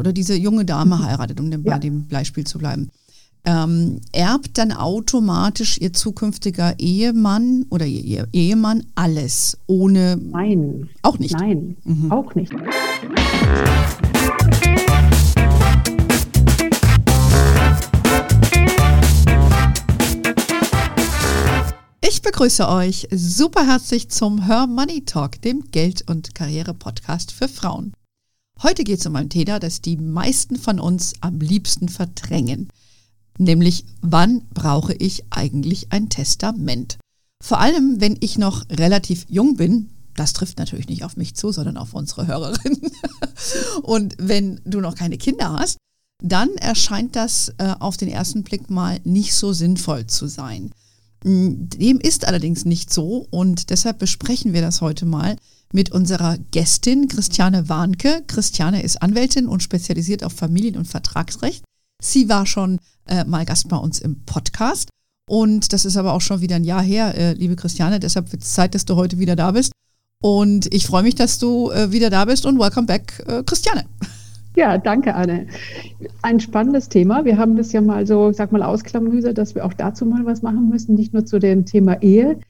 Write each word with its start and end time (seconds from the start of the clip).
oder 0.00 0.12
diese 0.12 0.34
junge 0.34 0.64
Dame 0.64 1.04
heiratet, 1.04 1.38
um 1.38 1.50
bei 1.62 1.78
dem 1.78 2.08
Beispiel 2.08 2.44
zu 2.44 2.58
bleiben, 2.58 2.90
ähm, 3.44 4.00
erbt 4.12 4.58
dann 4.58 4.72
automatisch 4.72 5.78
ihr 5.78 5.92
zukünftiger 5.92 6.74
Ehemann 6.78 7.66
oder 7.70 7.86
ihr 7.86 8.26
Ehemann 8.32 8.84
alles 8.94 9.58
ohne. 9.66 10.16
Nein. 10.16 10.88
Auch 11.02 11.18
nicht. 11.18 11.34
Nein, 11.38 11.76
mhm. 11.84 12.10
auch 12.10 12.34
nicht. 12.34 12.52
Ich 22.02 22.22
begrüße 22.22 22.68
euch 22.68 23.08
super 23.12 23.66
herzlich 23.66 24.10
zum 24.10 24.46
Her 24.46 24.66
Money 24.66 25.04
Talk, 25.04 25.40
dem 25.42 25.70
Geld- 25.70 26.08
und 26.08 26.34
Karriere-Podcast 26.34 27.32
für 27.32 27.48
Frauen. 27.48 27.92
Heute 28.62 28.84
geht 28.84 29.00
es 29.00 29.06
um 29.06 29.16
ein 29.16 29.30
Thema, 29.30 29.58
das 29.58 29.80
die 29.80 29.96
meisten 29.96 30.56
von 30.56 30.80
uns 30.80 31.14
am 31.22 31.40
liebsten 31.40 31.88
verdrängen. 31.88 32.68
Nämlich, 33.38 33.86
wann 34.02 34.42
brauche 34.52 34.92
ich 34.92 35.24
eigentlich 35.30 35.92
ein 35.92 36.10
Testament? 36.10 36.98
Vor 37.42 37.58
allem, 37.58 38.02
wenn 38.02 38.18
ich 38.20 38.36
noch 38.36 38.68
relativ 38.68 39.24
jung 39.30 39.56
bin, 39.56 39.88
das 40.14 40.34
trifft 40.34 40.58
natürlich 40.58 40.88
nicht 40.88 41.04
auf 41.04 41.16
mich 41.16 41.34
zu, 41.34 41.52
sondern 41.52 41.78
auf 41.78 41.94
unsere 41.94 42.26
Hörerin. 42.26 42.78
Und 43.82 44.16
wenn 44.18 44.60
du 44.66 44.80
noch 44.80 44.94
keine 44.94 45.16
Kinder 45.16 45.54
hast, 45.54 45.78
dann 46.22 46.50
erscheint 46.56 47.16
das 47.16 47.54
äh, 47.56 47.74
auf 47.78 47.96
den 47.96 48.10
ersten 48.10 48.42
Blick 48.42 48.68
mal 48.68 49.00
nicht 49.04 49.34
so 49.34 49.54
sinnvoll 49.54 50.06
zu 50.06 50.26
sein. 50.26 50.72
Dem 51.24 51.98
ist 51.98 52.26
allerdings 52.26 52.66
nicht 52.66 52.92
so 52.92 53.26
und 53.30 53.68
deshalb 53.68 53.98
besprechen 53.98 54.54
wir 54.54 54.62
das 54.62 54.80
heute 54.80 55.04
mal 55.04 55.36
mit 55.72 55.92
unserer 55.92 56.38
Gästin 56.50 57.08
Christiane 57.08 57.68
Warnke. 57.68 58.22
Christiane 58.26 58.82
ist 58.82 59.02
Anwältin 59.02 59.46
und 59.46 59.62
spezialisiert 59.62 60.24
auf 60.24 60.32
Familien- 60.32 60.76
und 60.76 60.86
Vertragsrecht. 60.86 61.64
Sie 62.02 62.28
war 62.28 62.46
schon 62.46 62.78
äh, 63.06 63.24
mal 63.24 63.44
Gast 63.44 63.68
bei 63.68 63.76
uns 63.76 64.00
im 64.00 64.24
Podcast 64.24 64.90
und 65.30 65.72
das 65.72 65.84
ist 65.84 65.96
aber 65.96 66.12
auch 66.12 66.20
schon 66.20 66.40
wieder 66.40 66.56
ein 66.56 66.64
Jahr 66.64 66.82
her, 66.82 67.14
äh, 67.16 67.34
liebe 67.34 67.54
Christiane. 67.54 68.00
Deshalb 68.00 68.32
wird 68.32 68.42
es 68.42 68.52
Zeit, 68.52 68.74
dass 68.74 68.84
du 68.84 68.96
heute 68.96 69.18
wieder 69.20 69.36
da 69.36 69.52
bist. 69.52 69.70
Und 70.20 70.72
ich 70.74 70.86
freue 70.86 71.04
mich, 71.04 71.14
dass 71.14 71.38
du 71.38 71.70
äh, 71.70 71.92
wieder 71.92 72.10
da 72.10 72.24
bist 72.24 72.44
und 72.46 72.58
welcome 72.58 72.86
back, 72.86 73.24
äh, 73.28 73.42
Christiane. 73.44 73.84
Ja, 74.56 74.76
danke, 74.76 75.14
Anne. 75.14 75.46
Ein 76.22 76.40
spannendes 76.40 76.88
Thema. 76.88 77.24
Wir 77.24 77.38
haben 77.38 77.56
das 77.56 77.70
ja 77.70 77.80
mal 77.80 78.06
so, 78.06 78.32
sag 78.32 78.50
mal, 78.50 78.64
ausklamüsert, 78.64 79.38
dass 79.38 79.54
wir 79.54 79.64
auch 79.64 79.72
dazu 79.72 80.04
mal 80.04 80.26
was 80.26 80.42
machen 80.42 80.68
müssen, 80.68 80.96
nicht 80.96 81.14
nur 81.14 81.24
zu 81.24 81.38
dem 81.38 81.64
Thema 81.64 82.02
Ehe. 82.02 82.40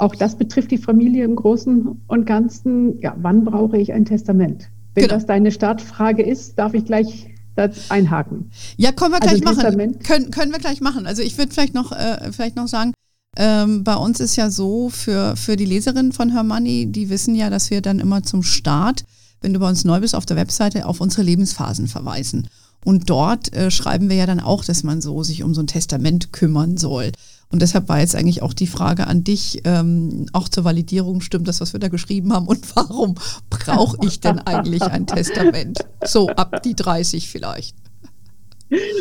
Auch 0.00 0.14
das 0.14 0.36
betrifft 0.36 0.70
die 0.70 0.78
Familie 0.78 1.24
im 1.24 1.36
Großen 1.36 2.00
und 2.06 2.26
Ganzen. 2.26 2.98
Ja, 3.00 3.14
wann 3.20 3.44
brauche 3.44 3.78
ich 3.78 3.92
ein 3.92 4.04
Testament? 4.04 4.70
Wenn 4.94 5.04
genau. 5.04 5.14
das 5.14 5.26
deine 5.26 5.52
Startfrage 5.52 6.22
ist, 6.22 6.58
darf 6.58 6.74
ich 6.74 6.84
gleich 6.84 7.28
das 7.54 7.90
einhaken. 7.90 8.50
Ja, 8.76 8.92
können 8.92 9.12
wir 9.12 9.20
gleich 9.20 9.46
also 9.46 9.62
machen. 9.62 9.98
Können, 10.00 10.30
können 10.30 10.52
wir 10.52 10.58
gleich 10.58 10.80
machen. 10.80 11.06
Also 11.06 11.22
ich 11.22 11.36
würde 11.36 11.52
vielleicht 11.52 11.74
noch, 11.74 11.92
äh, 11.92 12.32
vielleicht 12.32 12.56
noch 12.56 12.68
sagen, 12.68 12.92
ähm, 13.36 13.84
bei 13.84 13.94
uns 13.94 14.20
ist 14.20 14.36
ja 14.36 14.50
so, 14.50 14.88
für, 14.88 15.36
für 15.36 15.56
die 15.56 15.66
Leserinnen 15.66 16.12
von 16.12 16.30
Hermanni, 16.30 16.86
die 16.90 17.10
wissen 17.10 17.34
ja, 17.34 17.50
dass 17.50 17.70
wir 17.70 17.80
dann 17.80 18.00
immer 18.00 18.22
zum 18.22 18.42
Start 18.42 19.04
wenn 19.40 19.54
du 19.54 19.60
bei 19.60 19.68
uns 19.68 19.84
neu 19.84 20.00
bist, 20.00 20.14
auf 20.14 20.26
der 20.26 20.36
Webseite 20.36 20.86
auf 20.86 21.00
unsere 21.00 21.22
Lebensphasen 21.22 21.88
verweisen. 21.88 22.48
Und 22.84 23.10
dort 23.10 23.52
äh, 23.52 23.70
schreiben 23.70 24.08
wir 24.08 24.16
ja 24.16 24.26
dann 24.26 24.40
auch, 24.40 24.64
dass 24.64 24.82
man 24.82 25.00
so 25.00 25.22
sich 25.22 25.42
um 25.42 25.54
so 25.54 25.62
ein 25.62 25.66
Testament 25.66 26.32
kümmern 26.32 26.76
soll. 26.76 27.12
Und 27.52 27.62
deshalb 27.62 27.88
war 27.88 27.98
jetzt 27.98 28.14
eigentlich 28.14 28.42
auch 28.42 28.52
die 28.52 28.68
Frage 28.68 29.08
an 29.08 29.24
dich, 29.24 29.62
ähm, 29.64 30.26
auch 30.32 30.48
zur 30.48 30.64
Validierung, 30.64 31.20
stimmt 31.20 31.48
das, 31.48 31.60
was 31.60 31.72
wir 31.72 31.80
da 31.80 31.88
geschrieben 31.88 32.32
haben? 32.32 32.46
Und 32.46 32.76
warum 32.76 33.16
brauche 33.50 33.96
ich 34.06 34.20
denn 34.20 34.38
eigentlich 34.38 34.82
ein 34.82 35.06
Testament? 35.08 35.80
So 36.04 36.28
ab 36.28 36.62
die 36.62 36.76
30 36.76 37.28
vielleicht. 37.28 37.76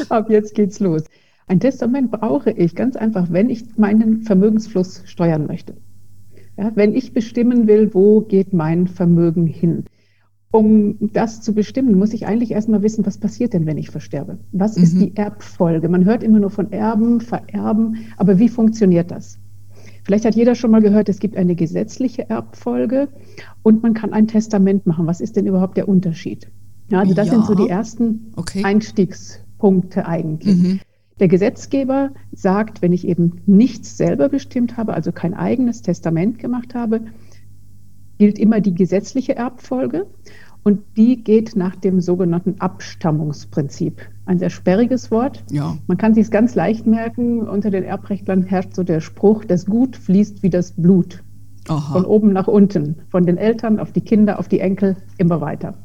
Ab 0.10 0.32
jetzt 0.32 0.56
geht's 0.56 0.80
los. 0.80 1.04
Ein 1.46 1.60
Testament 1.60 2.12
brauche 2.12 2.50
ich 2.52 2.76
ganz 2.76 2.96
einfach, 2.96 3.28
wenn 3.30 3.50
ich 3.52 3.78
meinen 3.78 4.24
Vermögensfluss 4.24 5.04
steuern 5.06 5.46
möchte. 5.46 5.76
Ja, 6.58 6.72
wenn 6.76 6.96
ich 6.96 7.14
bestimmen 7.14 7.68
will, 7.68 7.94
wo 7.94 8.22
geht 8.22 8.52
mein 8.52 8.88
Vermögen 8.88 9.46
hin 9.46 9.86
um 10.52 10.98
das 11.14 11.42
zu 11.42 11.54
bestimmen, 11.54 11.98
muss 11.98 12.14
ich 12.14 12.26
eigentlich 12.26 12.52
erstmal 12.52 12.82
wissen, 12.82 13.06
was 13.06 13.18
passiert 13.18 13.54
denn, 13.54 13.66
wenn 13.66 13.78
ich 13.78 13.92
versterbe? 13.92 14.40
Was 14.52 14.78
mhm. 14.78 14.84
ist 14.84 15.00
die 15.00 15.16
Erbfolge? 15.16 15.90
Man 15.90 16.06
hört 16.06 16.24
immer 16.24 16.40
nur 16.40 16.50
von 16.50 16.72
Erben, 16.72 17.22
Vererben, 17.22 17.98
aber 18.18 18.40
wie 18.40 18.50
funktioniert 18.50 19.12
das? 19.12 19.38
Vielleicht 20.04 20.26
hat 20.26 20.36
jeder 20.36 20.56
schon 20.56 20.72
mal 20.72 20.82
gehört, 20.82 21.08
es 21.08 21.20
gibt 21.20 21.38
eine 21.38 21.56
gesetzliche 21.56 22.30
Erbfolge 22.30 23.10
und 23.62 23.84
man 23.84 23.94
kann 23.94 24.12
ein 24.12 24.28
Testament 24.28 24.88
machen. 24.88 25.06
Was 25.06 25.22
ist 25.22 25.36
denn 25.36 25.46
überhaupt 25.46 25.78
der 25.78 25.88
Unterschied? 25.88 26.50
Ja, 26.90 27.00
also 27.00 27.14
das 27.14 27.28
ja. 27.28 27.34
sind 27.34 27.46
so 27.46 27.54
die 27.54 27.70
ersten 27.70 28.34
okay. 28.36 28.64
Einstiegspunkte 28.64 30.08
eigentlich. 30.08 30.58
Mhm. 30.58 30.80
Der 31.20 31.28
Gesetzgeber 31.28 32.12
sagt, 32.32 32.82
wenn 32.82 32.94
ich 32.94 33.08
eben 33.08 33.42
nichts 33.46 33.98
selber 33.98 34.30
bestimmt 34.30 34.78
habe, 34.78 34.94
also 34.94 35.12
kein 35.12 35.36
eigenes 35.36 35.84
Testament 35.84 36.40
gemacht 36.40 36.74
habe, 36.74 37.02
gilt 38.20 38.38
immer 38.38 38.62
die 38.62 38.76
gesetzliche 38.76 39.36
Erbfolge 39.36 40.06
und 40.64 40.82
die 40.98 41.24
geht 41.24 41.56
nach 41.56 41.76
dem 41.76 42.02
sogenannten 42.02 42.60
Abstammungsprinzip. 42.60 44.02
Ein 44.26 44.40
sehr 44.40 44.50
sperriges 44.50 45.10
Wort. 45.10 45.44
Ja. 45.50 45.78
Man 45.88 45.98
kann 45.98 46.14
sich 46.14 46.26
es 46.26 46.32
ganz 46.32 46.54
leicht 46.54 46.86
merken. 46.86 47.48
Unter 47.48 47.72
den 47.72 47.84
Erbrechtlern 47.84 48.44
herrscht 48.44 48.76
so 48.76 48.84
der 48.84 49.00
Spruch, 49.00 49.46
das 49.46 49.66
Gut 49.66 49.96
fließt 49.96 50.44
wie 50.44 50.50
das 50.50 50.74
Blut. 50.74 51.24
Aha. 51.70 51.94
Von 51.94 52.06
oben 52.06 52.34
nach 52.34 52.48
unten, 52.48 52.98
von 53.10 53.26
den 53.26 53.38
Eltern 53.38 53.80
auf 53.80 53.92
die 53.92 54.02
Kinder, 54.02 54.38
auf 54.38 54.48
die 54.48 54.60
Enkel, 54.60 54.98
immer 55.18 55.40
weiter. 55.40 55.76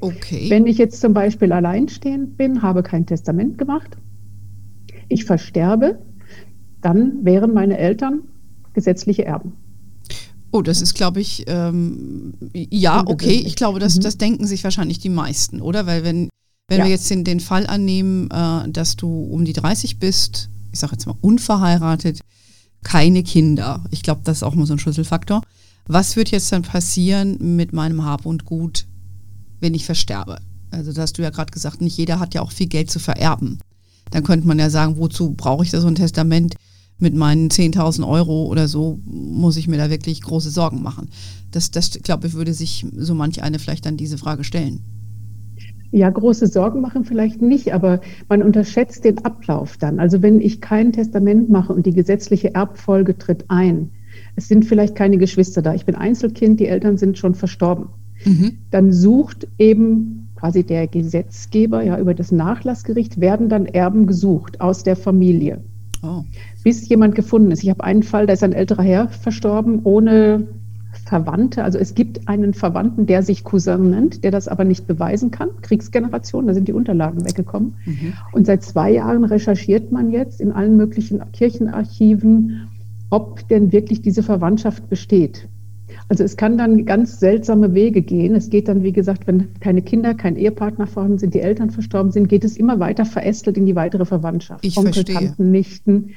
Okay. 0.00 0.46
Wenn 0.48 0.66
ich 0.66 0.78
jetzt 0.78 1.00
zum 1.00 1.14
Beispiel 1.14 1.52
alleinstehend 1.52 2.36
bin, 2.36 2.62
habe 2.62 2.82
kein 2.82 3.06
Testament 3.06 3.58
gemacht, 3.58 3.96
ich 5.08 5.24
versterbe, 5.24 5.98
dann 6.80 7.24
wären 7.24 7.52
meine 7.52 7.78
Eltern 7.78 8.20
gesetzliche 8.72 9.24
Erben. 9.24 9.52
Oh, 10.52 10.62
das 10.62 10.82
ist, 10.82 10.94
glaube 10.94 11.20
ich, 11.20 11.44
ähm, 11.46 12.34
ja, 12.52 13.04
okay. 13.06 13.42
Ich 13.46 13.54
glaube, 13.54 13.78
das, 13.78 13.96
mhm. 13.96 14.00
das 14.00 14.18
denken 14.18 14.46
sich 14.46 14.64
wahrscheinlich 14.64 14.98
die 14.98 15.08
meisten, 15.08 15.60
oder? 15.60 15.86
Weil 15.86 16.02
wenn, 16.02 16.28
wenn 16.68 16.78
ja. 16.78 16.84
wir 16.84 16.90
jetzt 16.90 17.08
den, 17.10 17.24
den 17.24 17.40
Fall 17.40 17.66
annehmen, 17.66 18.30
äh, 18.30 18.68
dass 18.68 18.96
du 18.96 19.24
um 19.24 19.44
die 19.44 19.52
30 19.52 19.98
bist, 19.98 20.48
ich 20.72 20.80
sage 20.80 20.92
jetzt 20.92 21.06
mal 21.06 21.16
unverheiratet, 21.20 22.20
keine 22.82 23.22
Kinder. 23.22 23.84
Ich 23.90 24.02
glaube, 24.02 24.22
das 24.24 24.38
ist 24.38 24.42
auch 24.42 24.54
mal 24.54 24.66
so 24.66 24.74
ein 24.74 24.78
Schlüsselfaktor. 24.78 25.42
Was 25.86 26.16
wird 26.16 26.30
jetzt 26.30 26.50
dann 26.52 26.62
passieren 26.62 27.56
mit 27.56 27.72
meinem 27.72 28.04
Hab 28.04 28.26
und 28.26 28.44
Gut, 28.44 28.86
wenn 29.60 29.74
ich 29.74 29.84
versterbe? 29.84 30.38
Also, 30.70 30.92
da 30.92 31.02
hast 31.02 31.18
du 31.18 31.22
ja 31.22 31.30
gerade 31.30 31.50
gesagt, 31.50 31.80
nicht 31.80 31.96
jeder 31.96 32.20
hat 32.20 32.34
ja 32.34 32.42
auch 32.42 32.52
viel 32.52 32.68
Geld 32.68 32.90
zu 32.90 33.00
vererben. 33.00 33.58
Dann 34.10 34.24
könnte 34.24 34.46
man 34.46 34.58
ja 34.58 34.70
sagen, 34.70 34.96
wozu 34.96 35.32
brauche 35.32 35.64
ich 35.64 35.70
da 35.70 35.80
so 35.80 35.88
ein 35.88 35.96
Testament? 35.96 36.54
Mit 37.00 37.14
meinen 37.14 37.48
10.000 37.48 38.06
Euro 38.06 38.44
oder 38.44 38.68
so 38.68 39.00
muss 39.04 39.56
ich 39.56 39.68
mir 39.68 39.78
da 39.78 39.90
wirklich 39.90 40.22
große 40.22 40.50
Sorgen 40.50 40.82
machen. 40.82 41.08
Das, 41.50 41.70
das 41.70 41.90
glaube 42.02 42.26
ich, 42.26 42.34
würde 42.34 42.54
sich 42.54 42.86
so 42.96 43.14
manch 43.14 43.42
eine 43.42 43.58
vielleicht 43.58 43.86
dann 43.86 43.96
diese 43.96 44.18
Frage 44.18 44.44
stellen. 44.44 44.80
Ja, 45.92 46.08
große 46.08 46.46
Sorgen 46.46 46.80
machen 46.80 47.04
vielleicht 47.04 47.42
nicht, 47.42 47.74
aber 47.74 48.00
man 48.28 48.42
unterschätzt 48.42 49.04
den 49.04 49.18
Ablauf 49.24 49.76
dann. 49.76 49.98
Also 49.98 50.22
wenn 50.22 50.40
ich 50.40 50.60
kein 50.60 50.92
Testament 50.92 51.50
mache 51.50 51.72
und 51.72 51.84
die 51.84 51.92
gesetzliche 51.92 52.54
Erbfolge 52.54 53.18
tritt 53.18 53.44
ein, 53.48 53.90
es 54.36 54.46
sind 54.46 54.64
vielleicht 54.64 54.94
keine 54.94 55.18
Geschwister 55.18 55.62
da, 55.62 55.74
ich 55.74 55.86
bin 55.86 55.96
Einzelkind, 55.96 56.60
die 56.60 56.66
Eltern 56.66 56.96
sind 56.96 57.18
schon 57.18 57.34
verstorben, 57.34 57.86
mhm. 58.24 58.58
dann 58.70 58.92
sucht 58.92 59.48
eben 59.58 60.28
quasi 60.36 60.62
der 60.62 60.86
Gesetzgeber, 60.86 61.82
ja, 61.82 61.98
über 61.98 62.14
das 62.14 62.30
Nachlassgericht 62.30 63.20
werden 63.20 63.48
dann 63.48 63.66
Erben 63.66 64.06
gesucht 64.06 64.60
aus 64.60 64.84
der 64.84 64.96
Familie. 64.96 65.62
Oh. 66.02 66.24
Bis 66.64 66.88
jemand 66.88 67.14
gefunden 67.14 67.50
ist. 67.50 67.62
Ich 67.62 67.70
habe 67.70 67.84
einen 67.84 68.02
Fall, 68.02 68.26
da 68.26 68.32
ist 68.32 68.42
ein 68.42 68.52
älterer 68.52 68.82
Herr 68.82 69.08
verstorben, 69.08 69.80
ohne 69.84 70.48
Verwandte. 71.04 71.62
Also 71.64 71.78
es 71.78 71.94
gibt 71.94 72.28
einen 72.28 72.54
Verwandten, 72.54 73.06
der 73.06 73.22
sich 73.22 73.44
Cousin 73.44 73.90
nennt, 73.90 74.24
der 74.24 74.30
das 74.30 74.48
aber 74.48 74.64
nicht 74.64 74.86
beweisen 74.86 75.30
kann. 75.30 75.50
Kriegsgeneration, 75.62 76.46
da 76.46 76.54
sind 76.54 76.68
die 76.68 76.72
Unterlagen 76.72 77.24
weggekommen. 77.24 77.74
Mhm. 77.84 78.12
Und 78.32 78.46
seit 78.46 78.62
zwei 78.62 78.92
Jahren 78.92 79.24
recherchiert 79.24 79.92
man 79.92 80.10
jetzt 80.10 80.40
in 80.40 80.52
allen 80.52 80.76
möglichen 80.76 81.20
Kirchenarchiven, 81.32 82.68
ob 83.10 83.46
denn 83.48 83.72
wirklich 83.72 84.02
diese 84.02 84.22
Verwandtschaft 84.22 84.88
besteht. 84.88 85.48
Also 86.10 86.24
es 86.24 86.36
kann 86.36 86.58
dann 86.58 86.86
ganz 86.86 87.20
seltsame 87.20 87.72
Wege 87.72 88.02
gehen. 88.02 88.34
Es 88.34 88.50
geht 88.50 88.66
dann, 88.66 88.82
wie 88.82 88.90
gesagt, 88.90 89.28
wenn 89.28 89.54
keine 89.60 89.80
Kinder, 89.80 90.12
kein 90.12 90.34
Ehepartner 90.34 90.88
vorhanden 90.88 91.18
sind, 91.18 91.34
die 91.34 91.40
Eltern 91.40 91.70
verstorben 91.70 92.10
sind, 92.10 92.28
geht 92.28 92.42
es 92.42 92.56
immer 92.56 92.80
weiter 92.80 93.04
verästelt 93.04 93.56
in 93.56 93.64
die 93.64 93.76
weitere 93.76 94.04
Verwandtschaft. 94.04 94.66
Ich 94.66 94.76
Onkel, 94.76 94.92
verstehe. 94.92 95.14
Tanten, 95.14 95.52
Nichten. 95.52 96.10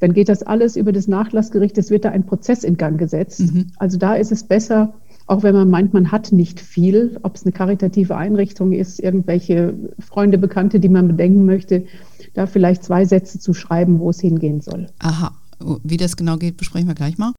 Dann 0.00 0.14
geht 0.14 0.28
das 0.28 0.42
alles 0.42 0.74
über 0.74 0.90
das 0.90 1.06
Nachlassgericht. 1.06 1.78
Es 1.78 1.90
wird 1.90 2.06
da 2.06 2.10
ein 2.10 2.26
Prozess 2.26 2.64
in 2.64 2.76
Gang 2.76 2.98
gesetzt. 2.98 3.38
Mhm. 3.38 3.68
Also 3.76 3.98
da 3.98 4.14
ist 4.14 4.32
es 4.32 4.42
besser, 4.42 4.94
auch 5.28 5.44
wenn 5.44 5.54
man 5.54 5.70
meint, 5.70 5.94
man 5.94 6.10
hat 6.10 6.32
nicht 6.32 6.58
viel, 6.58 7.16
ob 7.22 7.36
es 7.36 7.44
eine 7.44 7.52
karitative 7.52 8.16
Einrichtung 8.16 8.72
ist, 8.72 8.98
irgendwelche 8.98 9.74
Freunde, 10.00 10.38
Bekannte, 10.38 10.80
die 10.80 10.88
man 10.88 11.06
bedenken 11.06 11.46
möchte, 11.46 11.84
da 12.34 12.46
vielleicht 12.46 12.82
zwei 12.82 13.04
Sätze 13.04 13.38
zu 13.38 13.54
schreiben, 13.54 14.00
wo 14.00 14.10
es 14.10 14.18
hingehen 14.18 14.60
soll. 14.60 14.88
Aha, 14.98 15.30
wie 15.84 15.98
das 15.98 16.16
genau 16.16 16.36
geht, 16.36 16.56
besprechen 16.56 16.88
wir 16.88 16.96
gleich 16.96 17.16
mal. 17.16 17.32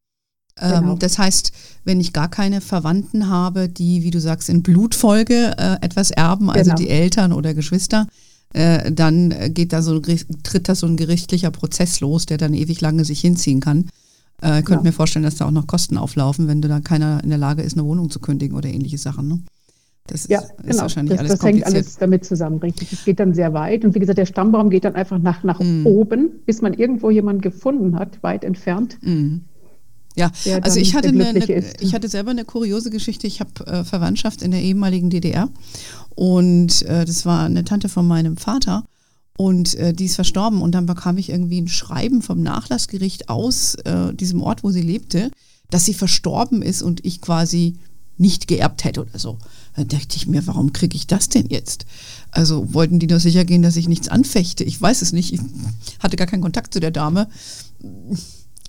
Ähm, 0.61 0.81
genau. 0.81 0.95
Das 0.95 1.17
heißt, 1.17 1.51
wenn 1.83 1.99
ich 1.99 2.13
gar 2.13 2.29
keine 2.29 2.61
Verwandten 2.61 3.29
habe, 3.29 3.67
die, 3.67 4.03
wie 4.03 4.11
du 4.11 4.19
sagst, 4.19 4.49
in 4.49 4.63
Blutfolge 4.63 5.55
äh, 5.57 5.77
etwas 5.81 6.11
erben, 6.11 6.49
also 6.49 6.71
genau. 6.71 6.75
die 6.75 6.89
Eltern 6.89 7.33
oder 7.33 7.53
Geschwister, 7.53 8.07
äh, 8.53 8.91
dann 8.91 9.33
geht 9.53 9.73
da 9.73 9.81
so 9.81 9.99
tritt 9.99 10.69
da 10.69 10.75
so 10.75 10.87
ein 10.87 10.97
gerichtlicher 10.97 11.51
Prozess 11.51 11.99
los, 12.01 12.25
der 12.25 12.37
dann 12.37 12.53
ewig 12.53 12.81
lange 12.81 13.05
sich 13.05 13.21
hinziehen 13.21 13.59
kann. 13.59 13.89
Äh, 14.41 14.63
könnte 14.63 14.83
ja. 14.83 14.83
mir 14.83 14.91
vorstellen, 14.91 15.23
dass 15.23 15.35
da 15.35 15.45
auch 15.45 15.51
noch 15.51 15.67
Kosten 15.67 15.97
auflaufen, 15.97 16.47
wenn 16.47 16.61
du 16.61 16.67
da 16.67 16.79
keiner 16.79 17.23
in 17.23 17.29
der 17.29 17.37
Lage 17.37 17.61
ist, 17.61 17.77
eine 17.77 17.85
Wohnung 17.85 18.09
zu 18.09 18.19
kündigen 18.19 18.57
oder 18.57 18.69
ähnliche 18.69 18.97
Sachen. 18.97 19.27
Ne? 19.27 19.39
Das 20.07 20.21
ist, 20.21 20.29
ja, 20.29 20.41
genau. 20.57 20.69
ist 20.69 20.81
wahrscheinlich 20.81 21.11
das, 21.11 21.19
alles 21.19 21.39
das 21.39 21.43
hängt 21.43 21.65
alles 21.65 21.97
damit 21.97 22.25
zusammen, 22.25 22.57
richtig. 22.57 22.91
Es 22.91 23.05
geht 23.05 23.19
dann 23.19 23.33
sehr 23.33 23.53
weit. 23.53 23.85
Und 23.85 23.93
wie 23.93 23.99
gesagt, 23.99 24.17
der 24.17 24.25
Stammbaum 24.25 24.69
geht 24.69 24.83
dann 24.83 24.95
einfach 24.95 25.19
nach, 25.19 25.43
nach 25.43 25.59
mm. 25.59 25.85
oben, 25.85 26.31
bis 26.45 26.61
man 26.61 26.73
irgendwo 26.73 27.11
jemanden 27.11 27.41
gefunden 27.41 27.97
hat, 27.97 28.21
weit 28.23 28.43
entfernt. 28.43 28.97
Mm. 29.01 29.37
Ja, 30.15 30.31
also 30.61 30.79
ich 30.79 30.93
hatte, 30.93 31.09
eine, 31.09 31.29
eine, 31.29 31.63
ich 31.79 31.93
hatte 31.93 32.09
selber 32.09 32.31
eine 32.31 32.43
kuriose 32.43 32.89
Geschichte. 32.89 33.27
Ich 33.27 33.39
habe 33.39 33.65
äh, 33.65 33.83
Verwandtschaft 33.83 34.41
in 34.41 34.51
der 34.51 34.61
ehemaligen 34.61 35.09
DDR 35.09 35.49
und 36.15 36.81
äh, 36.83 37.05
das 37.05 37.25
war 37.25 37.45
eine 37.45 37.63
Tante 37.63 37.87
von 37.87 38.07
meinem 38.07 38.35
Vater 38.37 38.83
und 39.37 39.75
äh, 39.75 39.93
die 39.93 40.05
ist 40.05 40.15
verstorben 40.15 40.61
und 40.61 40.73
dann 40.73 40.85
bekam 40.85 41.17
ich 41.17 41.29
irgendwie 41.29 41.61
ein 41.61 41.67
Schreiben 41.67 42.21
vom 42.21 42.41
Nachlassgericht 42.41 43.29
aus 43.29 43.75
äh, 43.85 44.13
diesem 44.13 44.41
Ort, 44.41 44.63
wo 44.63 44.71
sie 44.71 44.81
lebte, 44.81 45.31
dass 45.69 45.85
sie 45.85 45.93
verstorben 45.93 46.61
ist 46.61 46.81
und 46.81 47.05
ich 47.05 47.21
quasi 47.21 47.77
nicht 48.17 48.47
geerbt 48.47 48.83
hätte 48.83 49.01
oder 49.01 49.17
so. 49.17 49.39
Da 49.75 49.83
dachte 49.83 50.15
ich 50.15 50.27
mir, 50.27 50.45
warum 50.45 50.73
kriege 50.73 50.95
ich 50.95 51.07
das 51.07 51.29
denn 51.29 51.47
jetzt? 51.47 51.85
Also 52.29 52.73
wollten 52.73 52.99
die 52.99 53.07
nur 53.07 53.19
sicher 53.19 53.45
gehen, 53.45 53.63
dass 53.63 53.77
ich 53.77 53.87
nichts 53.87 54.09
anfechte. 54.09 54.63
Ich 54.63 54.79
weiß 54.79 55.01
es 55.01 55.11
nicht. 55.11 55.33
Ich 55.33 55.39
hatte 55.99 56.17
gar 56.17 56.27
keinen 56.27 56.43
Kontakt 56.43 56.73
zu 56.73 56.79
der 56.79 56.91
Dame. 56.91 57.27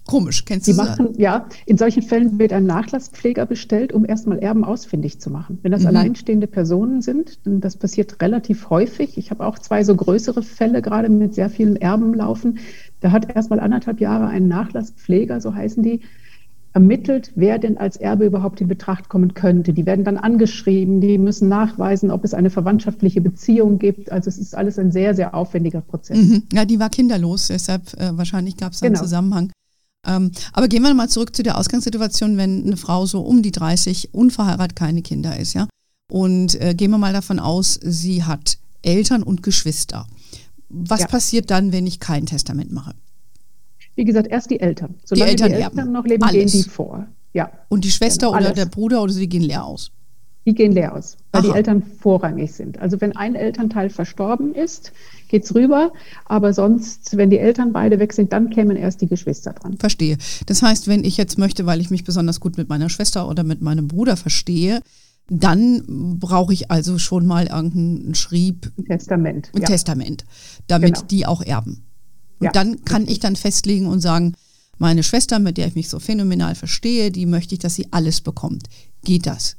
Komisch, 0.07 0.45
kennst 0.45 0.67
du 0.67 0.73
das? 0.73 0.99
Ja, 1.17 1.47
in 1.65 1.79
solchen 1.79 2.03
Fällen 2.03 2.39
wird 2.39 2.53
ein 2.53 2.67
Nachlasspfleger 2.67 3.47
bestellt, 3.47 3.93
um 3.93 4.05
erstmal 4.05 4.39
Erben 4.41 4.65
ausfindig 4.65 5.21
zu 5.21 5.31
machen. 5.31 5.59
Wenn 5.63 5.73
das 5.73 5.83
mhm. 5.83 5.89
alleinstehende 5.89 6.47
Personen 6.49 7.03
sind, 7.03 7.39
das 7.45 7.77
passiert 7.77 8.21
relativ 8.21 8.69
häufig. 8.69 9.17
Ich 9.17 9.31
habe 9.31 9.47
auch 9.47 9.59
zwei 9.59 9.85
so 9.85 9.95
größere 9.95 10.43
Fälle 10.43 10.83
gerade 10.83 11.09
mit 11.09 11.35
sehr 11.35 11.51
vielen 11.51 11.77
Erben 11.77 12.15
laufen. 12.15 12.59
Da 13.01 13.13
hat 13.13 13.35
erstmal 13.35 13.61
anderthalb 13.61 14.01
Jahre 14.01 14.27
ein 14.27 14.49
Nachlasspfleger, 14.49 15.41
so 15.41 15.55
heißen 15.55 15.83
die, 15.83 16.01
ermittelt, 16.75 17.33
wer 17.35 17.59
denn 17.59 17.77
als 17.77 17.97
Erbe 17.97 18.25
überhaupt 18.25 18.61
in 18.61 18.69
Betracht 18.69 19.09
kommen 19.09 19.35
könnte. 19.35 19.73
Die 19.73 19.85
werden 19.87 20.05
dann 20.05 20.17
angeschrieben, 20.17 21.01
die 21.01 21.19
müssen 21.19 21.49
nachweisen, 21.49 22.11
ob 22.11 22.25
es 22.25 22.35
eine 22.35 22.51
verwandtschaftliche 22.51 23.21
Beziehung 23.21 23.79
gibt. 23.79 24.11
Also 24.11 24.29
es 24.29 24.39
ist 24.39 24.57
alles 24.57 24.79
ein 24.79 24.91
sehr, 24.91 25.15
sehr 25.15 25.35
aufwendiger 25.35 25.83
Prozess. 25.83 26.17
Mhm. 26.17 26.45
Ja, 26.53 26.65
die 26.65 26.81
war 26.81 26.89
kinderlos, 26.89 27.49
deshalb 27.49 27.93
äh, 28.01 28.17
wahrscheinlich 28.17 28.57
gab 28.57 28.73
es 28.73 28.83
einen 28.83 28.95
genau. 28.95 29.05
Zusammenhang. 29.05 29.53
Ähm, 30.07 30.33
aber 30.53 30.69
gehen 30.69 30.83
wir 30.83 30.93
mal 30.95 31.09
zurück 31.09 31.35
zu 31.35 31.43
der 31.43 31.59
Ausgangssituation, 31.59 32.37
wenn 32.37 32.65
eine 32.65 32.77
Frau 32.77 33.07
so 33.07 33.21
um 33.21 33.43
die 33.43 33.53
30 33.53 34.13
unverheiratet 34.13 34.77
keine 34.77 35.03
Kinder 35.03 35.37
ist, 35.37 35.55
ja. 35.55 35.69
Und 36.11 36.61
äh, 36.61 36.75
gehen 36.75 36.91
wir 36.91 36.99
mal 36.99 37.13
davon 37.13 37.39
aus, 37.39 37.79
sie 37.83 38.25
hat 38.25 38.59
Eltern 38.83 39.23
und 39.23 39.43
Geschwister. 39.43 40.07
Was 40.69 41.01
ja. 41.01 41.07
passiert 41.07 41.51
dann, 41.51 41.73
wenn 41.73 41.87
ich 41.87 42.01
kein 42.01 42.27
Testament 42.27 42.73
mache? 42.73 42.95
Wie 43.95 44.05
gesagt, 44.05 44.29
erst 44.29 44.51
die 44.51 44.61
Eltern. 44.61 44.95
Solange 45.05 45.37
die 45.37 45.43
Eltern, 45.43 45.59
die 45.59 45.63
Eltern 45.63 45.93
noch 45.93 46.05
leben, 46.05 46.23
Alles. 46.23 46.53
gehen 46.53 46.63
die 46.63 46.69
vor. 46.69 47.07
Ja. 47.35 47.51
Und 47.69 47.85
die 47.85 47.91
Schwester 47.91 48.29
genau, 48.29 48.39
oder 48.39 48.53
der 48.53 48.67
Bruder 48.67 49.03
oder 49.03 49.13
so, 49.13 49.21
die 49.21 49.29
gehen 49.29 49.43
leer 49.43 49.65
aus. 49.65 49.91
Die 50.45 50.55
gehen 50.55 50.73
leer 50.73 50.95
aus, 50.95 51.17
weil 51.31 51.43
Aha. 51.43 51.49
die 51.49 51.57
Eltern 51.57 51.83
vorrangig 51.83 52.53
sind. 52.53 52.79
Also 52.79 53.01
wenn 53.01 53.15
ein 53.15 53.37
Elternteil 53.37 53.91
verstorben 53.91 54.55
ist, 54.55 54.93
geht 55.29 55.45
es 55.45 55.55
rüber. 55.55 55.93
Aber 56.25 56.53
sonst, 56.53 57.17
wenn 57.17 57.31
die 57.31 57.39
Eltern 57.39 57.73
beide 57.73 58.01
weg 58.01 58.13
sind, 58.13 58.33
dann 58.33 58.51
kämen 58.51 58.77
erst 58.77 59.01
die 59.01 59.07
Geschwister 59.07 59.53
dran. 59.53 59.79
Verstehe. 59.79 60.19
Das 60.47 60.63
heißt, 60.63 60.89
wenn 60.89 61.05
ich 61.05 61.17
jetzt 61.17 61.39
möchte, 61.39 61.65
weil 61.65 61.81
ich 61.81 61.91
mich 61.91 62.03
besonders 62.03 62.41
gut 62.41 62.57
mit 62.57 62.69
meiner 62.69 62.89
Schwester 62.89 63.29
oder 63.29 63.45
mit 63.45 63.63
meinem 63.63 63.87
Bruder 63.87 64.17
verstehe, 64.17 64.81
dann 65.29 66.19
brauche 66.19 66.53
ich 66.53 66.71
also 66.71 66.99
schon 66.99 67.27
mal 67.27 67.47
irgendeinen 67.47 68.15
Schrieb. 68.15 68.71
Ein 68.79 68.87
Testament. 68.87 69.51
Ein 69.55 69.63
ja. 69.63 69.69
Testament, 69.69 70.25
damit 70.67 70.95
genau. 70.95 71.07
die 71.07 71.27
auch 71.27 71.43
erben. 71.43 71.85
Und 72.41 72.47
ja. 72.47 72.53
dann 72.53 72.85
kann 72.85 73.07
ich 73.07 73.21
dann 73.21 73.37
festlegen 73.37 73.87
und 73.87 74.01
sagen, 74.01 74.35
meine 74.79 75.05
Schwester, 75.05 75.39
mit 75.39 75.59
der 75.59 75.69
ich 75.69 75.77
mich 75.77 75.89
so 75.89 76.01
phänomenal 76.01 76.57
verstehe, 76.57 77.13
die 77.13 77.27
möchte 77.27 77.55
ich, 77.55 77.61
dass 77.61 77.77
sie 77.77 77.87
alles 77.93 78.21
bekommt. 78.21 78.65
Geht 79.05 79.27
das? 79.27 79.57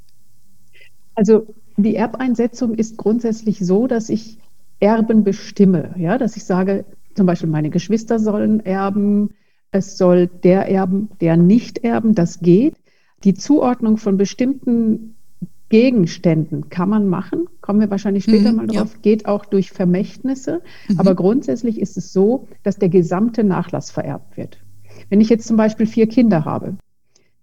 Also 1.15 1.48
die 1.77 1.95
Erbeinsetzung 1.95 2.75
ist 2.75 2.98
grundsätzlich 2.98 3.60
so, 3.60 3.88
dass 3.88 4.10
ich 4.10 4.39
Erben 4.80 5.24
bestimme. 5.24 5.95
Ja, 5.98 6.18
dass 6.18 6.36
ich 6.36 6.44
sage, 6.44 6.86
zum 7.15 7.25
Beispiel 7.25 7.50
meine 7.50 7.69
Geschwister 7.69 8.19
sollen 8.19 8.65
erben, 8.65 9.30
es 9.71 9.98
soll 9.98 10.27
der 10.27 10.69
erben, 10.69 11.10
der 11.21 11.38
nicht 11.38 11.80
erben, 11.80 12.15
das 12.15 12.39
geht. 12.39 12.75
Die 13.24 13.33
Zuordnung 13.33 13.98
von 13.98 14.18
bestimmten 14.18 15.15
Gegenständen 15.69 16.69
kann 16.69 16.89
man 16.89 17.07
machen, 17.07 17.48
kommen 17.62 17.80
wir 17.80 17.89
wahrscheinlich 17.89 18.25
später 18.25 18.51
mhm, 18.51 18.57
mal 18.57 18.68
drauf, 18.68 18.94
ja. 18.94 19.00
geht 19.01 19.25
auch 19.25 19.45
durch 19.45 19.71
Vermächtnisse. 19.71 20.62
Mhm. 20.88 21.00
Aber 21.00 21.15
grundsätzlich 21.15 21.80
ist 21.80 21.98
es 21.98 22.13
so, 22.13 22.48
dass 22.62 22.77
der 22.77 22.89
gesamte 22.89 23.44
Nachlass 23.44 23.89
vererbt 23.89 24.38
wird. 24.38 24.60
Wenn 25.10 25.21
ich 25.21 25.30
jetzt 25.30 25.48
zum 25.48 25.57
Beispiel 25.57 25.88
vier 25.88 26.07
Kinder 26.07 26.45
habe, 26.45 26.75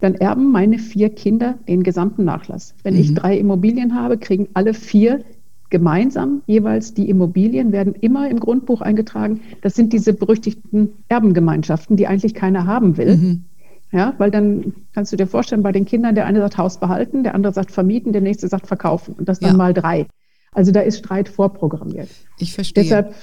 dann 0.01 0.15
erben 0.15 0.51
meine 0.51 0.79
vier 0.79 1.09
Kinder 1.09 1.59
den 1.67 1.83
gesamten 1.83 2.25
Nachlass. 2.25 2.75
Wenn 2.83 2.95
mhm. 2.95 2.99
ich 2.99 3.13
drei 3.13 3.37
Immobilien 3.37 3.95
habe, 3.95 4.17
kriegen 4.17 4.49
alle 4.53 4.73
vier 4.73 5.23
gemeinsam 5.69 6.41
jeweils 6.47 6.93
die 6.93 7.09
Immobilien, 7.09 7.71
werden 7.71 7.95
immer 7.95 8.29
im 8.29 8.39
Grundbuch 8.39 8.81
eingetragen. 8.81 9.39
Das 9.61 9.73
sind 9.73 9.93
diese 9.93 10.13
berüchtigten 10.13 10.89
Erbengemeinschaften, 11.07 11.95
die 11.95 12.07
eigentlich 12.07 12.33
keiner 12.33 12.65
haben 12.67 12.97
will. 12.97 13.15
Mhm. 13.15 13.43
Ja, 13.93 14.13
weil 14.17 14.31
dann 14.31 14.73
kannst 14.93 15.11
du 15.11 15.17
dir 15.17 15.27
vorstellen, 15.27 15.63
bei 15.63 15.71
den 15.71 15.85
Kindern, 15.85 16.15
der 16.15 16.25
eine 16.25 16.39
sagt 16.39 16.57
Haus 16.57 16.79
behalten, 16.79 17.23
der 17.23 17.35
andere 17.35 17.53
sagt 17.53 17.71
vermieten, 17.71 18.13
der 18.13 18.21
nächste 18.21 18.47
sagt 18.47 18.67
verkaufen. 18.67 19.15
Und 19.17 19.27
das 19.27 19.39
dann 19.39 19.51
ja. 19.51 19.57
mal 19.57 19.73
drei. 19.73 20.07
Also 20.53 20.71
da 20.71 20.81
ist 20.81 20.99
Streit 20.99 21.29
vorprogrammiert. 21.29 22.09
Ich 22.37 22.53
verstehe. 22.53 22.83
Deshalb 22.83 23.13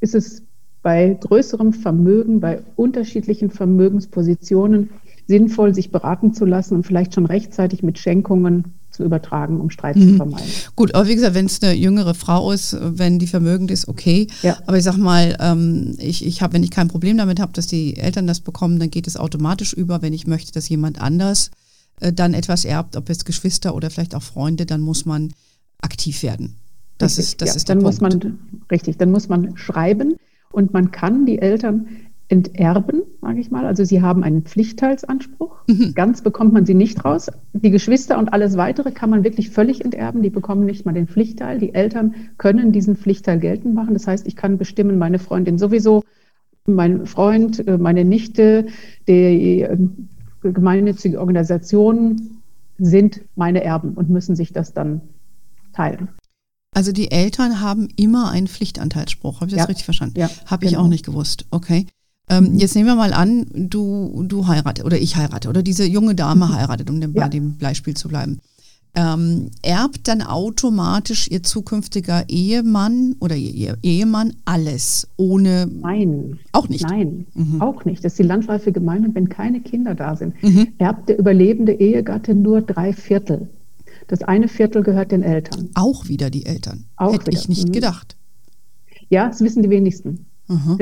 ist 0.00 0.14
es 0.14 0.42
bei 0.82 1.16
größerem 1.18 1.72
Vermögen, 1.72 2.40
bei 2.40 2.60
unterschiedlichen 2.76 3.50
Vermögenspositionen 3.50 4.90
sinnvoll, 5.26 5.74
sich 5.74 5.90
beraten 5.90 6.34
zu 6.34 6.44
lassen 6.44 6.74
und 6.74 6.86
vielleicht 6.86 7.14
schon 7.14 7.26
rechtzeitig 7.26 7.82
mit 7.82 7.98
Schenkungen 7.98 8.74
zu 8.90 9.02
übertragen, 9.02 9.60
um 9.60 9.70
Streit 9.70 9.96
mhm. 9.96 10.10
zu 10.10 10.16
vermeiden. 10.16 10.50
Gut, 10.76 10.94
aber 10.94 11.08
wie 11.08 11.14
gesagt, 11.14 11.34
wenn 11.34 11.46
es 11.46 11.62
eine 11.62 11.74
jüngere 11.74 12.14
Frau 12.14 12.52
ist, 12.52 12.76
wenn 12.80 13.18
die 13.18 13.26
vermögend 13.26 13.70
ist, 13.70 13.88
okay. 13.88 14.28
Ja. 14.42 14.56
Aber 14.66 14.78
ich 14.78 14.84
sag 14.84 14.96
mal, 14.96 15.36
ähm, 15.40 15.96
ich, 15.98 16.24
ich 16.24 16.42
habe, 16.42 16.54
wenn 16.54 16.62
ich 16.62 16.70
kein 16.70 16.88
Problem 16.88 17.16
damit 17.16 17.40
habe, 17.40 17.52
dass 17.52 17.66
die 17.66 17.96
Eltern 17.96 18.26
das 18.26 18.40
bekommen, 18.40 18.78
dann 18.78 18.90
geht 18.90 19.06
es 19.06 19.16
automatisch 19.16 19.72
über. 19.72 20.00
Wenn 20.00 20.12
ich 20.12 20.26
möchte, 20.26 20.52
dass 20.52 20.68
jemand 20.68 21.00
anders 21.00 21.50
äh, 22.00 22.12
dann 22.12 22.34
etwas 22.34 22.64
erbt, 22.64 22.96
ob 22.96 23.10
es 23.10 23.24
Geschwister 23.24 23.74
oder 23.74 23.90
vielleicht 23.90 24.14
auch 24.14 24.22
Freunde, 24.22 24.64
dann 24.64 24.80
muss 24.80 25.04
man 25.04 25.32
aktiv 25.80 26.22
werden. 26.22 26.56
Das 26.98 27.18
richtig, 27.18 27.24
ist, 27.24 27.40
das 27.40 27.48
ja. 27.48 27.54
ist 27.56 27.68
der 27.68 27.74
dann 27.74 27.82
Punkt. 27.82 28.00
Muss 28.00 28.22
man, 28.22 28.38
richtig, 28.70 28.98
dann 28.98 29.10
muss 29.10 29.28
man 29.28 29.56
schreiben 29.56 30.14
und 30.52 30.72
man 30.72 30.92
kann 30.92 31.26
die 31.26 31.40
Eltern 31.40 31.88
enterben, 32.28 33.02
sage 33.20 33.40
ich 33.40 33.50
mal. 33.50 33.66
Also 33.66 33.84
sie 33.84 34.00
haben 34.00 34.24
einen 34.24 34.42
Pflichtteilsanspruch. 34.42 35.56
Mhm. 35.68 35.92
Ganz 35.94 36.22
bekommt 36.22 36.52
man 36.52 36.64
sie 36.64 36.74
nicht 36.74 37.04
raus. 37.04 37.30
Die 37.52 37.70
Geschwister 37.70 38.18
und 38.18 38.32
alles 38.32 38.56
weitere 38.56 38.92
kann 38.92 39.10
man 39.10 39.24
wirklich 39.24 39.50
völlig 39.50 39.84
enterben. 39.84 40.22
Die 40.22 40.30
bekommen 40.30 40.64
nicht 40.64 40.86
mal 40.86 40.92
den 40.92 41.06
Pflichtteil. 41.06 41.58
Die 41.58 41.74
Eltern 41.74 42.14
können 42.38 42.72
diesen 42.72 42.96
Pflichtteil 42.96 43.38
geltend 43.38 43.74
machen. 43.74 43.94
Das 43.94 44.06
heißt, 44.06 44.26
ich 44.26 44.36
kann 44.36 44.58
bestimmen, 44.58 44.98
meine 44.98 45.18
Freundin 45.18 45.58
sowieso, 45.58 46.02
mein 46.66 47.06
Freund, 47.06 47.66
äh, 47.66 47.76
meine 47.76 48.04
Nichte, 48.04 48.66
die 49.06 49.62
äh, 49.62 49.76
gemeinnützige 50.42 51.20
Organisationen 51.20 52.42
sind 52.78 53.20
meine 53.36 53.62
Erben 53.62 53.92
und 53.94 54.10
müssen 54.10 54.34
sich 54.34 54.52
das 54.52 54.72
dann 54.72 55.02
teilen. 55.72 56.08
Also 56.72 56.90
die 56.90 57.10
Eltern 57.10 57.60
haben 57.60 57.88
immer 57.96 58.30
einen 58.30 58.48
Pflichtanteilsspruch. 58.48 59.40
Habe 59.40 59.46
ich 59.46 59.54
das 59.54 59.60
ja. 59.60 59.66
richtig 59.66 59.84
verstanden? 59.84 60.18
Ja. 60.18 60.28
Habe 60.46 60.64
ich 60.64 60.72
genau. 60.72 60.84
auch 60.84 60.88
nicht 60.88 61.04
gewusst. 61.04 61.46
Okay. 61.50 61.86
Ähm, 62.28 62.54
jetzt 62.58 62.74
nehmen 62.74 62.86
wir 62.86 62.96
mal 62.96 63.12
an, 63.12 63.46
du, 63.52 64.24
du 64.26 64.46
heiratest 64.46 64.86
oder 64.86 64.98
ich 64.98 65.16
heirate 65.16 65.48
oder 65.48 65.62
diese 65.62 65.84
junge 65.84 66.14
Dame 66.14 66.46
mhm. 66.46 66.54
heiratet, 66.54 66.88
um 66.90 67.00
bei 67.12 67.28
dem 67.28 67.58
Beispiel 67.58 67.94
zu 67.94 68.08
bleiben. 68.08 68.40
Ähm, 68.96 69.50
erbt 69.62 70.06
dann 70.06 70.22
automatisch 70.22 71.28
ihr 71.28 71.42
zukünftiger 71.42 72.28
Ehemann 72.28 73.16
oder 73.18 73.34
ihr 73.34 73.76
Ehemann 73.82 74.34
alles 74.44 75.08
ohne. 75.16 75.66
Nein. 75.66 76.38
Auch 76.52 76.68
nicht. 76.68 76.88
Nein, 76.88 77.26
mhm. 77.34 77.60
auch 77.60 77.84
nicht. 77.84 78.04
Das 78.04 78.12
ist 78.12 78.20
die 78.20 78.24
landläufige 78.24 78.72
Gemeinung, 78.72 79.12
wenn 79.14 79.28
keine 79.28 79.60
Kinder 79.60 79.96
da 79.96 80.14
sind, 80.14 80.40
mhm. 80.44 80.68
erbt 80.78 81.08
der 81.08 81.18
überlebende 81.18 81.72
Ehegatte 81.72 82.36
nur 82.36 82.62
drei 82.62 82.92
Viertel. 82.92 83.48
Das 84.06 84.22
eine 84.22 84.46
Viertel 84.46 84.82
gehört 84.84 85.10
den 85.10 85.22
Eltern. 85.22 85.70
Auch 85.74 86.08
wieder 86.08 86.30
die 86.30 86.46
Eltern. 86.46 86.84
Auch 86.96 87.14
Hätte 87.14 87.26
wieder. 87.26 87.38
ich 87.38 87.48
nicht 87.48 87.68
mhm. 87.68 87.72
gedacht. 87.72 88.16
Ja, 89.08 89.26
das 89.28 89.40
wissen 89.40 89.62
die 89.64 89.70
wenigsten. 89.70 90.26
Mhm. 90.46 90.78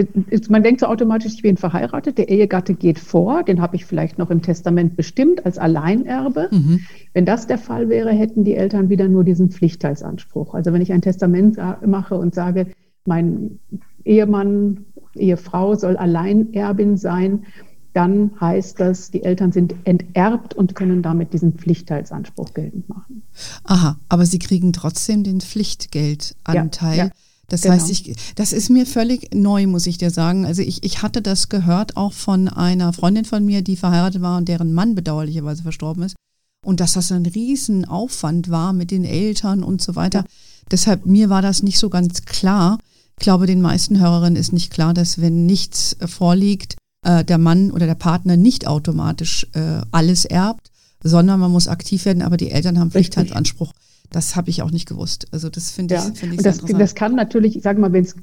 Man 0.49 0.62
denkt 0.62 0.81
so 0.81 0.87
automatisch, 0.87 1.35
ich 1.35 1.42
bin 1.42 1.57
verheiratet, 1.57 2.19
der 2.19 2.28
Ehegatte 2.28 2.75
geht 2.75 2.99
vor, 2.99 3.45
den 3.45 3.61
habe 3.61 3.76
ich 3.76 3.85
vielleicht 3.85 4.19
noch 4.19 4.31
im 4.31 4.42
Testament 4.42 4.97
bestimmt 4.97 5.47
als 5.47 5.59
Alleinerbe. 5.59 6.49
Mhm. 6.50 6.81
Wenn 7.12 7.26
das 7.26 7.47
der 7.47 7.59
Fall 7.59 7.88
wäre, 7.88 8.11
hätten 8.11 8.45
die 8.45 8.54
Eltern 8.54 8.88
wieder 8.88 9.09
nur 9.09 9.23
diesen 9.23 9.50
Pflichtteilsanspruch. 9.50 10.54
Also 10.54 10.73
wenn 10.73 10.83
ich 10.83 10.92
ein 10.92 11.02
Testament 11.02 11.59
mache 11.87 12.16
und 12.16 12.35
sage, 12.35 12.69
mein 13.07 13.61
Ehemann, 14.04 14.87
Ehefrau 15.14 15.75
soll 15.75 15.97
Alleinerbin 15.97 16.97
sein, 16.97 17.45
dann 17.92 18.31
heißt 18.40 18.81
das, 18.81 19.11
die 19.11 19.23
Eltern 19.23 19.52
sind 19.52 19.75
enterbt 19.85 20.54
und 20.54 20.75
können 20.75 21.02
damit 21.02 21.35
diesen 21.35 21.52
Pflichtteilsanspruch 21.52 22.54
geltend 22.54 22.88
machen. 22.88 23.23
Aha, 23.64 23.99
aber 24.09 24.25
sie 24.25 24.38
kriegen 24.38 24.73
trotzdem 24.73 25.23
den 25.25 25.42
Pflichtgeldanteil. 25.42 26.97
Ja, 26.97 27.04
ja. 27.04 27.11
Das 27.49 27.63
genau. 27.63 27.75
heißt, 27.75 27.91
ich, 27.91 28.15
das 28.35 28.53
ist 28.53 28.71
mir 28.71 28.87
völlig 28.87 29.35
neu, 29.35 29.67
muss 29.67 29.87
ich 29.87 29.99
dir 29.99 30.11
sagen. 30.11 30.47
Also 30.47 30.63
ich, 30.63 30.83
ich 30.85 31.03
hatte 31.03 31.21
das 31.21 31.49
gehört 31.49 31.97
auch 31.97 32.13
von 32.13 32.49
einer 32.49 32.93
Freundin 32.93 33.25
von 33.25 33.45
mir, 33.45 33.63
die 33.63 33.77
verheiratet 33.77 34.23
war 34.23 34.39
und 34.39 34.49
deren 34.49 34.73
Mann 34.73 34.95
bedauerlicherweise 34.95 35.63
verstorben 35.63 36.03
ist. 36.05 36.17
Und 36.65 36.81
dass 36.81 36.93
das 36.93 37.11
ein 37.13 37.27
Riesenaufwand 37.27 38.49
war 38.49 38.73
mit 38.73 38.91
den 38.91 39.05
Eltern 39.05 39.65
und 39.65 39.83
so 39.83 39.97
weiter. 39.97 40.21
Ja. 40.21 40.25
Deshalb, 40.71 41.07
mir 41.07 41.29
war 41.29 41.43
das 41.43 41.63
nicht 41.63 41.79
so 41.79 41.91
ganz 41.91 42.23
klar. 42.25 42.79
Ich 43.19 43.25
glaube, 43.25 43.47
den 43.47 43.61
meisten 43.61 44.01
Hörerinnen 44.01 44.37
ist 44.37 44.53
nicht 44.53 44.73
klar, 44.73 44.95
dass 44.95 45.21
wenn 45.21 45.45
nichts 45.45 45.97
vorliegt, 46.07 46.77
äh, 47.05 47.25
der 47.25 47.39
Mann 47.39 47.71
oder 47.71 47.87
der 47.87 47.97
Partner 47.97 48.37
nicht 48.37 48.67
automatisch 48.67 49.47
äh, 49.53 49.81
alles 49.91 50.25
erbt, 50.25 50.71
sondern 51.03 51.41
man 51.41 51.51
muss 51.51 51.69
aktiv 51.69 52.05
werden, 52.05 52.23
aber 52.23 52.37
die 52.37 52.51
Eltern 52.51 52.79
haben 52.79 52.91
Pflichtteilsanspruch. 52.91 53.73
Das 54.12 54.37
habe 54.37 54.50
ich 54.50 54.62
auch 54.62 54.71
nicht 54.71 54.88
gewusst. 54.88 55.26
Also 55.33 55.49
das 55.49 55.71
finde 55.71 55.95
ja. 55.95 56.07
ich, 56.07 56.19
find 56.19 56.35
ich 56.35 56.42
das, 56.42 56.59
das 56.59 56.95
kann 56.95 57.14
natürlich, 57.14 57.57
ich 57.57 57.62
sage 57.62 57.81
mal, 57.81 57.92
wenn 57.92 58.04
es 58.04 58.14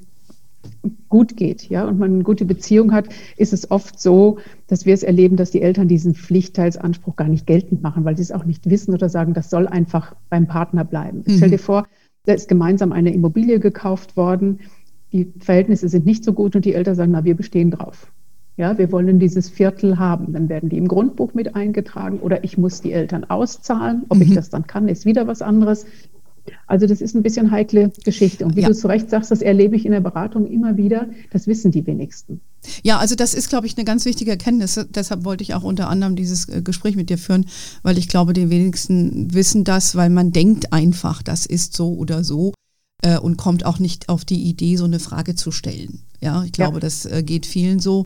gut 1.09 1.35
geht, 1.35 1.69
ja, 1.69 1.85
und 1.85 1.97
man 1.99 2.13
eine 2.13 2.23
gute 2.23 2.45
Beziehung 2.45 2.91
hat, 2.91 3.09
ist 3.37 3.53
es 3.53 3.71
oft 3.71 3.99
so, 3.99 4.37
dass 4.67 4.85
wir 4.85 4.93
es 4.93 5.03
erleben, 5.03 5.35
dass 5.35 5.51
die 5.51 5.61
Eltern 5.61 5.87
diesen 5.87 6.13
Pflichtteilsanspruch 6.13 7.15
gar 7.15 7.27
nicht 7.27 7.47
geltend 7.47 7.81
machen, 7.81 8.05
weil 8.05 8.15
sie 8.15 8.23
es 8.23 8.31
auch 8.31 8.45
nicht 8.45 8.69
wissen 8.69 8.93
oder 8.93 9.09
sagen, 9.09 9.33
das 9.33 9.49
soll 9.49 9.67
einfach 9.67 10.15
beim 10.29 10.47
Partner 10.47 10.85
bleiben. 10.85 11.23
Mhm. 11.25 11.37
Stell 11.37 11.49
dir 11.49 11.59
vor, 11.59 11.87
da 12.25 12.33
ist 12.33 12.47
gemeinsam 12.47 12.91
eine 12.91 13.13
Immobilie 13.13 13.59
gekauft 13.59 14.15
worden, 14.15 14.59
die 15.11 15.33
Verhältnisse 15.39 15.89
sind 15.89 16.05
nicht 16.05 16.23
so 16.23 16.33
gut 16.33 16.55
und 16.55 16.65
die 16.65 16.75
Eltern 16.75 16.95
sagen, 16.95 17.11
na, 17.11 17.23
wir 17.23 17.35
bestehen 17.35 17.71
drauf. 17.71 18.11
Ja, 18.59 18.77
wir 18.77 18.91
wollen 18.91 19.19
dieses 19.19 19.47
Viertel 19.47 19.99
haben. 19.99 20.33
Dann 20.33 20.49
werden 20.49 20.67
die 20.67 20.77
im 20.77 20.89
Grundbuch 20.89 21.33
mit 21.33 21.55
eingetragen 21.55 22.19
oder 22.19 22.43
ich 22.43 22.57
muss 22.57 22.81
die 22.81 22.91
Eltern 22.91 23.23
auszahlen. 23.23 24.03
Ob 24.09 24.17
mhm. 24.17 24.23
ich 24.23 24.33
das 24.33 24.49
dann 24.49 24.67
kann, 24.67 24.89
ist 24.89 25.05
wieder 25.05 25.27
was 25.27 25.41
anderes. 25.41 25.85
Also 26.67 26.85
das 26.85 26.99
ist 26.99 27.15
ein 27.15 27.23
bisschen 27.23 27.51
heikle 27.51 27.93
Geschichte. 28.03 28.43
Und 28.43 28.57
wie 28.57 28.61
ja. 28.63 28.67
du 28.67 28.75
zu 28.75 28.89
Recht 28.89 29.09
sagst, 29.09 29.31
das 29.31 29.41
erlebe 29.41 29.77
ich 29.77 29.85
in 29.85 29.93
der 29.93 30.01
Beratung 30.01 30.45
immer 30.45 30.75
wieder. 30.75 31.07
Das 31.31 31.47
wissen 31.47 31.71
die 31.71 31.87
wenigsten. 31.87 32.41
Ja, 32.83 32.97
also 32.97 33.15
das 33.15 33.33
ist, 33.33 33.47
glaube 33.47 33.65
ich, 33.65 33.77
eine 33.77 33.85
ganz 33.85 34.03
wichtige 34.03 34.31
Erkenntnis. 34.31 34.77
Deshalb 34.89 35.23
wollte 35.23 35.41
ich 35.41 35.53
auch 35.53 35.63
unter 35.63 35.87
anderem 35.87 36.17
dieses 36.17 36.49
äh, 36.49 36.61
Gespräch 36.61 36.97
mit 36.97 37.09
dir 37.09 37.17
führen, 37.17 37.45
weil 37.81 37.97
ich 37.97 38.09
glaube, 38.09 38.33
die 38.33 38.49
wenigsten 38.49 39.33
wissen 39.33 39.63
das, 39.63 39.95
weil 39.95 40.09
man 40.09 40.33
denkt 40.33 40.73
einfach, 40.73 41.23
das 41.23 41.45
ist 41.45 41.77
so 41.77 41.93
oder 41.93 42.25
so 42.25 42.51
äh, 43.03 43.17
und 43.19 43.37
kommt 43.37 43.65
auch 43.65 43.79
nicht 43.79 44.09
auf 44.09 44.25
die 44.25 44.49
Idee, 44.49 44.75
so 44.75 44.83
eine 44.83 44.99
Frage 44.99 45.35
zu 45.35 45.51
stellen. 45.51 46.01
Ja, 46.19 46.43
ich 46.43 46.51
glaube, 46.51 46.75
ja. 46.75 46.79
das 46.81 47.05
äh, 47.05 47.23
geht 47.23 47.45
vielen 47.45 47.79
so. 47.79 48.03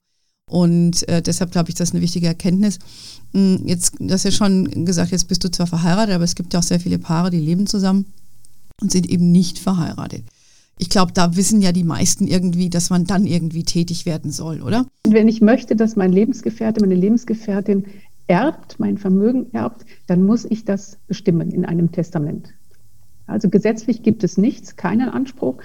Und 0.50 1.08
äh, 1.08 1.22
deshalb 1.22 1.52
glaube 1.52 1.70
ich, 1.70 1.76
das 1.76 1.90
ist 1.90 1.96
eine 1.96 2.04
wichtige 2.04 2.28
Erkenntnis. 2.28 2.80
Hm, 3.34 3.64
jetzt, 3.66 3.96
du 4.00 4.14
hast 4.14 4.24
ja 4.24 4.32
schon 4.32 4.86
gesagt, 4.86 5.12
jetzt 5.12 5.28
bist 5.28 5.44
du 5.44 5.50
zwar 5.50 5.68
verheiratet, 5.68 6.16
aber 6.16 6.24
es 6.24 6.36
gibt 6.36 6.54
ja 6.54 6.60
auch 6.60 6.64
sehr 6.64 6.80
viele 6.80 7.00
Paare, 7.00 7.30
die 7.30 7.40
leben 7.40 7.68
zusammen 7.68 8.06
und 8.82 8.92
sind 8.92 9.10
eben 9.10 9.32
nicht 9.32 9.60
verheiratet. 9.60 10.24
Ich 10.80 10.90
glaube, 10.90 11.12
da 11.14 11.36
wissen 11.36 11.62
ja 11.62 11.72
die 11.72 11.84
meisten 11.84 12.28
irgendwie, 12.28 12.70
dass 12.70 12.90
man 12.90 13.06
dann 13.06 13.26
irgendwie 13.26 13.64
tätig 13.64 14.06
werden 14.06 14.32
soll, 14.32 14.62
oder? 14.62 14.86
Wenn 15.08 15.28
ich 15.28 15.40
möchte, 15.40 15.76
dass 15.76 15.96
mein 15.96 16.12
Lebensgefährte, 16.12 16.82
meine 16.82 16.96
Lebensgefährtin 16.96 17.86
erbt, 18.28 18.80
mein 18.80 18.98
Vermögen 18.98 19.48
erbt, 19.54 19.86
dann 20.08 20.24
muss 20.24 20.46
ich 20.46 20.66
das 20.66 20.98
bestimmen 21.08 21.52
in 21.52 21.66
einem 21.66 21.92
Testament. 21.92 22.50
Also 23.28 23.50
gesetzlich 23.50 24.04
gibt 24.04 24.24
es 24.24 24.38
nichts, 24.38 24.76
keinen 24.76 25.10
Anspruch. 25.10 25.58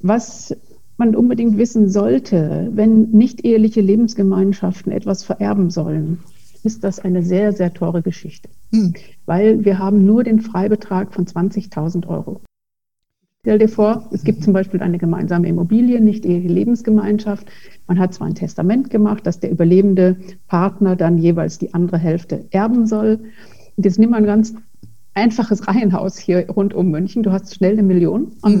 Was 0.00 0.56
man 0.96 1.14
unbedingt 1.14 1.58
wissen 1.58 1.88
sollte, 1.88 2.70
wenn 2.72 3.10
nicht 3.10 3.44
eheliche 3.44 3.80
Lebensgemeinschaften 3.80 4.92
etwas 4.92 5.24
vererben 5.24 5.70
sollen, 5.70 6.18
ist 6.64 6.84
das 6.84 6.98
eine 6.98 7.22
sehr, 7.22 7.52
sehr 7.52 7.72
teure 7.72 8.02
Geschichte. 8.02 8.48
Hm. 8.72 8.94
Weil 9.24 9.64
wir 9.64 9.78
haben 9.78 10.04
nur 10.04 10.24
den 10.24 10.40
Freibetrag 10.40 11.12
von 11.14 11.26
20.000 11.26 12.06
Euro. 12.08 12.40
Stell 13.42 13.60
dir 13.60 13.68
vor, 13.68 14.08
es 14.10 14.24
gibt 14.24 14.42
zum 14.42 14.52
Beispiel 14.52 14.82
eine 14.82 14.98
gemeinsame 14.98 15.46
Immobilie, 15.46 16.00
nicht 16.00 16.26
eheliche 16.26 16.52
Lebensgemeinschaft. 16.52 17.46
Man 17.86 18.00
hat 18.00 18.12
zwar 18.12 18.26
ein 18.26 18.34
Testament 18.34 18.90
gemacht, 18.90 19.24
dass 19.24 19.38
der 19.38 19.52
überlebende 19.52 20.16
Partner 20.48 20.96
dann 20.96 21.16
jeweils 21.18 21.58
die 21.58 21.72
andere 21.72 21.98
Hälfte 21.98 22.46
erben 22.50 22.86
soll. 22.88 23.20
Und 23.76 23.84
jetzt 23.84 24.00
nimm 24.00 24.10
mal 24.10 24.16
ein 24.16 24.26
ganz 24.26 24.54
einfaches 25.14 25.68
Reihenhaus 25.68 26.18
hier 26.18 26.50
rund 26.50 26.74
um 26.74 26.90
München. 26.90 27.22
Du 27.22 27.30
hast 27.30 27.54
schnell 27.54 27.74
eine 27.74 27.84
Million 27.84 28.32
am 28.42 28.54
hm. 28.54 28.60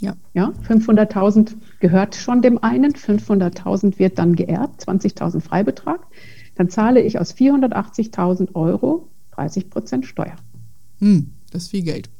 Ja. 0.00 0.14
ja 0.32 0.52
500.000 0.68 1.54
gehört 1.80 2.14
schon 2.14 2.42
dem 2.42 2.62
einen, 2.62 2.92
500.000 2.92 3.98
wird 3.98 4.18
dann 4.18 4.36
geerbt, 4.36 4.84
20.000 4.88 5.40
Freibetrag. 5.40 6.00
Dann 6.54 6.70
zahle 6.70 7.00
ich 7.00 7.18
aus 7.18 7.34
480.000 7.34 8.54
Euro 8.54 9.08
30 9.32 9.70
Prozent 9.70 10.06
Steuer. 10.06 10.36
Hm, 10.98 11.30
das 11.52 11.64
ist 11.64 11.70
viel 11.70 11.82
Geld. 11.82 12.10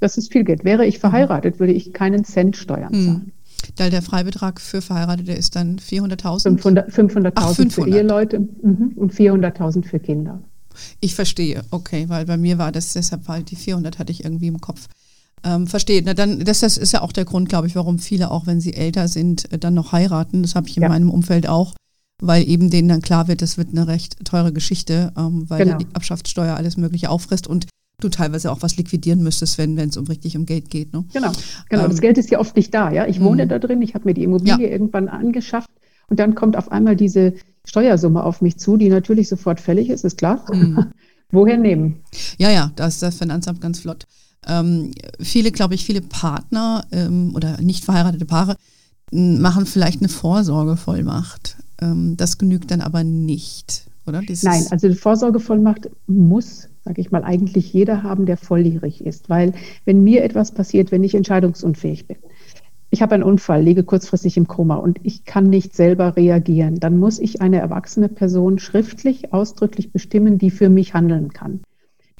Das 0.00 0.16
ist 0.16 0.32
viel 0.32 0.44
Geld. 0.44 0.64
Wäre 0.64 0.86
ich 0.86 0.98
verheiratet, 0.98 1.60
würde 1.60 1.72
ich 1.72 1.92
keinen 1.92 2.24
Cent 2.24 2.56
Steuern 2.56 2.92
hm. 2.92 3.04
zahlen. 3.04 3.32
Da 3.76 3.90
der 3.90 4.02
Freibetrag 4.02 4.60
für 4.60 4.80
Verheiratete 4.80 5.32
ist 5.32 5.54
dann 5.54 5.78
400.000? 5.78 6.58
500.000 6.58 6.90
500 6.90 7.72
für 7.72 7.86
Eheleute 7.86 8.40
mhm, 8.40 8.92
und 8.96 9.12
400.000 9.12 9.84
für 9.84 9.98
Kinder. 10.00 10.40
Ich 11.00 11.14
verstehe, 11.14 11.62
okay, 11.70 12.08
weil 12.08 12.24
bei 12.24 12.36
mir 12.36 12.58
war 12.58 12.72
das 12.72 12.92
deshalb, 12.94 13.28
weil 13.28 13.42
die 13.42 13.56
400 13.56 13.98
hatte 13.98 14.12
ich 14.12 14.24
irgendwie 14.24 14.46
im 14.46 14.60
Kopf. 14.60 14.88
Ähm, 15.44 15.66
verstehe. 15.66 16.02
Na 16.04 16.14
dann, 16.14 16.44
das, 16.44 16.60
das 16.60 16.76
ist 16.76 16.92
ja 16.92 17.02
auch 17.02 17.12
der 17.12 17.24
Grund, 17.24 17.48
glaube 17.48 17.66
ich, 17.66 17.74
warum 17.74 17.98
viele, 17.98 18.30
auch 18.30 18.46
wenn 18.46 18.60
sie 18.60 18.74
älter 18.74 19.08
sind, 19.08 19.50
äh, 19.52 19.58
dann 19.58 19.74
noch 19.74 19.92
heiraten. 19.92 20.42
Das 20.42 20.54
habe 20.54 20.68
ich 20.68 20.76
in 20.76 20.82
ja. 20.82 20.88
meinem 20.88 21.10
Umfeld 21.10 21.48
auch, 21.48 21.74
weil 22.20 22.46
eben 22.48 22.70
denen 22.70 22.88
dann 22.88 23.02
klar 23.02 23.28
wird, 23.28 23.42
das 23.42 23.56
wird 23.56 23.70
eine 23.70 23.86
recht 23.86 24.24
teure 24.24 24.52
Geschichte, 24.52 25.12
ähm, 25.16 25.48
weil 25.48 25.64
genau. 25.64 25.78
die 25.78 25.86
Erbschaftssteuer 25.94 26.56
alles 26.56 26.76
Mögliche 26.76 27.10
auffrisst 27.10 27.46
und 27.46 27.66
du 28.00 28.08
teilweise 28.08 28.50
auch 28.50 28.62
was 28.62 28.76
liquidieren 28.76 29.22
müsstest, 29.22 29.58
wenn 29.58 29.78
es 29.78 29.96
um 29.96 30.06
richtig 30.06 30.36
um 30.36 30.46
Geld 30.46 30.70
geht. 30.70 30.92
Ne? 30.92 31.04
Genau, 31.12 31.32
genau. 31.68 31.84
Ähm, 31.84 31.90
das 31.90 32.00
Geld 32.00 32.18
ist 32.18 32.30
ja 32.30 32.38
oft 32.38 32.56
nicht 32.56 32.72
da. 32.74 32.90
Ja, 32.90 33.06
ich 33.06 33.20
wohne 33.20 33.44
mhm. 33.44 33.48
da 33.48 33.58
drin, 33.58 33.82
ich 33.82 33.94
habe 33.94 34.06
mir 34.06 34.14
die 34.14 34.24
Immobilie 34.24 34.66
ja. 34.66 34.72
irgendwann 34.72 35.08
angeschafft 35.08 35.70
und 36.08 36.18
dann 36.18 36.34
kommt 36.34 36.56
auf 36.56 36.72
einmal 36.72 36.96
diese 36.96 37.34
Steuersumme 37.64 38.22
auf 38.24 38.40
mich 38.40 38.58
zu, 38.58 38.76
die 38.76 38.88
natürlich 38.88 39.28
sofort 39.28 39.60
fällig 39.60 39.90
ist, 39.90 40.04
ist 40.04 40.18
klar. 40.18 40.44
Mhm. 40.52 40.86
Woher 41.30 41.56
nehmen? 41.56 42.00
Ja, 42.38 42.50
ja, 42.50 42.72
da 42.74 42.86
ist 42.88 43.02
das 43.02 43.16
Finanzamt 43.16 43.60
ganz 43.60 43.80
flott. 43.80 44.06
Ähm, 44.46 44.92
viele, 45.20 45.52
glaube 45.52 45.74
ich, 45.74 45.84
viele 45.84 46.00
Partner 46.00 46.84
ähm, 46.92 47.32
oder 47.34 47.60
nicht 47.60 47.84
verheiratete 47.84 48.24
Paare 48.24 48.56
machen 49.12 49.66
vielleicht 49.66 50.00
eine 50.00 50.08
Vorsorgevollmacht. 50.08 51.56
Ähm, 51.80 52.16
das 52.16 52.38
genügt 52.38 52.70
dann 52.70 52.80
aber 52.80 53.04
nicht, 53.04 53.86
oder? 54.06 54.20
Dieses 54.20 54.44
Nein, 54.44 54.66
also 54.70 54.88
die 54.88 54.94
Vorsorgevollmacht 54.94 55.90
muss, 56.06 56.68
sage 56.84 57.00
ich 57.00 57.10
mal, 57.10 57.24
eigentlich 57.24 57.72
jeder 57.72 58.02
haben, 58.02 58.26
der 58.26 58.36
volljährig 58.36 59.04
ist. 59.04 59.28
Weil 59.28 59.52
wenn 59.84 60.04
mir 60.04 60.24
etwas 60.24 60.52
passiert, 60.52 60.92
wenn 60.92 61.04
ich 61.04 61.14
entscheidungsunfähig 61.14 62.06
bin, 62.06 62.16
ich 62.92 63.02
habe 63.02 63.14
einen 63.14 63.22
Unfall, 63.22 63.62
liege 63.62 63.84
kurzfristig 63.84 64.36
im 64.36 64.48
Koma 64.48 64.74
und 64.74 64.98
ich 65.04 65.24
kann 65.24 65.48
nicht 65.48 65.76
selber 65.76 66.16
reagieren, 66.16 66.80
dann 66.80 66.98
muss 66.98 67.20
ich 67.20 67.40
eine 67.40 67.60
erwachsene 67.60 68.08
Person 68.08 68.58
schriftlich 68.58 69.32
ausdrücklich 69.32 69.92
bestimmen, 69.92 70.38
die 70.38 70.50
für 70.50 70.68
mich 70.68 70.92
handeln 70.92 71.32
kann. 71.32 71.60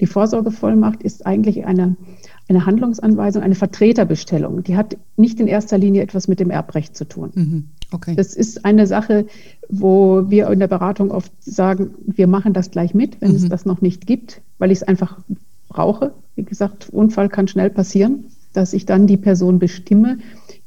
Die 0.01 0.07
Vorsorgevollmacht 0.07 1.03
ist 1.03 1.25
eigentlich 1.27 1.65
eine, 1.65 1.95
eine 2.49 2.65
Handlungsanweisung, 2.65 3.43
eine 3.43 3.55
Vertreterbestellung. 3.55 4.63
Die 4.63 4.75
hat 4.75 4.97
nicht 5.15 5.39
in 5.39 5.47
erster 5.47 5.77
Linie 5.77 6.01
etwas 6.01 6.27
mit 6.27 6.39
dem 6.39 6.49
Erbrecht 6.49 6.97
zu 6.97 7.05
tun. 7.05 7.31
Mhm. 7.35 7.63
Okay. 7.91 8.15
Das 8.15 8.33
ist 8.33 8.65
eine 8.65 8.87
Sache, 8.87 9.27
wo 9.69 10.29
wir 10.29 10.49
in 10.49 10.59
der 10.59 10.67
Beratung 10.67 11.11
oft 11.11 11.31
sagen, 11.39 11.91
wir 12.07 12.25
machen 12.25 12.53
das 12.53 12.71
gleich 12.71 12.95
mit, 12.95 13.21
wenn 13.21 13.29
mhm. 13.29 13.37
es 13.37 13.47
das 13.47 13.65
noch 13.65 13.81
nicht 13.81 14.07
gibt, 14.07 14.41
weil 14.57 14.71
ich 14.71 14.79
es 14.79 14.83
einfach 14.83 15.19
brauche. 15.69 16.13
Wie 16.35 16.43
gesagt, 16.43 16.89
Unfall 16.91 17.29
kann 17.29 17.47
schnell 17.47 17.69
passieren, 17.69 18.25
dass 18.53 18.73
ich 18.73 18.85
dann 18.85 19.07
die 19.07 19.17
Person 19.17 19.59
bestimme, 19.59 20.17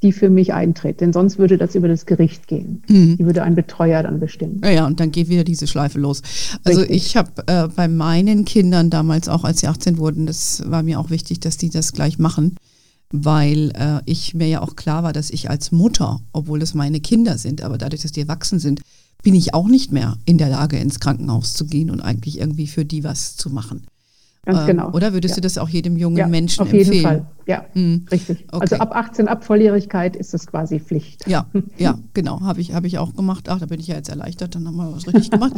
die 0.02 0.12
für 0.12 0.30
mich 0.30 0.52
eintritt. 0.52 1.00
Denn 1.00 1.12
sonst 1.12 1.38
würde 1.38 1.58
das 1.58 1.74
über 1.74 1.88
das 1.88 2.06
Gericht 2.06 2.46
gehen. 2.46 2.82
Mhm. 2.88 3.16
Die 3.16 3.24
würde 3.24 3.42
ein 3.42 3.54
Betreuer 3.54 4.02
dann 4.02 4.20
bestimmen. 4.20 4.60
Ja, 4.62 4.70
ja, 4.70 4.86
und 4.86 5.00
dann 5.00 5.10
geht 5.10 5.28
wieder 5.28 5.44
diese 5.44 5.66
Schleife 5.66 5.98
los. 5.98 6.22
Also 6.62 6.80
Richtig. 6.80 6.96
ich 6.96 7.16
habe 7.16 7.30
äh, 7.46 7.68
bei 7.68 7.88
meinen 7.88 8.44
Kindern 8.44 8.90
damals 8.90 9.28
auch, 9.28 9.44
als 9.44 9.60
sie 9.60 9.66
18 9.66 9.98
wurden, 9.98 10.26
das 10.26 10.62
war 10.66 10.82
mir 10.82 11.00
auch 11.00 11.10
wichtig, 11.10 11.40
dass 11.40 11.56
die 11.56 11.70
das 11.70 11.92
gleich 11.92 12.18
machen, 12.18 12.56
weil 13.10 13.70
äh, 13.74 14.00
ich 14.04 14.34
mir 14.34 14.48
ja 14.48 14.60
auch 14.60 14.76
klar 14.76 15.02
war, 15.02 15.12
dass 15.12 15.30
ich 15.30 15.48
als 15.48 15.72
Mutter, 15.72 16.20
obwohl 16.32 16.60
es 16.62 16.74
meine 16.74 17.00
Kinder 17.00 17.38
sind, 17.38 17.62
aber 17.62 17.78
dadurch, 17.78 18.02
dass 18.02 18.12
die 18.12 18.20
erwachsen 18.20 18.58
sind, 18.58 18.82
bin 19.22 19.34
ich 19.34 19.54
auch 19.54 19.68
nicht 19.68 19.90
mehr 19.90 20.18
in 20.26 20.36
der 20.36 20.50
Lage, 20.50 20.76
ins 20.76 21.00
Krankenhaus 21.00 21.54
zu 21.54 21.64
gehen 21.64 21.90
und 21.90 22.00
eigentlich 22.00 22.38
irgendwie 22.38 22.66
für 22.66 22.84
die 22.84 23.04
was 23.04 23.36
zu 23.36 23.48
machen. 23.48 23.86
Ganz 24.44 24.60
ähm, 24.60 24.66
genau. 24.66 24.90
Oder 24.92 25.12
würdest 25.12 25.32
ja. 25.32 25.36
du 25.36 25.40
das 25.42 25.58
auch 25.58 25.68
jedem 25.68 25.96
jungen 25.96 26.16
ja, 26.16 26.26
Menschen 26.26 26.62
auf 26.62 26.72
empfehlen? 26.72 26.88
Auf 26.88 26.94
jeden 26.94 27.04
Fall, 27.04 27.26
ja, 27.46 27.64
mhm. 27.74 28.06
richtig. 28.10 28.44
Okay. 28.50 28.58
Also 28.60 28.76
ab 28.76 28.94
18, 28.94 29.28
ab 29.28 29.44
Volljährigkeit 29.44 30.16
ist 30.16 30.34
es 30.34 30.46
quasi 30.46 30.80
Pflicht. 30.80 31.26
Ja, 31.26 31.46
ja, 31.78 31.98
genau, 32.12 32.40
habe 32.42 32.60
ich, 32.60 32.74
hab 32.74 32.84
ich 32.84 32.98
auch 32.98 33.14
gemacht. 33.14 33.48
Ach, 33.48 33.58
da 33.58 33.66
bin 33.66 33.80
ich 33.80 33.86
ja 33.86 33.94
jetzt 33.94 34.08
erleichtert, 34.08 34.54
dann 34.54 34.66
haben 34.66 34.76
wir 34.76 34.92
was 34.92 35.06
richtig 35.06 35.30
gemacht. 35.30 35.54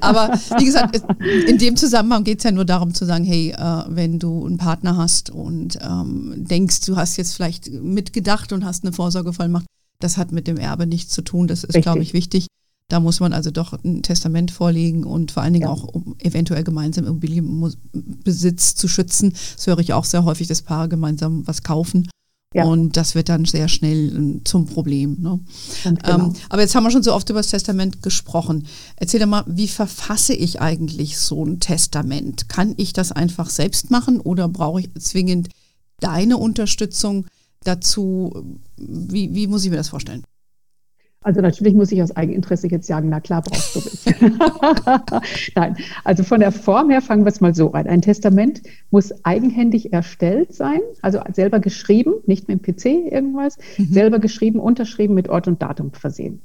Aber 0.00 0.30
wie 0.58 0.64
gesagt, 0.64 1.02
in 1.48 1.58
dem 1.58 1.76
Zusammenhang 1.76 2.24
geht 2.24 2.38
es 2.38 2.44
ja 2.44 2.52
nur 2.52 2.64
darum 2.64 2.94
zu 2.94 3.04
sagen, 3.04 3.24
hey, 3.24 3.50
äh, 3.50 3.82
wenn 3.88 4.18
du 4.18 4.46
einen 4.46 4.58
Partner 4.58 4.96
hast 4.96 5.30
und 5.30 5.78
ähm, 5.82 6.34
denkst, 6.36 6.86
du 6.86 6.96
hast 6.96 7.16
jetzt 7.16 7.34
vielleicht 7.34 7.70
mitgedacht 7.70 8.52
und 8.52 8.64
hast 8.64 8.84
eine 8.84 8.92
Vorsorgevollmacht, 8.92 9.66
das 10.00 10.16
hat 10.16 10.30
mit 10.30 10.46
dem 10.46 10.58
Erbe 10.58 10.86
nichts 10.86 11.12
zu 11.12 11.22
tun. 11.22 11.48
Das 11.48 11.64
ist, 11.64 11.80
glaube 11.82 12.02
ich, 12.02 12.12
wichtig 12.12 12.46
Da 12.88 13.00
muss 13.00 13.20
man 13.20 13.34
also 13.34 13.50
doch 13.50 13.74
ein 13.84 14.02
Testament 14.02 14.50
vorlegen 14.50 15.04
und 15.04 15.30
vor 15.30 15.42
allen 15.42 15.52
Dingen 15.52 15.66
ja. 15.66 15.70
auch, 15.70 15.84
um 15.84 16.16
eventuell 16.20 16.64
gemeinsam 16.64 17.04
Immobilienbesitz 17.04 18.76
zu 18.76 18.88
schützen. 18.88 19.34
Das 19.56 19.66
höre 19.66 19.78
ich 19.80 19.92
auch 19.92 20.06
sehr 20.06 20.24
häufig, 20.24 20.48
dass 20.48 20.62
Paare 20.62 20.88
gemeinsam 20.88 21.46
was 21.46 21.62
kaufen. 21.62 22.08
Ja. 22.54 22.64
Und 22.64 22.96
das 22.96 23.14
wird 23.14 23.28
dann 23.28 23.44
sehr 23.44 23.68
schnell 23.68 24.16
ähm, 24.16 24.40
zum 24.44 24.64
Problem. 24.64 25.18
Ne? 25.20 25.38
Genau. 25.84 26.28
Ähm, 26.28 26.32
aber 26.48 26.62
jetzt 26.62 26.74
haben 26.74 26.84
wir 26.84 26.90
schon 26.90 27.02
so 27.02 27.12
oft 27.12 27.28
über 27.28 27.40
das 27.40 27.48
Testament 27.48 28.02
gesprochen. 28.02 28.66
Erzähl 28.96 29.20
doch 29.20 29.26
mal, 29.26 29.44
wie 29.46 29.68
verfasse 29.68 30.32
ich 30.32 30.62
eigentlich 30.62 31.18
so 31.18 31.44
ein 31.44 31.60
Testament? 31.60 32.48
Kann 32.48 32.72
ich 32.78 32.94
das 32.94 33.12
einfach 33.12 33.50
selbst 33.50 33.90
machen 33.90 34.18
oder 34.18 34.48
brauche 34.48 34.80
ich 34.80 34.94
zwingend 34.94 35.50
deine 36.00 36.38
Unterstützung 36.38 37.26
dazu? 37.64 38.58
Wie, 38.78 39.34
wie 39.34 39.46
muss 39.46 39.64
ich 39.64 39.70
mir 39.70 39.76
das 39.76 39.90
vorstellen? 39.90 40.24
Also 41.22 41.40
natürlich 41.40 41.74
muss 41.74 41.90
ich 41.90 42.00
aus 42.00 42.14
Eigeninteresse 42.14 42.68
jetzt 42.68 42.86
sagen, 42.86 43.08
na 43.08 43.18
klar 43.18 43.42
brauchst 43.42 43.74
du 43.74 43.80
mich. 43.80 44.30
Nein, 45.56 45.76
also 46.04 46.22
von 46.22 46.38
der 46.38 46.52
Form 46.52 46.90
her 46.90 47.02
fangen 47.02 47.24
wir 47.24 47.30
es 47.30 47.40
mal 47.40 47.54
so 47.54 47.72
an. 47.72 47.88
Ein 47.88 48.02
Testament 48.02 48.62
muss 48.90 49.12
eigenhändig 49.24 49.92
erstellt 49.92 50.54
sein, 50.54 50.80
also 51.02 51.20
selber 51.32 51.58
geschrieben, 51.58 52.14
nicht 52.26 52.46
mit 52.46 52.64
dem 52.64 52.74
PC 52.74 53.12
irgendwas, 53.12 53.58
mhm. 53.78 53.86
selber 53.86 54.20
geschrieben, 54.20 54.60
unterschrieben, 54.60 55.14
mit 55.14 55.28
Ort 55.28 55.48
und 55.48 55.60
Datum 55.60 55.92
versehen. 55.92 56.40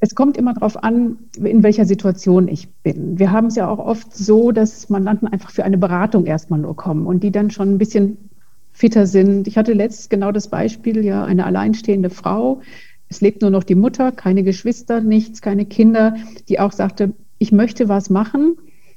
Es 0.00 0.14
kommt 0.14 0.36
immer 0.36 0.52
darauf 0.52 0.82
an, 0.82 1.18
in 1.36 1.62
welcher 1.62 1.86
Situation 1.86 2.48
ich 2.48 2.68
bin. 2.82 3.18
Wir 3.18 3.30
haben 3.30 3.46
es 3.46 3.54
ja 3.54 3.68
auch 3.68 3.78
oft 3.78 4.14
so, 4.14 4.50
dass 4.52 4.90
Mandanten 4.90 5.28
einfach 5.28 5.50
für 5.50 5.64
eine 5.64 5.78
Beratung 5.78 6.26
erstmal 6.26 6.60
nur 6.60 6.76
kommen 6.76 7.06
und 7.06 7.22
die 7.22 7.30
dann 7.30 7.50
schon 7.50 7.74
ein 7.74 7.78
bisschen 7.78 8.18
fitter 8.72 9.06
sind. 9.06 9.48
Ich 9.48 9.56
hatte 9.56 9.72
letztes 9.72 10.10
genau 10.10 10.32
das 10.32 10.48
Beispiel, 10.48 11.02
ja, 11.02 11.24
eine 11.24 11.46
alleinstehende 11.46 12.10
Frau, 12.10 12.60
es 13.08 13.20
lebt 13.20 13.42
nur 13.42 13.50
noch 13.50 13.64
die 13.64 13.74
Mutter, 13.74 14.12
keine 14.12 14.42
Geschwister, 14.42 15.00
nichts, 15.00 15.40
keine 15.40 15.66
Kinder, 15.66 16.16
die 16.48 16.58
auch 16.58 16.72
sagte, 16.72 17.12
ich 17.38 17.52
möchte 17.52 17.88
was 17.88 18.10
machen, 18.10 18.56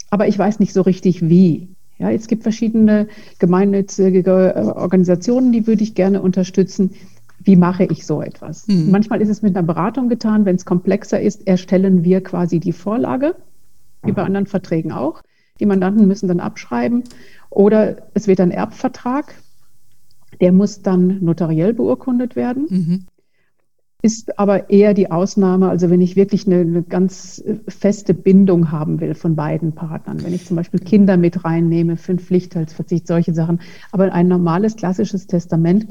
aber 0.10 0.28
ich 0.28 0.38
weiß 0.38 0.60
nicht 0.60 0.74
so 0.74 0.82
richtig 0.82 1.30
wie. 1.30 1.70
Ja, 1.98 2.10
es 2.10 2.28
gibt 2.28 2.44
verschiedene 2.44 3.08
gemeinnützige 3.40 4.54
äh, 4.56 4.62
Organisationen, 4.62 5.52
die 5.52 5.68
würde 5.68 5.84
ich 5.84 5.96
gerne 5.96 6.22
unterstützen. 6.22 6.92
Wie 7.44 7.58
mache 7.58 7.86
ich 7.86 8.06
so 8.06 8.22
etwas? 8.22 8.68
Mhm. 8.68 8.90
Manchmal 8.90 9.22
ist 9.22 9.30
es 9.30 9.42
mit 9.42 9.56
einer 9.56 9.68
Beratung 9.68 10.10
getan. 10.10 10.46
Wenn 10.46 10.56
es 10.56 10.66
komplexer 10.66 11.22
ist, 11.22 11.46
erstellen 11.46 12.04
wir 12.04 12.22
quasi 12.22 12.60
die 12.60 12.72
Vorlage, 12.72 13.36
wie 14.04 14.14
bei 14.14 14.24
anderen 14.24 14.48
Verträgen 14.48 14.92
auch. 14.92 15.22
Die 15.60 15.66
Mandanten 15.66 16.08
müssen 16.08 16.28
dann 16.28 16.40
abschreiben. 16.40 17.04
Oder 17.50 18.10
es 18.14 18.28
wird 18.28 18.40
ein 18.40 18.52
Erbvertrag. 18.52 19.36
Der 20.40 20.54
muss 20.54 20.82
dann 20.82 21.20
notariell 21.22 21.74
beurkundet 21.74 22.38
werden. 22.38 22.68
Mhm 22.70 23.06
ist 24.02 24.40
aber 24.40 24.70
eher 24.70 24.94
die 24.94 25.12
Ausnahme, 25.12 25.70
also 25.70 25.90
wenn 25.90 26.00
ich 26.00 26.16
wirklich 26.16 26.48
eine, 26.48 26.62
eine, 26.62 26.84
ganz 26.84 27.44
feste 27.68 28.14
Bindung 28.14 28.72
haben 28.72 29.02
will 29.02 29.14
von 29.14 29.36
beiden 29.36 29.74
Partnern. 29.74 30.24
Wenn 30.24 30.34
ich 30.34 30.46
zum 30.46 30.56
Beispiel 30.56 30.80
Kinder 30.80 31.18
mit 31.18 31.44
reinnehme 31.44 31.98
für 31.98 32.14
einen 32.14 32.20
Pflichtteilsverzicht, 32.20 33.08
solche 33.08 33.34
Sachen. 33.34 33.60
Aber 33.92 34.14
ein 34.14 34.30
normales, 34.30 34.78
klassisches 34.78 35.28
Testament 35.28 35.88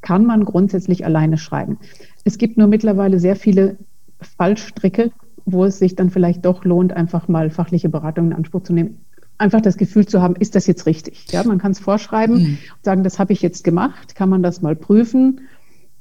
kann 0.00 0.24
man 0.24 0.44
grundsätzlich 0.44 1.04
alleine 1.04 1.36
schreiben. 1.36 1.78
Es 2.24 2.38
gibt 2.38 2.56
nur 2.56 2.66
mittlerweile 2.66 3.20
sehr 3.20 3.36
viele 3.36 3.76
Fallstricke, 4.20 5.10
wo 5.44 5.66
es 5.66 5.78
sich 5.78 5.96
dann 5.96 6.08
vielleicht 6.08 6.46
doch 6.46 6.64
lohnt, 6.64 6.94
einfach 6.94 7.28
mal 7.28 7.50
fachliche 7.50 7.90
Beratung 7.90 8.28
in 8.28 8.32
Anspruch 8.32 8.62
zu 8.62 8.72
nehmen. 8.72 9.04
Einfach 9.36 9.60
das 9.60 9.76
Gefühl 9.76 10.06
zu 10.06 10.22
haben, 10.22 10.36
ist 10.36 10.54
das 10.54 10.66
jetzt 10.66 10.86
richtig? 10.86 11.26
Ja, 11.30 11.44
man 11.44 11.58
kann 11.58 11.72
es 11.72 11.78
vorschreiben, 11.78 12.36
mhm. 12.36 12.58
sagen, 12.82 13.02
das 13.02 13.18
habe 13.18 13.34
ich 13.34 13.42
jetzt 13.42 13.64
gemacht, 13.64 14.14
kann 14.14 14.30
man 14.30 14.42
das 14.42 14.62
mal 14.62 14.76
prüfen 14.76 15.40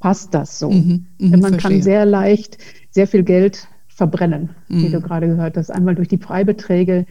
passt 0.04 0.34
das 0.34 0.60
so. 0.60 0.70
Mhm, 0.70 1.06
mh, 1.18 1.30
man 1.30 1.42
verstehe. 1.54 1.60
kann 1.62 1.82
sehr 1.82 2.06
leicht 2.06 2.58
sehr 2.92 3.08
viel 3.08 3.24
Geld 3.24 3.70
verbrennen, 3.88 4.50
mhm. 4.68 4.84
wie 4.84 4.90
du 4.90 5.00
gerade 5.00 5.28
gehört 5.28 5.56
hast. 5.56 5.70
Einmal 5.72 5.96
durch 5.96 6.10
die 6.10 6.18
Freibeträge, 6.18 7.06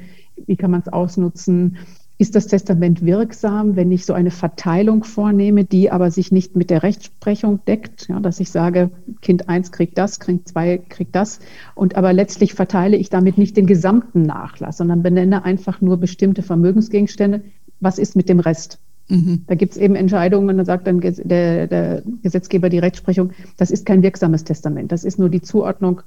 wie 0.46 0.56
kann 0.56 0.70
man 0.70 0.82
es 0.82 0.92
ausnutzen? 0.92 1.78
Ist 2.18 2.34
das 2.34 2.48
Testament 2.48 3.02
wirksam, 3.02 3.76
wenn 3.76 3.90
ich 3.92 4.04
so 4.04 4.12
eine 4.12 4.30
Verteilung 4.30 5.04
vornehme, 5.04 5.64
die 5.64 5.90
aber 5.90 6.10
sich 6.10 6.32
nicht 6.32 6.54
mit 6.54 6.68
der 6.68 6.82
Rechtsprechung 6.82 7.60
deckt? 7.64 8.08
Ja, 8.08 8.20
dass 8.20 8.40
ich 8.40 8.50
sage, 8.50 8.90
Kind 9.22 9.48
1 9.48 9.72
kriegt 9.72 9.96
das, 9.96 10.20
Kind 10.20 10.46
2 10.46 10.76
kriegt 10.90 11.16
das. 11.16 11.40
Und 11.74 11.96
aber 11.96 12.12
letztlich 12.12 12.52
verteile 12.52 12.98
ich 12.98 13.08
damit 13.08 13.38
nicht 13.38 13.56
den 13.56 13.66
gesamten 13.66 14.20
Nachlass, 14.20 14.76
sondern 14.76 15.02
benenne 15.02 15.46
einfach 15.46 15.80
nur 15.80 15.96
bestimmte 15.96 16.42
Vermögensgegenstände. 16.42 17.40
Was 17.80 17.98
ist 17.98 18.16
mit 18.16 18.28
dem 18.28 18.38
Rest? 18.38 18.78
Mhm. 19.12 19.42
Da 19.46 19.54
gibt 19.54 19.72
es 19.72 19.78
eben 19.78 19.94
Entscheidungen, 19.94 20.56
da 20.56 20.64
sagt 20.64 20.86
dann 20.86 21.00
der, 21.00 21.66
der, 21.66 22.02
Gesetzgeber 22.22 22.70
die 22.70 22.78
Rechtsprechung, 22.78 23.32
das 23.58 23.70
ist 23.70 23.84
kein 23.84 24.02
wirksames 24.02 24.44
Testament, 24.44 24.90
das 24.90 25.04
ist 25.04 25.18
nur 25.18 25.28
die 25.28 25.42
Zuordnung 25.42 26.00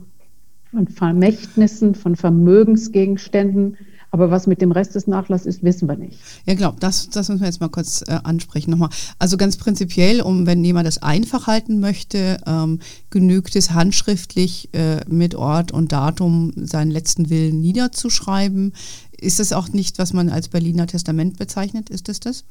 von 0.72 0.88
Vermächtnissen, 0.88 1.94
von 1.94 2.16
Vermögensgegenständen. 2.16 3.78
Aber 4.12 4.32
was 4.32 4.48
mit 4.48 4.62
dem 4.62 4.72
Rest 4.72 4.96
des 4.96 5.08
Nachlasses 5.08 5.58
ist, 5.58 5.64
wissen 5.64 5.90
wir 5.90 5.98
nicht. 5.98 6.18
Ja, 6.46 6.54
genau, 6.54 6.74
das, 6.80 7.10
das 7.10 7.28
müssen 7.28 7.42
wir 7.42 7.48
jetzt 7.48 7.60
mal 7.60 7.68
kurz 7.68 8.02
äh, 8.08 8.18
ansprechen. 8.24 8.72
Nochmal. 8.72 8.90
Also 9.20 9.36
ganz 9.36 9.58
prinzipiell, 9.58 10.22
um 10.22 10.48
wenn 10.48 10.64
jemand 10.64 10.88
das 10.88 11.04
einfach 11.04 11.48
halten 11.48 11.82
möchte, 11.82 12.38
ähm, 12.48 12.80
genügt 13.10 13.58
es 13.58 13.72
handschriftlich 13.72 14.70
äh, 14.74 15.02
mit 15.10 15.36
Ort 15.36 15.74
und 15.74 15.92
Datum 15.92 16.54
seinen 16.56 16.92
letzten 16.92 17.30
Willen 17.30 17.60
niederzuschreiben. 17.60 18.72
Ist 19.20 19.40
das 19.40 19.52
auch 19.52 19.70
nicht, 19.70 20.00
was 20.00 20.14
man 20.14 20.30
als 20.30 20.48
Berliner 20.48 20.88
Testament 20.88 21.38
bezeichnet? 21.38 21.90
Ist 21.90 22.08
es 22.08 22.22
das? 22.22 22.46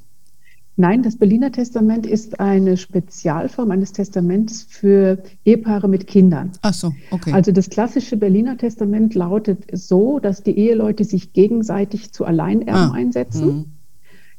Nein, 0.76 1.02
das 1.02 1.16
Berliner 1.16 1.52
Testament 1.52 2.04
ist 2.04 2.40
eine 2.40 2.76
Spezialform 2.76 3.70
eines 3.70 3.92
Testaments 3.92 4.66
für 4.68 5.22
Ehepaare 5.44 5.88
mit 5.88 6.08
Kindern. 6.08 6.50
Ach 6.62 6.74
so, 6.74 6.92
okay. 7.12 7.32
Also 7.32 7.52
das 7.52 7.70
klassische 7.70 8.16
Berliner 8.16 8.56
Testament 8.56 9.14
lautet 9.14 9.64
so, 9.72 10.18
dass 10.18 10.42
die 10.42 10.58
Eheleute 10.58 11.04
sich 11.04 11.32
gegenseitig 11.32 12.12
zu 12.12 12.24
Alleinerben 12.24 12.90
ah. 12.90 12.92
einsetzen. 12.92 13.46
Mhm. 13.46 13.64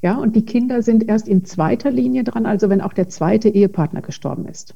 Ja, 0.06 0.18
und 0.18 0.36
die 0.36 0.44
Kinder 0.44 0.84
sind 0.84 1.10
erst 1.10 1.28
in 1.28 1.46
zweiter 1.46 1.90
Linie 1.90 2.24
dran, 2.24 2.46
also 2.46 2.70
wenn 2.70 2.80
auch 2.80 2.94
der 2.94 3.10
zweite 3.10 3.50
Ehepartner 3.50 4.04
gestorben 4.04 4.48
ist. 4.48 4.76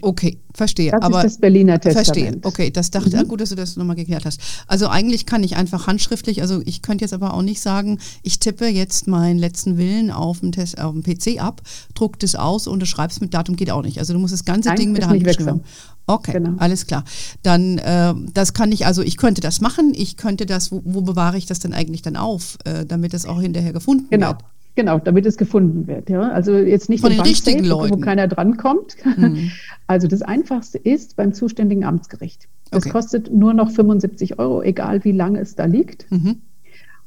Okay, 0.00 0.38
verstehe. 0.52 0.92
Das 0.92 1.02
aber 1.02 1.18
ist 1.18 1.24
das 1.24 1.38
Berliner 1.38 1.80
Testament. 1.80 2.06
Verstehe. 2.06 2.40
Okay, 2.44 2.70
das 2.70 2.92
dachte 2.92 3.08
ich, 3.08 3.16
mhm. 3.16 3.26
gut, 3.26 3.40
dass 3.40 3.48
du 3.48 3.56
das 3.56 3.76
nochmal 3.76 3.96
geklärt 3.96 4.24
hast. 4.24 4.40
Also 4.68 4.86
eigentlich 4.86 5.26
kann 5.26 5.42
ich 5.42 5.56
einfach 5.56 5.88
handschriftlich, 5.88 6.40
also 6.40 6.62
ich 6.66 6.82
könnte 6.82 7.04
jetzt 7.04 7.12
aber 7.12 7.34
auch 7.34 7.42
nicht 7.42 7.60
sagen, 7.60 7.98
ich 8.22 8.38
tippe 8.38 8.68
jetzt 8.68 9.08
meinen 9.08 9.40
letzten 9.40 9.76
Willen 9.76 10.12
auf 10.12 10.38
dem, 10.38 10.52
Test, 10.52 10.80
auf 10.80 10.92
dem 10.92 11.02
PC 11.02 11.42
ab, 11.42 11.60
druck 11.94 12.20
das 12.20 12.36
aus, 12.36 12.68
unterschreib's 12.68 13.20
mit 13.20 13.34
Datum, 13.34 13.56
geht 13.56 13.72
auch 13.72 13.82
nicht. 13.82 13.98
Also 13.98 14.12
du 14.12 14.20
musst 14.20 14.34
das 14.34 14.44
ganze 14.44 14.68
Nein, 14.68 14.78
Ding 14.78 14.92
mit 14.92 15.02
der 15.02 15.08
Hand 15.08 15.24
geschrieben 15.24 15.50
haben. 15.50 15.64
Okay, 16.06 16.32
genau. 16.32 16.58
alles 16.58 16.86
klar. 16.86 17.02
Dann, 17.42 17.78
äh, 17.78 18.14
das 18.32 18.52
kann 18.52 18.70
ich, 18.70 18.86
also 18.86 19.02
ich 19.02 19.16
könnte 19.16 19.40
das 19.40 19.60
machen, 19.60 19.94
ich 19.96 20.16
könnte 20.16 20.46
das, 20.46 20.70
wo, 20.70 20.82
wo 20.84 21.00
bewahre 21.00 21.38
ich 21.38 21.46
das 21.46 21.60
denn 21.60 21.72
eigentlich 21.72 22.02
dann 22.02 22.16
auf, 22.16 22.58
äh, 22.64 22.84
damit 22.84 23.14
es 23.14 23.26
auch 23.26 23.40
hinterher 23.40 23.72
gefunden 23.72 24.06
genau. 24.10 24.28
wird? 24.28 24.43
Genau, 24.76 24.98
damit 24.98 25.24
es 25.26 25.36
gefunden 25.36 25.86
wird. 25.86 26.10
Ja? 26.10 26.30
Also 26.30 26.56
jetzt 26.56 26.88
nicht 26.88 27.00
von 27.00 27.10
den 27.10 27.20
richtigen 27.20 27.64
Leuten, 27.64 27.94
wo 27.94 27.98
keiner 27.98 28.28
drankommt. 28.28 28.96
Mhm. 29.04 29.50
Also 29.86 30.08
das 30.08 30.22
Einfachste 30.22 30.78
ist 30.78 31.16
beim 31.16 31.34
zuständigen 31.34 31.84
Amtsgericht. 31.84 32.48
Das 32.70 32.84
okay. 32.84 32.92
kostet 32.92 33.30
nur 33.30 33.52
noch 33.52 33.70
75 33.70 34.38
Euro, 34.38 34.62
egal 34.62 35.04
wie 35.04 35.12
lange 35.12 35.40
es 35.40 35.56
da 35.56 35.66
liegt. 35.66 36.10
Mhm. 36.10 36.36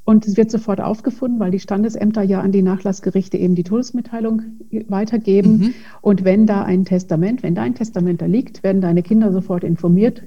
Und 0.05 0.27
es 0.27 0.37
wird 0.37 0.51
sofort 0.51 0.79
aufgefunden, 0.79 1.39
weil 1.39 1.49
die 1.49 1.59
Standesämter 1.59 2.21
ja 2.21 2.39
an 2.39 2.51
die 2.51 2.61
Nachlassgerichte 2.61 3.35
eben 3.35 3.55
die 3.55 3.63
Todesmitteilung 3.63 4.43
weitergeben. 4.87 5.57
Mhm. 5.57 5.73
Und 6.01 6.23
wenn 6.23 6.45
da 6.45 6.61
ein 6.61 6.85
Testament, 6.85 7.41
wenn 7.41 7.55
da 7.55 7.63
ein 7.63 7.73
Testament 7.73 8.21
da 8.21 8.27
liegt, 8.27 8.61
werden 8.61 8.79
deine 8.79 9.01
Kinder 9.01 9.31
sofort 9.33 9.63
informiert, 9.63 10.21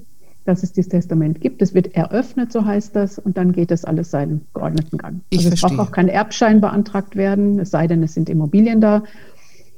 dass 0.44 0.62
es 0.62 0.72
dieses 0.72 0.88
Testament 0.88 1.40
gibt. 1.40 1.62
Es 1.62 1.74
wird 1.74 1.94
eröffnet, 1.94 2.52
so 2.52 2.64
heißt 2.64 2.96
das, 2.96 3.18
und 3.18 3.36
dann 3.36 3.52
geht 3.52 3.70
das 3.70 3.84
alles 3.84 4.10
seinen 4.10 4.42
geordneten 4.54 4.98
Gang. 4.98 5.20
Ich 5.30 5.40
also 5.40 5.50
es 5.50 5.60
braucht 5.60 5.78
auch 5.78 5.92
kein 5.92 6.08
Erbschein 6.08 6.60
beantragt 6.60 7.16
werden, 7.16 7.58
es 7.58 7.70
sei 7.70 7.86
denn, 7.86 8.02
es 8.02 8.14
sind 8.14 8.28
Immobilien 8.28 8.80
da. 8.80 9.04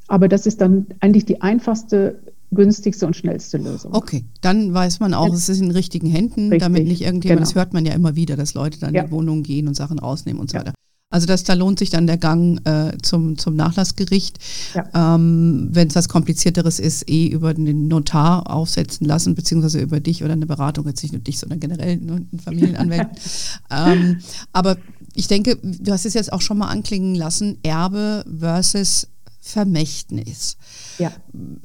Aber 0.09 0.29
das 0.29 0.47
ist 0.47 0.61
dann 0.61 0.87
eigentlich 1.01 1.25
die 1.25 1.41
einfachste, 1.41 2.19
günstigste 2.51 3.07
und 3.07 3.17
schnellste 3.17 3.59
Lösung. 3.59 3.95
Okay, 3.95 4.25
dann 4.41 4.75
weiß 4.75 5.01
man 5.01 5.15
auch, 5.15 5.33
es 5.33 5.49
ist 5.49 5.61
in 5.61 5.71
richtigen 5.71 6.09
Händen, 6.09 6.51
Richtig, 6.51 6.61
damit 6.61 6.87
nicht 6.87 7.03
irgendjemand, 7.03 7.41
genau. 7.41 7.41
das 7.41 7.55
hört 7.55 7.73
man 7.73 7.87
ja 7.87 7.95
immer 7.95 8.15
wieder, 8.15 8.37
dass 8.37 8.55
Leute 8.55 8.79
dann 8.79 8.95
ja. 8.95 9.03
in 9.03 9.07
die 9.09 9.13
Wohnung 9.13 9.43
gehen 9.43 9.69
und 9.69 9.75
Sachen 9.75 9.99
rausnehmen 9.99 10.41
und 10.41 10.51
so 10.51 10.57
ja. 10.57 10.61
weiter. 10.61 10.75
Also 11.13 11.27
das, 11.27 11.45
da 11.45 11.55
lohnt 11.55 11.79
sich 11.79 11.91
dann 11.91 12.07
der 12.07 12.17
Gang 12.17 12.67
äh, 12.67 12.97
zum, 13.03 13.39
zum 13.39 13.55
Nachlassgericht. 13.55 14.39
Ja. 14.75 15.15
Ähm, 15.15 15.69
Wenn 15.71 15.89
es 15.89 15.95
was 15.95 16.09
Komplizierteres 16.09 16.79
ist, 16.79 17.09
eh 17.09 17.27
über 17.27 17.55
den 17.55 17.87
Notar 17.87 18.51
aufsetzen 18.51 19.07
lassen, 19.07 19.35
beziehungsweise 19.35 19.81
über 19.81 20.01
dich 20.01 20.25
oder 20.25 20.33
eine 20.33 20.47
Beratung, 20.47 20.87
jetzt 20.87 21.03
nicht 21.03 21.13
nur 21.13 21.21
dich, 21.21 21.39
sondern 21.39 21.61
generell 21.61 21.99
nur 21.99 22.17
einen 22.17 22.41
Familienanwalt. 22.43 23.09
ähm, 23.71 24.19
aber 24.53 24.79
ich 25.15 25.29
denke, 25.29 25.59
du 25.63 25.93
hast 25.93 26.07
es 26.07 26.15
jetzt 26.15 26.33
auch 26.33 26.41
schon 26.41 26.59
mal 26.59 26.69
anklingen 26.69 27.15
lassen, 27.15 27.59
Erbe 27.63 28.25
versus 28.39 29.09
Vermächtnis. 29.45 30.57
Ja. 30.99 31.11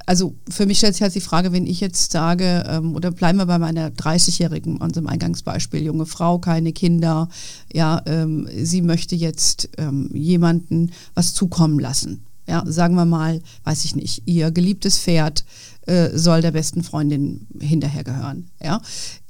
Also 0.07 0.35
für 0.49 0.65
mich 0.65 0.79
stellt 0.79 0.95
sich 0.95 1.03
halt 1.03 1.13
die 1.13 1.21
Frage, 1.21 1.51
wenn 1.51 1.67
ich 1.67 1.79
jetzt 1.79 2.11
sage, 2.11 2.63
ähm, 2.67 2.95
oder 2.95 3.11
bleiben 3.11 3.37
wir 3.37 3.45
bei 3.45 3.59
meiner 3.59 3.89
30-jährigen, 3.89 4.77
unserem 4.77 5.05
Eingangsbeispiel, 5.05 5.83
junge 5.83 6.07
Frau, 6.07 6.39
keine 6.39 6.73
Kinder, 6.73 7.29
ja, 7.71 8.01
ähm, 8.07 8.49
sie 8.51 8.81
möchte 8.81 9.15
jetzt 9.15 9.69
ähm, 9.77 10.09
jemanden 10.11 10.91
was 11.13 11.35
zukommen 11.35 11.79
lassen. 11.79 12.23
Ja, 12.47 12.63
sagen 12.65 12.95
wir 12.95 13.05
mal, 13.05 13.41
weiß 13.65 13.85
ich 13.85 13.95
nicht, 13.95 14.23
ihr 14.25 14.49
geliebtes 14.51 14.97
Pferd 14.97 15.45
äh, 15.85 16.09
soll 16.17 16.41
der 16.41 16.51
besten 16.51 16.81
Freundin 16.81 17.45
hinterher 17.59 18.03
gehören. 18.03 18.49
Ja, 18.63 18.81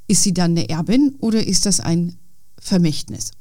ist 0.06 0.22
sie 0.22 0.32
dann 0.32 0.52
eine 0.52 0.70
Erbin 0.70 1.16
oder 1.20 1.46
ist 1.46 1.66
das 1.66 1.80
ein 1.80 2.16
Vermächtnis? 2.58 3.32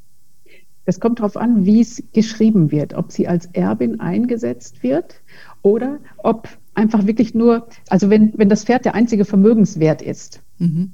Es 0.87 1.01
kommt 1.01 1.19
darauf 1.19 1.35
an, 1.35 1.65
wie 1.65 1.81
es 1.81 2.01
geschrieben 2.13 2.71
wird, 2.71 2.93
ob 2.93 3.11
sie 3.11 3.27
als 3.27 3.47
Erbin 3.47 3.99
eingesetzt 3.99 4.83
wird 4.83 5.21
oder 5.61 5.99
ob 6.17 6.47
einfach 6.75 7.05
wirklich 7.05 7.35
nur, 7.35 7.67
also 7.89 8.09
wenn, 8.09 8.31
wenn 8.37 8.47
das 8.47 8.63
Pferd 8.63 8.85
der 8.85 8.95
einzige 8.95 9.25
Vermögenswert 9.25 10.01
ist, 10.01 10.41
mhm. 10.59 10.93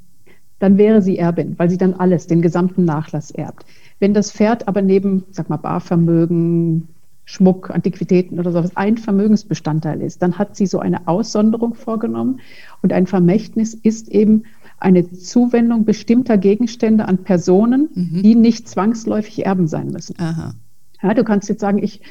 dann 0.58 0.80
wäre 0.80 1.04
sie 1.04 1.20
Erbin, 1.20 1.60
weil 1.60 1.70
sie 1.70 1.78
dann 1.78 1.94
alles, 1.94 2.26
den 2.26 2.42
gesamten 2.42 2.86
Nachlass 2.86 3.30
erbt. 3.30 3.68
Wenn 4.00 4.16
das 4.16 4.32
Pferd 4.32 4.68
aber 4.68 4.82
neben, 4.82 5.26
sag 5.30 5.50
mal, 5.50 5.58
Barvermögen, 5.58 6.88
Schmuck, 7.26 7.70
Antiquitäten 7.70 8.40
oder 8.40 8.52
sowas 8.52 8.76
ein 8.76 8.98
Vermögensbestandteil 8.98 10.02
ist, 10.02 10.24
dann 10.24 10.40
hat 10.40 10.56
sie 10.56 10.66
so 10.66 10.80
eine 10.80 11.08
Aussonderung 11.08 11.76
vorgenommen 11.76 12.40
und 12.82 12.94
ein 12.94 13.06
Vermächtnis 13.06 13.76
ist 13.76 14.10
eben 14.10 14.44
eine 14.80 15.10
Zuwendung 15.12 15.86
bestimmter 15.86 16.38
Gegenstände 16.38 17.08
an 17.08 17.20
Personen, 17.20 17.90
mhm. 17.94 18.24
die 18.24 18.36
nicht 18.36 18.68
zwangsläufig 18.68 19.46
Erben 19.46 19.68
sein 19.68 19.88
müssen. 19.88 20.16
Aha. 20.20 20.56
Ja, 21.02 21.14
du 21.14 21.24
kannst 21.24 21.50
jetzt 21.50 21.62
sagen, 21.62 21.82
ich 21.82 22.02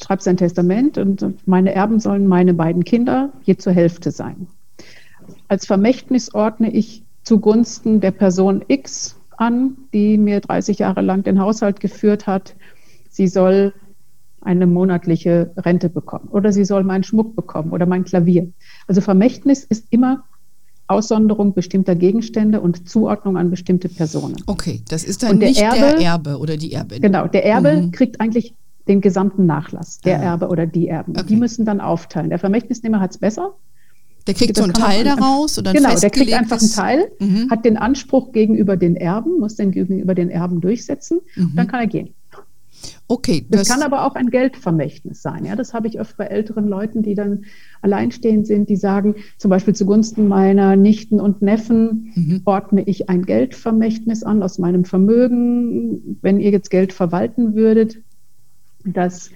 schreibe 0.00 0.22
sein 0.22 0.36
Testament 0.36 0.98
und 0.98 1.46
meine 1.46 1.74
Erben 1.74 2.00
sollen 2.00 2.26
meine 2.26 2.54
beiden 2.54 2.84
Kinder 2.84 3.32
je 3.42 3.56
zur 3.56 3.72
Hälfte 3.72 4.10
sein. 4.10 4.46
Als 5.48 5.66
Vermächtnis 5.66 6.34
ordne 6.34 6.70
ich 6.70 7.04
zugunsten 7.22 8.00
der 8.00 8.10
Person 8.10 8.64
X 8.68 9.16
an, 9.36 9.76
die 9.92 10.18
mir 10.18 10.40
30 10.40 10.78
Jahre 10.78 11.02
lang 11.02 11.22
den 11.22 11.40
Haushalt 11.40 11.80
geführt 11.80 12.26
hat. 12.26 12.56
Sie 13.10 13.28
soll 13.28 13.74
eine 14.40 14.66
monatliche 14.66 15.52
Rente 15.56 15.88
bekommen 15.88 16.28
oder 16.28 16.52
sie 16.52 16.64
soll 16.64 16.82
meinen 16.84 17.04
Schmuck 17.04 17.36
bekommen 17.36 17.70
oder 17.70 17.86
mein 17.86 18.04
Klavier. 18.04 18.52
Also 18.88 19.00
Vermächtnis 19.00 19.64
ist 19.64 19.86
immer 19.90 20.24
Aussonderung 20.92 21.54
bestimmter 21.54 21.94
Gegenstände 21.94 22.60
und 22.60 22.88
Zuordnung 22.88 23.36
an 23.36 23.50
bestimmte 23.50 23.88
Personen. 23.88 24.36
Okay, 24.46 24.82
das 24.88 25.04
ist 25.04 25.22
dann 25.22 25.40
der 25.40 25.48
nicht 25.50 25.60
Erbe, 25.60 25.76
der 25.76 25.98
Erbe 25.98 26.38
oder 26.38 26.56
die 26.56 26.72
Erbin. 26.72 27.02
Genau, 27.02 27.26
der 27.26 27.44
Erbe 27.44 27.82
mhm. 27.82 27.90
kriegt 27.92 28.20
eigentlich 28.20 28.54
den 28.88 29.00
gesamten 29.00 29.46
Nachlass, 29.46 30.00
der 30.00 30.20
ah. 30.20 30.24
Erbe 30.24 30.48
oder 30.48 30.66
die 30.66 30.88
Erben. 30.88 31.12
Okay. 31.12 31.26
Die 31.28 31.36
müssen 31.36 31.64
dann 31.64 31.80
aufteilen. 31.80 32.30
Der 32.30 32.38
Vermächtnisnehmer 32.38 33.00
hat 33.00 33.12
es 33.12 33.18
besser. 33.18 33.54
Der 34.26 34.34
kriegt 34.34 34.56
so 34.56 34.62
einen 34.62 34.72
Teil 34.72 35.04
daraus 35.04 35.58
oder 35.58 35.72
Genau, 35.72 35.94
der 35.94 36.10
kriegt 36.10 36.32
einfach 36.32 36.60
einen 36.60 36.70
Teil, 36.70 37.10
mhm. 37.18 37.50
hat 37.50 37.64
den 37.64 37.76
Anspruch 37.76 38.32
gegenüber 38.32 38.76
den 38.76 38.94
Erben, 38.94 39.40
muss 39.40 39.56
den 39.56 39.72
gegenüber 39.72 40.14
den 40.14 40.30
Erben 40.30 40.60
durchsetzen, 40.60 41.20
mhm. 41.34 41.52
dann 41.56 41.66
kann 41.66 41.80
er 41.80 41.86
gehen. 41.88 42.14
Okay. 43.08 43.46
Das, 43.48 43.62
das, 43.62 43.68
kann 43.68 43.82
aber 43.82 44.06
auch 44.06 44.14
ein 44.14 44.30
Geldvermächtnis 44.30 45.22
sein. 45.22 45.44
Ja, 45.44 45.56
das 45.56 45.74
habe 45.74 45.88
ich 45.88 46.00
oft 46.00 46.16
bei 46.16 46.26
älteren 46.26 46.66
Leuten, 46.66 47.02
die 47.02 47.14
dann 47.14 47.44
alleinstehend 47.80 48.46
sind, 48.46 48.68
die 48.68 48.76
sagen, 48.76 49.16
zum 49.38 49.50
Beispiel 49.50 49.74
zugunsten 49.74 50.28
meiner 50.28 50.76
Nichten 50.76 51.20
und 51.20 51.42
Neffen 51.42 52.12
mhm. 52.14 52.42
ordne 52.44 52.82
ich 52.82 53.08
ein 53.08 53.24
Geldvermächtnis 53.24 54.22
an 54.22 54.42
aus 54.42 54.58
meinem 54.58 54.84
Vermögen. 54.84 56.18
Wenn 56.22 56.40
ihr 56.40 56.50
jetzt 56.50 56.70
Geld 56.70 56.92
verwalten 56.92 57.54
würdet, 57.54 57.98
dass 58.84 59.30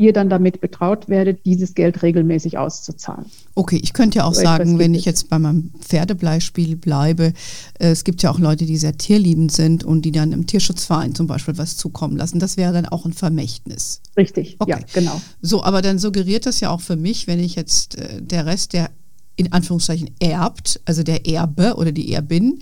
ihr 0.00 0.14
dann 0.14 0.30
damit 0.30 0.62
betraut 0.62 1.10
werdet, 1.10 1.44
dieses 1.44 1.74
Geld 1.74 2.02
regelmäßig 2.02 2.56
auszuzahlen. 2.56 3.26
Okay, 3.54 3.78
ich 3.82 3.92
könnte 3.92 4.18
ja 4.18 4.24
auch 4.24 4.32
so 4.32 4.40
sagen, 4.40 4.78
wenn 4.78 4.94
ich 4.94 5.04
jetzt 5.04 5.28
bei 5.28 5.38
meinem 5.38 5.72
Pferdebleispiel 5.78 6.76
bleibe, 6.76 7.34
äh, 7.78 7.90
es 7.90 8.04
gibt 8.04 8.22
ja 8.22 8.30
auch 8.30 8.38
Leute, 8.38 8.64
die 8.64 8.78
sehr 8.78 8.96
tierliebend 8.96 9.52
sind 9.52 9.84
und 9.84 10.02
die 10.02 10.10
dann 10.10 10.32
im 10.32 10.46
Tierschutzverein 10.46 11.14
zum 11.14 11.26
Beispiel 11.26 11.58
was 11.58 11.76
zukommen 11.76 12.16
lassen. 12.16 12.38
Das 12.40 12.56
wäre 12.56 12.72
dann 12.72 12.86
auch 12.86 13.04
ein 13.04 13.12
Vermächtnis. 13.12 14.00
Richtig, 14.16 14.56
okay. 14.58 14.70
ja, 14.70 14.78
genau. 14.94 15.20
So, 15.42 15.62
aber 15.62 15.82
dann 15.82 15.98
suggeriert 15.98 16.46
das 16.46 16.60
ja 16.60 16.70
auch 16.70 16.80
für 16.80 16.96
mich, 16.96 17.26
wenn 17.26 17.38
ich 17.38 17.54
jetzt 17.54 17.98
äh, 17.98 18.22
der 18.22 18.46
Rest, 18.46 18.72
der 18.72 18.90
in 19.36 19.52
Anführungszeichen 19.52 20.10
erbt, 20.18 20.80
also 20.86 21.02
der 21.02 21.26
Erbe 21.26 21.74
oder 21.76 21.92
die 21.92 22.10
Erbin, 22.12 22.60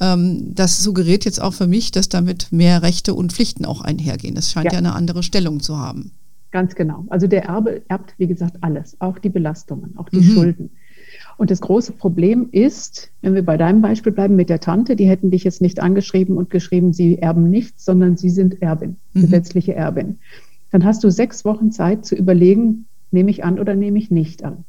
ähm, 0.00 0.52
das 0.52 0.82
suggeriert 0.82 1.24
jetzt 1.24 1.40
auch 1.40 1.54
für 1.54 1.68
mich, 1.68 1.92
dass 1.92 2.08
damit 2.08 2.50
mehr 2.50 2.82
Rechte 2.82 3.14
und 3.14 3.32
Pflichten 3.32 3.64
auch 3.64 3.82
einhergehen. 3.82 4.34
Das 4.34 4.50
scheint 4.50 4.66
ja, 4.66 4.72
ja 4.72 4.78
eine 4.78 4.94
andere 4.94 5.22
Stellung 5.22 5.60
zu 5.60 5.78
haben. 5.78 6.10
Ganz 6.52 6.74
genau. 6.74 7.06
Also 7.08 7.26
der 7.26 7.46
Erbe 7.46 7.82
erbt, 7.88 8.14
wie 8.18 8.26
gesagt, 8.26 8.58
alles, 8.60 8.96
auch 9.00 9.18
die 9.18 9.30
Belastungen, 9.30 9.96
auch 9.96 10.10
die 10.10 10.20
mhm. 10.20 10.34
Schulden. 10.34 10.70
Und 11.38 11.50
das 11.50 11.60
große 11.60 11.92
Problem 11.92 12.48
ist, 12.52 13.10
wenn 13.22 13.34
wir 13.34 13.44
bei 13.44 13.56
deinem 13.56 13.80
Beispiel 13.80 14.12
bleiben 14.12 14.36
mit 14.36 14.50
der 14.50 14.60
Tante, 14.60 14.94
die 14.94 15.08
hätten 15.08 15.30
dich 15.30 15.44
jetzt 15.44 15.62
nicht 15.62 15.80
angeschrieben 15.80 16.36
und 16.36 16.50
geschrieben, 16.50 16.92
sie 16.92 17.18
erben 17.18 17.50
nichts, 17.50 17.84
sondern 17.84 18.16
sie 18.16 18.30
sind 18.30 18.60
Erbin, 18.60 18.96
mhm. 19.14 19.22
gesetzliche 19.22 19.74
Erbin. 19.74 20.18
Dann 20.70 20.84
hast 20.84 21.02
du 21.02 21.10
sechs 21.10 21.44
Wochen 21.44 21.72
Zeit 21.72 22.04
zu 22.04 22.14
überlegen, 22.14 22.86
nehme 23.10 23.30
ich 23.30 23.44
an 23.44 23.58
oder 23.58 23.74
nehme 23.74 23.98
ich 23.98 24.10
nicht 24.10 24.44
an. 24.44 24.64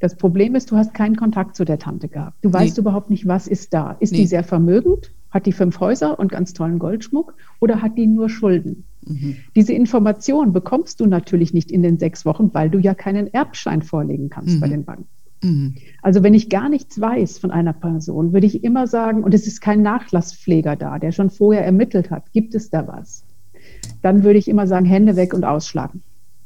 Das 0.00 0.16
Problem 0.16 0.56
ist, 0.56 0.72
du 0.72 0.76
hast 0.76 0.94
keinen 0.94 1.14
Kontakt 1.14 1.54
zu 1.54 1.64
der 1.64 1.78
Tante 1.78 2.08
gehabt. 2.08 2.36
Du 2.42 2.52
weißt 2.52 2.76
nee. 2.76 2.80
überhaupt 2.80 3.08
nicht, 3.08 3.28
was 3.28 3.46
ist 3.46 3.72
da. 3.72 3.92
Ist 4.00 4.12
nee. 4.12 4.18
die 4.18 4.26
sehr 4.26 4.42
vermögend? 4.42 5.12
Hat 5.30 5.46
die 5.46 5.52
fünf 5.52 5.78
Häuser 5.78 6.18
und 6.18 6.32
ganz 6.32 6.54
tollen 6.54 6.80
Goldschmuck? 6.80 7.34
Oder 7.60 7.82
hat 7.82 7.96
die 7.96 8.08
nur 8.08 8.28
Schulden? 8.28 8.84
Mhm. 9.06 9.36
Diese 9.54 9.72
Information 9.72 10.52
bekommst 10.52 11.00
du 11.00 11.06
natürlich 11.06 11.52
nicht 11.52 11.70
in 11.70 11.82
den 11.82 11.98
sechs 11.98 12.24
Wochen, 12.24 12.50
weil 12.52 12.70
du 12.70 12.78
ja 12.78 12.94
keinen 12.94 13.32
Erbschein 13.32 13.82
vorlegen 13.82 14.30
kannst 14.30 14.56
mhm. 14.56 14.60
bei 14.60 14.68
den 14.68 14.84
Banken. 14.84 15.06
Mhm. 15.42 15.74
Also 16.02 16.22
wenn 16.22 16.34
ich 16.34 16.48
gar 16.48 16.68
nichts 16.68 17.00
weiß 17.00 17.38
von 17.38 17.50
einer 17.50 17.72
Person, 17.72 18.32
würde 18.32 18.46
ich 18.46 18.62
immer 18.62 18.86
sagen, 18.86 19.24
und 19.24 19.34
es 19.34 19.46
ist 19.46 19.60
kein 19.60 19.82
Nachlasspfleger 19.82 20.76
da, 20.76 20.98
der 20.98 21.12
schon 21.12 21.30
vorher 21.30 21.64
ermittelt 21.64 22.10
hat, 22.10 22.32
gibt 22.32 22.54
es 22.54 22.70
da 22.70 22.86
was? 22.86 23.24
Dann 24.02 24.24
würde 24.24 24.38
ich 24.38 24.48
immer 24.48 24.66
sagen, 24.66 24.86
Hände 24.86 25.16
weg 25.16 25.34
und 25.34 25.44
ausschlagen. 25.44 26.02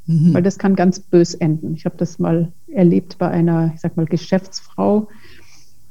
Mhm. 0.07 0.33
Weil 0.33 0.43
das 0.43 0.57
kann 0.57 0.75
ganz 0.75 0.99
bös 0.99 1.35
enden. 1.35 1.73
Ich 1.73 1.85
habe 1.85 1.97
das 1.97 2.17
mal 2.17 2.51
erlebt 2.67 3.17
bei 3.17 3.27
einer, 3.27 3.71
ich 3.75 3.81
sag 3.81 3.97
mal, 3.97 4.05
Geschäftsfrau. 4.05 5.09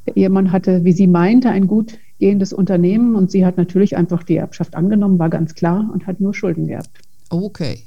Der 0.06 0.16
Ehemann 0.16 0.52
hatte, 0.52 0.84
wie 0.84 0.92
sie 0.92 1.06
meinte, 1.06 1.50
ein 1.50 1.66
gut 1.66 1.98
gehendes 2.18 2.52
Unternehmen 2.52 3.14
und 3.14 3.30
sie 3.30 3.44
hat 3.44 3.56
natürlich 3.56 3.96
einfach 3.96 4.22
die 4.22 4.36
Erbschaft 4.36 4.74
angenommen, 4.74 5.18
war 5.18 5.30
ganz 5.30 5.54
klar 5.54 5.88
und 5.92 6.06
hat 6.06 6.20
nur 6.20 6.34
Schulden 6.34 6.66
geerbt. 6.66 6.90
Okay. 7.28 7.82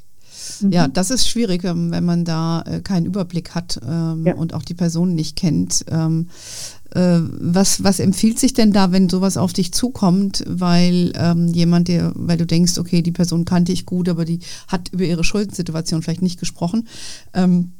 Mhm. 0.62 0.72
Ja, 0.72 0.88
das 0.88 1.12
ist 1.12 1.28
schwierig, 1.28 1.64
wenn 1.64 2.06
man 2.06 2.26
da 2.26 2.62
äh, 2.62 2.82
keinen 2.82 3.06
Überblick 3.06 3.56
hat 3.56 3.80
ähm, 3.88 4.26
ja. 4.26 4.36
und 4.36 4.54
auch 4.54 4.64
die 4.64 4.74
Person 4.74 5.16
nicht 5.16 5.36
kennt. 5.36 5.86
Ähm, 5.90 6.28
äh, 6.92 7.20
was, 7.22 7.84
was 7.84 8.00
empfiehlt 8.00 8.40
sich 8.40 8.54
denn 8.54 8.72
da, 8.72 8.92
wenn 8.92 9.10
sowas 9.10 9.38
auf 9.38 9.54
dich 9.54 9.74
zukommt, 9.74 10.44
weil 10.48 11.12
ähm, 11.16 11.48
jemand, 11.48 11.88
der, 11.88 12.12
weil 12.16 12.38
du 12.38 12.46
denkst, 12.46 12.78
okay, 12.78 13.02
die 13.02 13.12
Person 13.12 13.46
kannte 13.46 13.72
ich 13.72 13.86
gut, 13.86 14.10
aber 14.10 14.26
die 14.26 14.40
hat 14.68 14.90
über 14.90 15.04
ihre 15.04 15.24
Schuldensituation 15.24 16.02
vielleicht 16.02 16.22
nicht 16.22 16.40
gesprochen. 16.40 16.88
Ähm, 17.34 17.74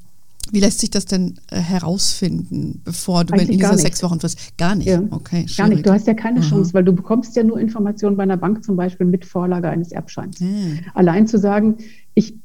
wie 0.52 0.60
lässt 0.60 0.80
sich 0.80 0.90
das 0.90 1.06
denn 1.06 1.40
äh, 1.52 1.58
herausfinden, 1.58 2.82
bevor 2.84 3.24
du 3.24 3.34
Eigentlich 3.34 3.50
in 3.50 3.58
dieser 3.60 3.78
sechs 3.78 4.02
Wochen 4.04 4.22
was 4.22 4.36
gar 4.58 4.76
nicht? 4.76 4.88
Ja. 4.88 5.02
Okay, 5.12 5.48
schwierig. 5.48 5.58
gar 5.58 5.68
nicht. 5.70 5.86
Du 5.86 5.92
hast 5.92 6.08
ja 6.08 6.14
keine 6.14 6.40
mhm. 6.40 6.44
Chance, 6.44 6.74
weil 6.74 6.84
du 6.84 6.94
bekommst 6.94 7.36
ja 7.36 7.44
nur 7.44 7.60
Informationen 7.60 8.18
bei 8.18 8.24
einer 8.24 8.38
Bank 8.38 8.64
zum 8.64 8.76
Beispiel 8.76 9.08
mit 9.08 9.26
Vorlage 9.26 9.70
eines 9.70 9.92
Erbscheins. 9.92 10.40
Mhm. 10.40 10.80
Allein 10.94 11.28
zu 11.28 11.38
sagen, 11.38 11.78
ich 12.14 12.36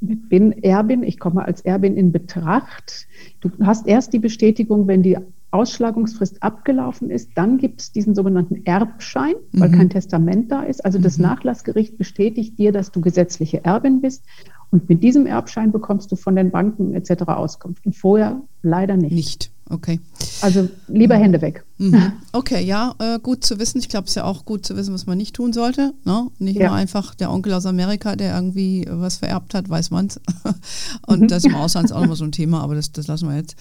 bin 0.00 0.52
Erbin, 0.62 1.02
ich 1.02 1.18
komme 1.18 1.44
als 1.44 1.60
Erbin 1.60 1.96
in 1.96 2.12
Betracht. 2.12 3.06
Du 3.40 3.50
hast 3.62 3.86
erst 3.86 4.12
die 4.12 4.18
Bestätigung, 4.18 4.86
wenn 4.86 5.02
die 5.02 5.16
Ausschlagungsfrist 5.52 6.42
abgelaufen 6.42 7.10
ist, 7.10 7.30
dann 7.34 7.58
gibt 7.58 7.82
es 7.82 7.92
diesen 7.92 8.14
sogenannten 8.14 8.64
Erbschein, 8.64 9.34
weil 9.52 9.68
mhm. 9.68 9.74
kein 9.74 9.90
Testament 9.90 10.50
da 10.50 10.62
ist. 10.62 10.84
Also 10.84 10.98
das 10.98 11.18
mhm. 11.18 11.24
Nachlassgericht 11.24 11.98
bestätigt 11.98 12.58
dir, 12.58 12.72
dass 12.72 12.90
du 12.90 13.00
gesetzliche 13.00 13.64
Erbin 13.64 14.00
bist. 14.00 14.24
Und 14.72 14.88
mit 14.88 15.02
diesem 15.02 15.26
Erbschein 15.26 15.70
bekommst 15.70 16.10
du 16.10 16.16
von 16.16 16.34
den 16.34 16.50
Banken 16.50 16.94
etc. 16.94 17.24
Auskunft. 17.26 17.84
Und 17.84 17.94
vorher 17.94 18.40
leider 18.62 18.96
nicht. 18.96 19.12
Nicht, 19.12 19.50
okay. 19.68 20.00
Also 20.40 20.66
lieber 20.88 21.14
Hände 21.14 21.40
weg. 21.42 21.64
Mhm. 21.78 22.12
Okay, 22.34 22.64
ja, 22.64 22.94
äh, 22.98 23.18
gut 23.18 23.44
zu 23.44 23.58
wissen. 23.58 23.78
Ich 23.78 23.90
glaube, 23.90 24.06
es 24.06 24.12
ist 24.12 24.14
ja 24.14 24.24
auch 24.24 24.46
gut 24.46 24.64
zu 24.64 24.74
wissen, 24.74 24.94
was 24.94 25.04
man 25.04 25.18
nicht 25.18 25.36
tun 25.36 25.52
sollte. 25.52 25.92
Ne? 26.04 26.28
Nicht 26.38 26.58
ja. 26.58 26.68
nur 26.68 26.76
einfach 26.76 27.14
der 27.14 27.30
Onkel 27.30 27.52
aus 27.52 27.66
Amerika, 27.66 28.16
der 28.16 28.34
irgendwie 28.34 28.86
was 28.88 29.18
vererbt 29.18 29.52
hat, 29.52 29.68
weiß 29.68 29.90
man 29.90 30.06
es. 30.06 30.18
Und 31.06 31.20
mhm. 31.20 31.28
das 31.28 31.44
im 31.44 31.54
Ausland 31.54 31.84
ist 31.84 31.92
auch 31.92 32.00
nochmal 32.00 32.16
so 32.16 32.24
ein 32.24 32.32
Thema, 32.32 32.62
aber 32.62 32.74
das, 32.74 32.92
das 32.92 33.06
lassen 33.06 33.28
wir 33.28 33.36
jetzt. 33.36 33.54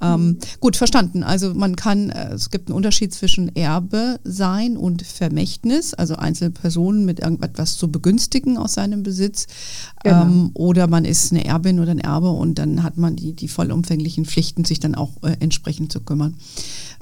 Ähm, 0.00 0.38
gut, 0.60 0.76
verstanden. 0.76 1.22
Also 1.22 1.54
man 1.54 1.76
kann, 1.76 2.10
äh, 2.10 2.34
es 2.34 2.50
gibt 2.50 2.68
einen 2.68 2.76
Unterschied 2.76 3.14
zwischen 3.14 3.54
Erbe 3.56 4.18
sein 4.24 4.76
und 4.76 5.02
Vermächtnis, 5.02 5.94
also 5.94 6.16
Einzelpersonen 6.16 7.04
mit 7.04 7.20
irgendetwas 7.20 7.76
zu 7.76 7.90
begünstigen 7.90 8.58
aus 8.58 8.74
seinem 8.74 9.02
Besitz. 9.02 9.46
Genau. 10.02 10.22
Ähm, 10.22 10.50
oder 10.54 10.86
man 10.86 11.04
ist 11.04 11.32
eine 11.32 11.44
Erbin 11.44 11.80
oder 11.80 11.92
ein 11.92 12.00
Erbe 12.00 12.30
und 12.30 12.58
dann 12.58 12.82
hat 12.82 12.96
man 12.96 13.16
die, 13.16 13.32
die 13.32 13.48
vollumfänglichen 13.48 14.24
Pflichten, 14.24 14.64
sich 14.64 14.80
dann 14.80 14.94
auch 14.94 15.22
äh, 15.22 15.36
entsprechend 15.40 15.92
zu 15.92 16.00
kümmern. 16.00 16.34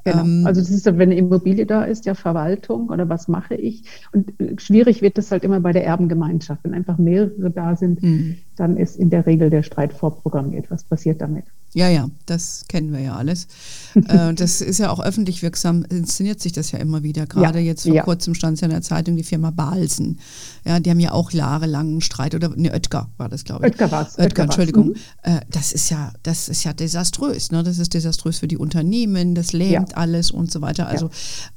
Genau. 0.05 0.23
Ähm, 0.23 0.47
also 0.47 0.61
das 0.61 0.71
ist, 0.71 0.85
wenn 0.85 1.01
eine 1.01 1.17
Immobilie 1.17 1.67
da 1.67 1.85
ist, 1.85 2.05
ja 2.05 2.15
Verwaltung 2.15 2.91
oder 2.91 3.09
was 3.09 3.27
mache 3.27 3.55
ich? 3.55 3.85
Und 4.13 4.39
äh, 4.41 4.55
schwierig 4.59 5.03
wird 5.03 5.19
das 5.19 5.31
halt 5.31 5.45
immer 5.45 5.61
bei 5.61 5.73
der 5.73 5.85
Erbengemeinschaft. 5.85 6.63
Wenn 6.63 6.75
einfach 6.75 6.99
mehrere 6.99 7.51
da 7.51 7.75
sind, 7.75 8.03
mhm. 8.03 8.37
dann 8.57 8.77
ist 8.77 8.97
in 8.97 9.11
der 9.11 9.27
Regel 9.27 9.51
der 9.51 9.63
Streit 9.63 9.93
vorprogrammiert. 9.93 10.71
Was 10.71 10.85
passiert 10.85 11.21
damit? 11.23 11.45
Ja, 11.75 11.89
ja, 11.89 12.09
das 12.27 12.65
kennen 12.69 12.93
wir 12.93 13.01
ja 13.01 13.17
alles. 13.17 13.49
äh, 13.95 14.33
das 14.33 14.61
ist 14.61 14.79
ja 14.79 14.91
auch 14.91 15.01
öffentlich 15.01 15.43
wirksam, 15.43 15.85
inszeniert 15.89 16.41
sich 16.41 16.53
das 16.53 16.71
ja 16.71 16.79
immer 16.79 17.03
wieder. 17.03 17.27
Gerade 17.27 17.59
ja, 17.59 17.67
jetzt 17.67 17.83
vor 17.83 17.95
ja. 17.95 18.05
kurzem 18.05 18.35
stand 18.35 18.55
es 18.55 18.61
ja 18.61 18.67
in 18.67 18.73
der 18.73 18.83
Zeitung, 18.83 19.17
die 19.17 19.25
Firma 19.25 19.51
Balsen. 19.51 20.21
Ja, 20.65 20.79
die 20.79 20.91
haben 20.91 21.01
ja 21.01 21.11
auch 21.11 21.33
jahrelang 21.33 21.89
einen 21.89 22.01
Streit, 22.01 22.35
oder 22.35 22.51
ne, 22.51 22.73
Oetker 22.73 23.09
war 23.17 23.29
das, 23.29 23.45
glaube 23.45 23.67
ich. 23.67 23.73
Oetker 23.73 23.91
war 23.91 24.03
es. 24.03 24.19
Oetker, 24.19 24.25
Oetker 24.25 24.43
Entschuldigung. 24.45 24.87
Mhm. 24.89 24.95
Äh, 25.23 25.41
das 25.51 25.73
ist 25.73 25.91
ja, 25.91 26.13
das 26.23 26.49
ist 26.49 26.63
ja 26.63 26.73
desaströs. 26.73 27.51
Ne? 27.51 27.65
Das 27.65 27.79
ist 27.79 27.93
desaströs 27.93 28.39
für 28.39 28.49
die 28.49 28.57
Unternehmen, 28.57 29.35
das 29.35 29.53
lähmt 29.53 29.91
ja. 29.91 29.94
Alles 29.97 30.31
und 30.31 30.51
so 30.51 30.61
weiter. 30.61 30.89
Also 30.89 31.11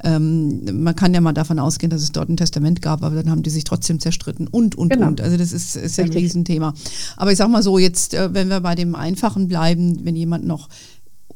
ähm, 0.04 0.84
man 0.84 0.96
kann 0.96 1.14
ja 1.14 1.22
mal 1.22 1.34
davon 1.34 1.60
ausgehen, 1.60 1.90
dass 1.90 2.02
es 2.02 2.12
dort 2.12 2.30
ein 2.30 2.38
Testament 2.38 2.82
gab, 2.82 3.04
aber 3.04 3.16
dann 3.16 3.30
haben 3.30 3.44
die 3.44 3.50
sich 3.50 3.64
trotzdem 3.64 4.00
zerstritten 4.00 4.48
und, 4.48 4.76
und, 4.76 4.90
genau. 4.90 5.08
und. 5.08 5.22
Also 5.22 5.38
das 5.38 5.52
ist, 5.52 5.76
ist 5.76 5.98
ja 5.98 6.04
ein 6.04 6.12
Riesenthema. 6.12 6.74
Aber 7.16 7.32
ich 7.32 7.38
sag 7.38 7.50
mal 7.50 7.64
so, 7.64 7.78
jetzt, 7.78 8.14
äh, 8.14 8.34
wenn 8.34 8.48
wir 8.48 8.62
bei 8.62 8.76
dem 8.76 8.96
Einfachen 8.96 9.48
bleiben, 9.48 10.06
wenn 10.06 10.16
jemand 10.16 10.46
noch 10.46 10.70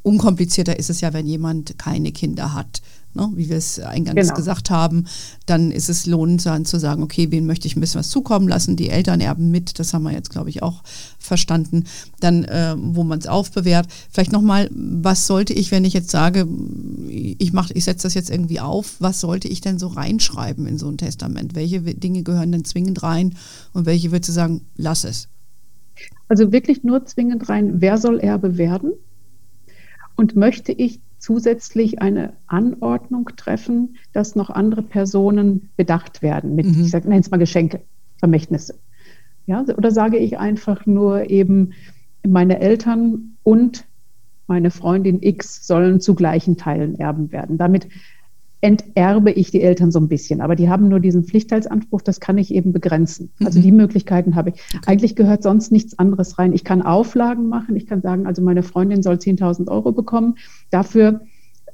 unkomplizierter 0.03 0.77
ist 0.77 0.89
es 0.89 1.01
ja, 1.01 1.13
wenn 1.13 1.27
jemand 1.27 1.77
keine 1.77 2.11
Kinder 2.11 2.53
hat. 2.53 2.81
Ne, 3.13 3.29
wie 3.35 3.49
wir 3.49 3.57
es 3.57 3.77
eingangs 3.77 4.21
genau. 4.21 4.35
gesagt 4.35 4.69
haben, 4.69 5.03
dann 5.45 5.69
ist 5.69 5.89
es 5.89 6.05
lohnend 6.05 6.45
dann 6.45 6.63
zu 6.63 6.79
sagen, 6.79 7.03
okay, 7.03 7.29
wen 7.29 7.45
möchte 7.45 7.67
ich 7.67 7.75
ein 7.75 7.81
bisschen 7.81 7.99
was 7.99 8.07
zukommen 8.07 8.47
lassen, 8.47 8.77
die 8.77 8.89
Eltern 8.89 9.19
erben 9.19 9.51
mit, 9.51 9.79
das 9.79 9.93
haben 9.93 10.03
wir 10.03 10.13
jetzt, 10.13 10.29
glaube 10.29 10.49
ich, 10.49 10.63
auch 10.63 10.81
verstanden, 11.19 11.83
dann, 12.21 12.45
äh, 12.45 12.73
wo 12.77 13.03
man 13.03 13.19
es 13.19 13.27
aufbewährt. 13.27 13.87
Vielleicht 14.11 14.31
nochmal, 14.31 14.69
was 14.71 15.27
sollte 15.27 15.51
ich, 15.51 15.71
wenn 15.71 15.83
ich 15.83 15.91
jetzt 15.91 16.09
sage, 16.09 16.47
ich, 17.09 17.51
mach, 17.51 17.69
ich 17.71 17.83
setze 17.83 18.03
das 18.03 18.13
jetzt 18.13 18.29
irgendwie 18.29 18.61
auf, 18.61 18.95
was 18.99 19.19
sollte 19.19 19.49
ich 19.49 19.59
denn 19.59 19.77
so 19.77 19.87
reinschreiben 19.87 20.65
in 20.65 20.77
so 20.77 20.87
ein 20.87 20.97
Testament? 20.97 21.53
Welche 21.53 21.81
Dinge 21.81 22.23
gehören 22.23 22.53
denn 22.53 22.63
zwingend 22.63 23.03
rein 23.03 23.35
und 23.73 23.85
welche 23.85 24.13
würdest 24.13 24.29
du 24.29 24.33
sagen, 24.33 24.61
lass 24.77 25.03
es? 25.03 25.27
Also 26.29 26.53
wirklich 26.53 26.85
nur 26.85 27.05
zwingend 27.05 27.49
rein, 27.49 27.81
wer 27.81 27.97
soll 27.97 28.21
Erbe 28.21 28.57
werden? 28.57 28.93
Und 30.21 30.35
möchte 30.35 30.71
ich 30.71 30.99
zusätzlich 31.17 31.99
eine 31.99 32.33
Anordnung 32.45 33.31
treffen, 33.37 33.95
dass 34.13 34.35
noch 34.35 34.51
andere 34.51 34.83
Personen 34.83 35.71
bedacht 35.77 36.21
werden 36.21 36.53
mit, 36.53 36.67
mhm. 36.67 36.83
ich 36.83 36.93
nenne 36.93 37.21
es 37.21 37.31
mal 37.31 37.37
Geschenke, 37.37 37.81
Vermächtnisse. 38.19 38.75
Ja, 39.47 39.65
oder 39.75 39.89
sage 39.89 40.17
ich 40.17 40.37
einfach 40.37 40.85
nur 40.85 41.31
eben, 41.31 41.73
meine 42.21 42.59
Eltern 42.59 43.35
und 43.41 43.85
meine 44.45 44.69
Freundin 44.69 45.23
X 45.23 45.65
sollen 45.65 46.01
zu 46.01 46.13
gleichen 46.13 46.55
Teilen 46.55 46.99
erben 46.99 47.31
werden. 47.31 47.57
Damit 47.57 47.87
enterbe 48.61 49.31
ich 49.31 49.49
die 49.49 49.61
Eltern 49.61 49.91
so 49.91 49.99
ein 49.99 50.07
bisschen. 50.07 50.39
Aber 50.39 50.55
die 50.55 50.69
haben 50.69 50.87
nur 50.87 50.99
diesen 50.99 51.23
Pflichtteilsanspruch, 51.23 52.01
das 52.01 52.19
kann 52.19 52.37
ich 52.37 52.53
eben 52.53 52.71
begrenzen. 52.71 53.31
Also 53.43 53.59
mhm. 53.59 53.63
die 53.63 53.71
Möglichkeiten 53.71 54.35
habe 54.35 54.51
ich. 54.51 54.55
Okay. 54.75 54.83
Eigentlich 54.85 55.15
gehört 55.15 55.43
sonst 55.43 55.71
nichts 55.71 55.97
anderes 55.97 56.37
rein. 56.37 56.53
Ich 56.53 56.63
kann 56.63 56.83
Auflagen 56.83 57.49
machen. 57.49 57.75
Ich 57.75 57.87
kann 57.87 58.01
sagen, 58.01 58.27
also 58.27 58.41
meine 58.43 58.61
Freundin 58.61 59.01
soll 59.01 59.15
10.000 59.15 59.67
Euro 59.67 59.91
bekommen. 59.91 60.35
Dafür 60.69 61.21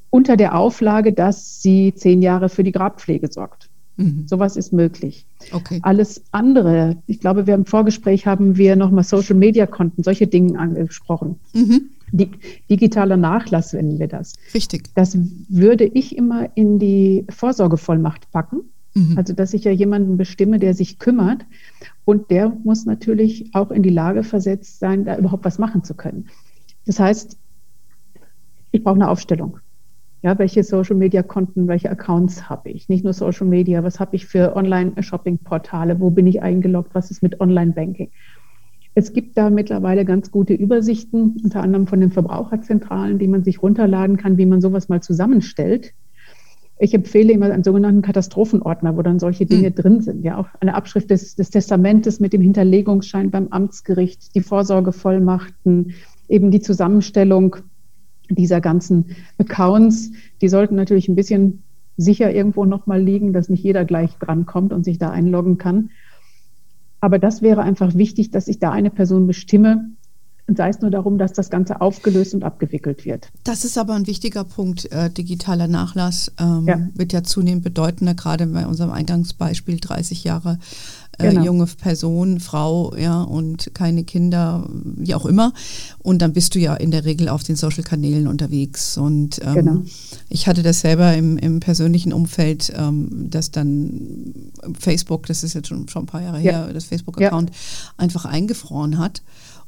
unter 0.09 0.37
der 0.37 0.57
Auflage, 0.57 1.11
dass 1.11 1.61
sie 1.61 1.93
zehn 1.93 2.21
Jahre 2.21 2.47
für 2.47 2.63
die 2.63 2.71
Grabpflege 2.71 3.27
sorgt. 3.29 3.69
Mhm. 3.97 4.23
Sowas 4.25 4.55
ist 4.55 4.71
möglich. 4.71 5.25
Okay. 5.51 5.79
Alles 5.81 6.23
andere, 6.31 6.97
ich 7.05 7.19
glaube, 7.19 7.47
wir 7.47 7.55
im 7.55 7.65
Vorgespräch 7.65 8.25
haben 8.25 8.55
wir 8.55 8.77
nochmal 8.77 9.03
Social 9.03 9.35
Media 9.35 9.65
Konten, 9.65 10.03
solche 10.03 10.27
Dinge 10.27 10.57
angesprochen. 10.57 11.39
Mhm 11.53 11.89
digitaler 12.11 13.17
Nachlass 13.17 13.73
nennen 13.73 13.99
wir 13.99 14.07
das. 14.07 14.33
Richtig. 14.53 14.93
Das 14.95 15.17
würde 15.49 15.85
ich 15.85 16.15
immer 16.17 16.49
in 16.55 16.79
die 16.79 17.25
Vorsorgevollmacht 17.29 18.31
packen. 18.31 18.61
Mhm. 18.93 19.17
Also, 19.17 19.33
dass 19.33 19.53
ich 19.53 19.63
ja 19.63 19.71
jemanden 19.71 20.17
bestimme, 20.17 20.59
der 20.59 20.73
sich 20.73 20.99
kümmert. 20.99 21.45
Und 22.05 22.31
der 22.31 22.49
muss 22.63 22.85
natürlich 22.85 23.53
auch 23.53 23.71
in 23.71 23.83
die 23.83 23.89
Lage 23.89 24.23
versetzt 24.23 24.79
sein, 24.79 25.05
da 25.05 25.17
überhaupt 25.17 25.45
was 25.45 25.59
machen 25.59 25.83
zu 25.83 25.93
können. 25.93 26.27
Das 26.85 26.99
heißt, 26.99 27.37
ich 28.71 28.83
brauche 28.83 28.95
eine 28.95 29.09
Aufstellung. 29.09 29.59
Ja, 30.23 30.39
welche 30.39 30.63
Social 30.63 30.95
Media 30.95 31.21
Konten, 31.21 31.67
welche 31.67 31.91
Accounts 31.91 32.49
habe 32.49 32.69
ich? 32.69 32.89
Nicht 32.89 33.03
nur 33.03 33.13
Social 33.13 33.45
Media, 33.45 33.83
was 33.83 33.99
habe 33.99 34.15
ich 34.15 34.25
für 34.25 34.55
Online-Shopping-Portale? 34.55 35.99
Wo 35.99 36.09
bin 36.09 36.25
ich 36.25 36.41
eingeloggt? 36.41 36.95
Was 36.95 37.11
ist 37.11 37.21
mit 37.21 37.39
Online-Banking? 37.39 38.09
Es 38.97 39.13
gibt 39.13 39.37
da 39.37 39.51
mittlerweile 39.51 40.05
ganz 40.05 40.31
gute 40.31 40.55
Übersichten, 40.55 41.39
unter 41.43 41.61
anderem 41.61 41.85
von 41.85 41.99
den 41.99 42.09
Verbraucherzentralen, 42.09 43.19
die 43.19 43.27
man 43.27 43.43
sich 43.43 43.61
runterladen 43.61 44.17
kann, 44.17 44.39
wie 44.39 44.47
man 44.47 44.59
sowas 44.59 44.89
mal 44.89 45.03
zusammenstellt. 45.03 45.93
Ich 46.79 46.95
empfehle 46.95 47.31
immer 47.31 47.51
einen 47.51 47.63
sogenannten 47.63 48.01
Katastrophenordner, 48.01 48.97
wo 48.97 49.03
dann 49.03 49.19
solche 49.19 49.45
Dinge 49.45 49.69
mhm. 49.69 49.75
drin 49.75 50.01
sind. 50.01 50.25
Ja, 50.25 50.37
auch 50.37 50.47
eine 50.61 50.73
Abschrift 50.73 51.11
des, 51.11 51.35
des 51.35 51.51
Testamentes 51.51 52.19
mit 52.19 52.33
dem 52.33 52.41
Hinterlegungsschein 52.41 53.29
beim 53.29 53.49
Amtsgericht, 53.49 54.33
die 54.33 54.41
Vorsorgevollmachten, 54.41 55.93
eben 56.27 56.49
die 56.49 56.61
Zusammenstellung 56.61 57.57
dieser 58.31 58.61
ganzen 58.61 59.15
Accounts. 59.37 60.11
Die 60.41 60.49
sollten 60.49 60.73
natürlich 60.73 61.07
ein 61.07 61.15
bisschen 61.15 61.61
sicher 61.97 62.33
irgendwo 62.33 62.65
nochmal 62.65 62.99
liegen, 62.99 63.31
dass 63.31 63.47
nicht 63.47 63.63
jeder 63.63 63.85
gleich 63.85 64.17
drankommt 64.17 64.73
und 64.73 64.85
sich 64.85 64.97
da 64.97 65.11
einloggen 65.11 65.59
kann. 65.59 65.91
Aber 66.99 67.19
das 67.19 67.41
wäre 67.41 67.61
einfach 67.61 67.95
wichtig, 67.95 68.31
dass 68.31 68.47
ich 68.47 68.59
da 68.59 68.71
eine 68.71 68.89
Person 68.89 69.27
bestimme, 69.27 69.91
und 70.47 70.55
sei 70.57 70.69
es 70.69 70.79
nur 70.79 70.89
darum, 70.89 71.17
dass 71.17 71.33
das 71.33 71.49
Ganze 71.49 71.81
aufgelöst 71.81 72.33
und 72.33 72.45
abgewickelt 72.45 73.03
wird. 73.03 73.29
Das 73.43 73.65
ist 73.65 73.77
aber 73.77 73.95
ein 73.95 74.07
wichtiger 74.07 74.45
Punkt. 74.45 74.89
Äh, 74.93 75.09
digitaler 75.09 75.67
Nachlass 75.67 76.31
ähm, 76.39 76.65
ja. 76.65 76.87
wird 76.95 77.11
ja 77.11 77.21
zunehmend 77.21 77.65
bedeutender, 77.65 78.13
gerade 78.13 78.47
bei 78.47 78.65
unserem 78.65 78.91
Eingangsbeispiel 78.91 79.79
30 79.81 80.23
Jahre 80.23 80.57
äh, 81.19 81.29
genau. 81.29 81.43
junge 81.43 81.65
Person, 81.65 82.39
Frau, 82.39 82.95
ja, 82.95 83.21
und 83.21 83.71
keine 83.73 84.03
Kinder, 84.03 84.67
wie 84.69 85.15
auch 85.15 85.25
immer. 85.25 85.53
Und 85.99 86.21
dann 86.21 86.33
bist 86.33 86.55
du 86.55 86.59
ja 86.59 86.75
in 86.75 86.91
der 86.91 87.05
Regel 87.05 87.29
auf 87.29 87.43
den 87.43 87.55
Social-Kanälen 87.55 88.27
unterwegs. 88.27 88.97
Und 88.97 89.39
ähm, 89.43 89.53
genau. 89.53 89.81
ich 90.29 90.47
hatte 90.47 90.63
das 90.63 90.81
selber 90.81 91.13
im, 91.15 91.37
im 91.37 91.59
persönlichen 91.59 92.13
Umfeld, 92.13 92.71
ähm, 92.75 93.29
dass 93.29 93.51
dann 93.51 94.51
Facebook, 94.79 95.25
das 95.25 95.43
ist 95.43 95.53
jetzt 95.53 95.67
schon, 95.67 95.87
schon 95.87 96.03
ein 96.03 96.07
paar 96.07 96.21
Jahre 96.21 96.37
ja. 96.41 96.51
her, 96.65 96.73
das 96.73 96.85
Facebook-Account 96.85 97.49
ja. 97.49 97.55
einfach 97.97 98.25
eingefroren 98.25 98.97
hat. 98.97 99.21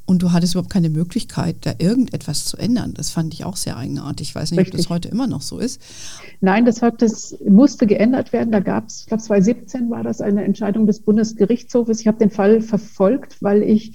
Und 0.06 0.22
du 0.22 0.32
hattest 0.32 0.54
überhaupt 0.54 0.72
keine 0.72 0.90
Möglichkeit, 0.90 1.56
da 1.60 1.72
irgendetwas 1.78 2.44
zu 2.44 2.56
ändern. 2.56 2.94
Das 2.94 3.10
fand 3.10 3.32
ich 3.32 3.44
auch 3.44 3.56
sehr 3.56 3.76
eigenartig. 3.76 4.30
Ich 4.30 4.34
weiß 4.34 4.50
nicht, 4.50 4.60
Richtig. 4.60 4.74
ob 4.74 4.78
das 4.78 4.90
heute 4.90 5.08
immer 5.08 5.28
noch 5.28 5.40
so 5.40 5.58
ist. 5.58 5.80
Nein, 6.40 6.64
das, 6.64 6.82
hat, 6.82 7.00
das 7.00 7.36
musste 7.48 7.86
geändert 7.86 8.32
werden. 8.32 8.50
Da 8.50 8.58
gab 8.58 8.88
es, 8.88 9.02
ich 9.02 9.06
glaube 9.06 9.22
2017 9.22 9.88
war 9.88 10.02
das 10.02 10.20
eine 10.20 10.42
Entscheidung 10.42 10.86
des 10.86 11.00
Bundesgerichtshofes. 11.00 12.00
Ich 12.00 12.08
habe 12.08 12.18
den 12.18 12.30
Fall 12.30 12.60
verfolgt, 12.60 13.36
weil 13.40 13.62
ich 13.62 13.92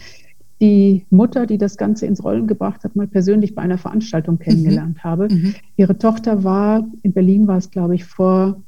die 0.61 1.05
Mutter, 1.09 1.45
die 1.45 1.57
das 1.57 1.77
Ganze 1.77 2.05
ins 2.05 2.23
Rollen 2.23 2.47
gebracht 2.47 2.83
hat, 2.83 2.95
mal 2.95 3.07
persönlich 3.07 3.55
bei 3.55 3.61
einer 3.61 3.77
Veranstaltung 3.77 4.39
kennengelernt 4.39 4.97
mhm. 4.97 5.03
habe. 5.03 5.27
Mhm. 5.29 5.55
Ihre 5.75 5.97
Tochter 5.97 6.43
war, 6.43 6.87
in 7.03 7.11
Berlin 7.11 7.47
war 7.47 7.57
es, 7.57 7.71
glaube 7.71 7.95
ich, 7.95 8.05
vor 8.05 8.61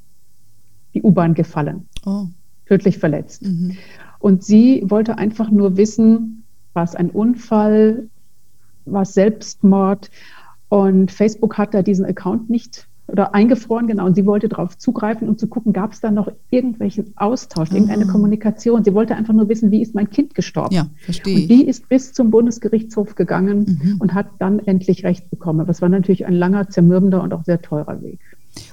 die 0.94 1.02
U-Bahn 1.02 1.34
gefallen, 1.34 1.88
oh. 2.06 2.26
tödlich 2.68 2.98
verletzt. 2.98 3.44
Mhm. 3.44 3.78
Und 4.20 4.44
sie 4.44 4.84
wollte 4.88 5.18
einfach 5.18 5.50
nur 5.52 5.78
wissen, 5.78 6.37
war 6.78 6.84
es 6.84 6.96
ein 6.96 7.10
Unfall? 7.10 8.08
War 8.86 9.02
es 9.02 9.16
Selbstmord? 9.16 10.12
Und 10.70 11.12
Facebook 11.12 11.58
hat 11.58 11.74
da 11.74 11.82
diesen 11.82 12.06
Account 12.06 12.52
nicht 12.52 12.88
oder 13.08 13.34
eingefroren, 13.34 13.88
genau. 13.88 14.06
Und 14.06 14.16
sie 14.16 14.28
wollte 14.28 14.48
darauf 14.48 14.78
zugreifen, 14.78 15.28
um 15.28 15.40
zu 15.40 15.48
gucken, 15.48 15.74
gab 15.74 15.94
es 15.94 16.02
da 16.02 16.12
noch 16.12 16.32
irgendwelchen 16.52 17.14
Austausch, 17.16 17.72
irgendeine 17.72 18.06
ah. 18.06 18.12
Kommunikation. 18.12 18.84
Sie 18.84 18.94
wollte 18.94 19.16
einfach 19.16 19.34
nur 19.34 19.50
wissen, 19.50 19.72
wie 19.72 19.82
ist 19.82 19.96
mein 19.96 20.12
Kind 20.12 20.36
gestorben. 20.36 20.76
Ja, 20.76 20.88
verstehe. 21.00 21.42
Und 21.42 21.48
die 21.48 21.66
ist 21.66 21.90
bis 21.90 22.14
zum 22.14 22.30
Bundesgerichtshof 22.30 23.16
gegangen 23.16 23.80
mhm. 23.82 23.96
und 24.00 24.14
hat 24.14 24.28
dann 24.38 24.60
endlich 24.60 25.04
Recht 25.04 25.32
bekommen. 25.32 25.66
Das 25.66 25.82
war 25.82 25.90
natürlich 25.90 26.28
ein 26.28 26.34
langer, 26.34 26.70
zermürbender 26.70 27.24
und 27.24 27.34
auch 27.34 27.44
sehr 27.44 27.62
teurer 27.62 28.04
Weg. 28.04 28.20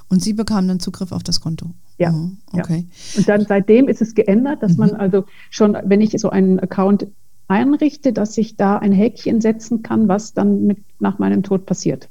Und 0.09 0.23
sie 0.23 0.35
bekam 0.35 0.69
dann 0.69 0.81
Zugriff 0.81 1.13
auf 1.13 1.23
das 1.23 1.41
Konto. 1.41 1.71
Ja. 1.97 2.13
Oh, 2.13 2.31
okay. 2.59 2.87
Ja. 2.89 3.19
Und 3.19 3.29
dann 3.29 3.47
seitdem 3.47 3.89
ist 3.89 4.03
es 4.03 4.15
geändert, 4.15 4.63
dass 4.63 4.73
mhm. 4.73 4.79
man 4.79 4.91
also 4.95 5.25
schon, 5.49 5.77
wenn 5.85 6.03
ich 6.03 6.13
so 6.19 6.29
einen 6.29 6.59
Account 6.59 7.07
einrichte, 7.49 8.13
dass 8.13 8.37
ich 8.39 8.57
da 8.57 8.79
ein 8.79 8.93
Häkchen 8.93 9.41
setzen 9.41 9.83
kann, 9.83 10.09
was 10.09 10.33
dann 10.33 10.67
mit, 10.67 10.79
nach 10.99 11.19
meinem 11.19 11.43
Tod 11.43 11.67
passiert. 11.67 12.09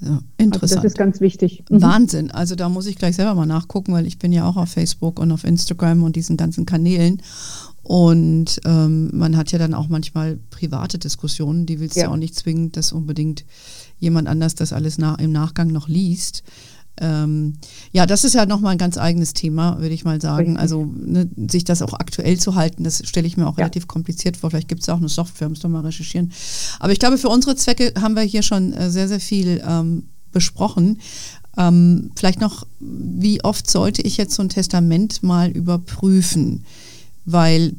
Ja, 0.00 0.20
interessant. 0.38 0.62
Also 0.62 0.74
das 0.76 0.84
ist 0.84 0.98
ganz 0.98 1.20
wichtig. 1.20 1.64
Mhm. 1.70 1.82
Wahnsinn. 1.82 2.30
Also 2.30 2.56
da 2.56 2.68
muss 2.68 2.86
ich 2.86 2.96
gleich 2.96 3.16
selber 3.16 3.34
mal 3.34 3.46
nachgucken, 3.46 3.92
weil 3.92 4.06
ich 4.06 4.18
bin 4.18 4.32
ja 4.32 4.46
auch 4.46 4.56
auf 4.56 4.70
Facebook 4.70 5.18
und 5.18 5.32
auf 5.32 5.44
Instagram 5.44 6.02
und 6.02 6.16
diesen 6.16 6.36
ganzen 6.36 6.66
Kanälen. 6.66 7.22
Und 7.82 8.60
ähm, 8.64 9.10
man 9.12 9.36
hat 9.36 9.52
ja 9.52 9.58
dann 9.58 9.74
auch 9.74 9.88
manchmal 9.88 10.38
private 10.50 10.98
Diskussionen, 10.98 11.66
die 11.66 11.80
willst 11.80 11.96
du 11.96 12.00
ja. 12.00 12.08
auch 12.08 12.16
nicht 12.16 12.34
zwingen, 12.34 12.72
dass 12.72 12.92
unbedingt 12.92 13.44
jemand 13.98 14.26
anders 14.26 14.54
das 14.54 14.72
alles 14.72 14.98
nach, 14.98 15.18
im 15.18 15.32
Nachgang 15.32 15.68
noch 15.68 15.88
liest. 15.88 16.42
Ähm, 17.00 17.54
ja, 17.92 18.06
das 18.06 18.24
ist 18.24 18.34
ja 18.34 18.46
nochmal 18.46 18.72
ein 18.72 18.78
ganz 18.78 18.98
eigenes 18.98 19.34
Thema, 19.34 19.78
würde 19.80 19.94
ich 19.94 20.04
mal 20.04 20.20
sagen. 20.20 20.56
Also 20.56 20.84
ne, 20.84 21.28
sich 21.48 21.64
das 21.64 21.82
auch 21.82 21.94
aktuell 21.94 22.38
zu 22.38 22.54
halten, 22.54 22.84
das 22.84 23.06
stelle 23.06 23.26
ich 23.26 23.36
mir 23.36 23.46
auch 23.46 23.58
ja. 23.58 23.64
relativ 23.64 23.88
kompliziert 23.88 24.36
vor. 24.36 24.50
Vielleicht 24.50 24.68
gibt 24.68 24.82
es 24.82 24.88
auch 24.88 24.98
eine 24.98 25.08
Software, 25.08 25.48
müssen 25.48 25.64
wir 25.64 25.68
mal 25.70 25.84
recherchieren. 25.84 26.32
Aber 26.78 26.92
ich 26.92 26.98
glaube, 26.98 27.18
für 27.18 27.28
unsere 27.28 27.56
Zwecke 27.56 27.92
haben 28.00 28.14
wir 28.14 28.22
hier 28.22 28.42
schon 28.42 28.72
äh, 28.72 28.90
sehr, 28.90 29.08
sehr 29.08 29.20
viel 29.20 29.62
ähm, 29.66 30.04
besprochen. 30.32 31.00
Ähm, 31.56 32.10
vielleicht 32.14 32.40
noch, 32.40 32.66
wie 32.80 33.42
oft 33.42 33.70
sollte 33.70 34.02
ich 34.02 34.16
jetzt 34.16 34.34
so 34.34 34.42
ein 34.42 34.48
Testament 34.48 35.22
mal 35.22 35.50
überprüfen? 35.50 36.64
Weil 37.26 37.74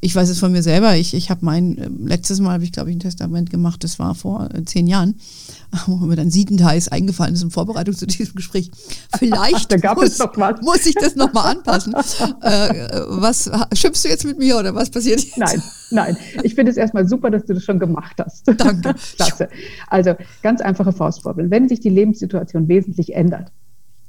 ich 0.00 0.14
weiß 0.14 0.28
es 0.28 0.38
von 0.38 0.52
mir 0.52 0.62
selber, 0.62 0.96
ich, 0.96 1.14
ich 1.14 1.30
habe 1.30 1.44
mein, 1.44 1.78
äh, 1.78 1.88
letztes 2.04 2.40
Mal 2.40 2.52
habe 2.52 2.64
ich, 2.64 2.72
glaube 2.72 2.90
ich, 2.90 2.96
ein 2.96 3.00
Testament 3.00 3.50
gemacht, 3.50 3.82
das 3.84 3.98
war 3.98 4.14
vor 4.14 4.50
äh, 4.52 4.64
zehn 4.64 4.86
Jahren, 4.86 5.14
wo 5.86 5.96
mir 5.96 6.16
dann 6.16 6.30
siebenteils 6.30 6.88
eingefallen 6.88 7.34
ist 7.34 7.42
in 7.42 7.50
Vorbereitung 7.50 7.94
zu 7.94 8.06
diesem 8.06 8.34
Gespräch. 8.34 8.70
Vielleicht 9.18 9.70
muss, 9.94 10.18
muss, 10.62 10.86
ich 10.86 10.94
das 10.94 11.16
nochmal 11.16 11.56
anpassen. 11.56 11.94
äh, 12.42 13.00
was 13.08 13.50
schimpfst 13.72 14.04
du 14.04 14.08
jetzt 14.08 14.24
mit 14.24 14.38
mir 14.38 14.58
oder 14.58 14.74
was 14.74 14.90
passiert 14.90 15.20
jetzt? 15.20 15.38
Nein, 15.38 15.62
nein. 15.90 16.16
Ich 16.42 16.54
finde 16.54 16.70
es 16.70 16.76
erstmal 16.76 17.08
super, 17.08 17.30
dass 17.30 17.46
du 17.46 17.54
das 17.54 17.64
schon 17.64 17.78
gemacht 17.78 18.16
hast. 18.18 18.46
Danke. 18.46 18.94
Klasse. 19.16 19.48
Also 19.88 20.14
ganz 20.42 20.60
einfache 20.60 20.92
Faustformel. 20.92 21.50
Wenn 21.50 21.68
sich 21.68 21.80
die 21.80 21.90
Lebenssituation 21.90 22.68
wesentlich 22.68 23.14
ändert, 23.14 23.50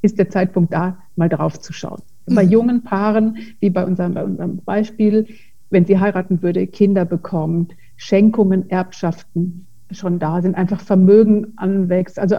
ist 0.01 0.17
der 0.17 0.29
Zeitpunkt 0.29 0.73
da, 0.73 0.97
mal 1.15 1.29
drauf 1.29 1.61
zu 1.61 1.71
schauen. 1.71 2.01
Mhm. 2.25 2.35
Bei 2.35 2.43
jungen 2.43 2.83
Paaren, 2.83 3.37
wie 3.59 3.69
bei 3.69 3.85
unserem, 3.85 4.13
bei 4.13 4.23
unserem 4.23 4.57
Beispiel, 4.57 5.27
wenn 5.69 5.85
sie 5.85 5.99
heiraten 5.99 6.41
würde, 6.41 6.67
Kinder 6.67 7.05
bekommt, 7.05 7.75
Schenkungen, 7.97 8.69
Erbschaften 8.69 9.65
schon 9.91 10.19
da 10.19 10.41
sind, 10.41 10.55
einfach 10.55 10.81
Vermögen 10.81 11.53
anwächst, 11.55 12.19
also 12.19 12.37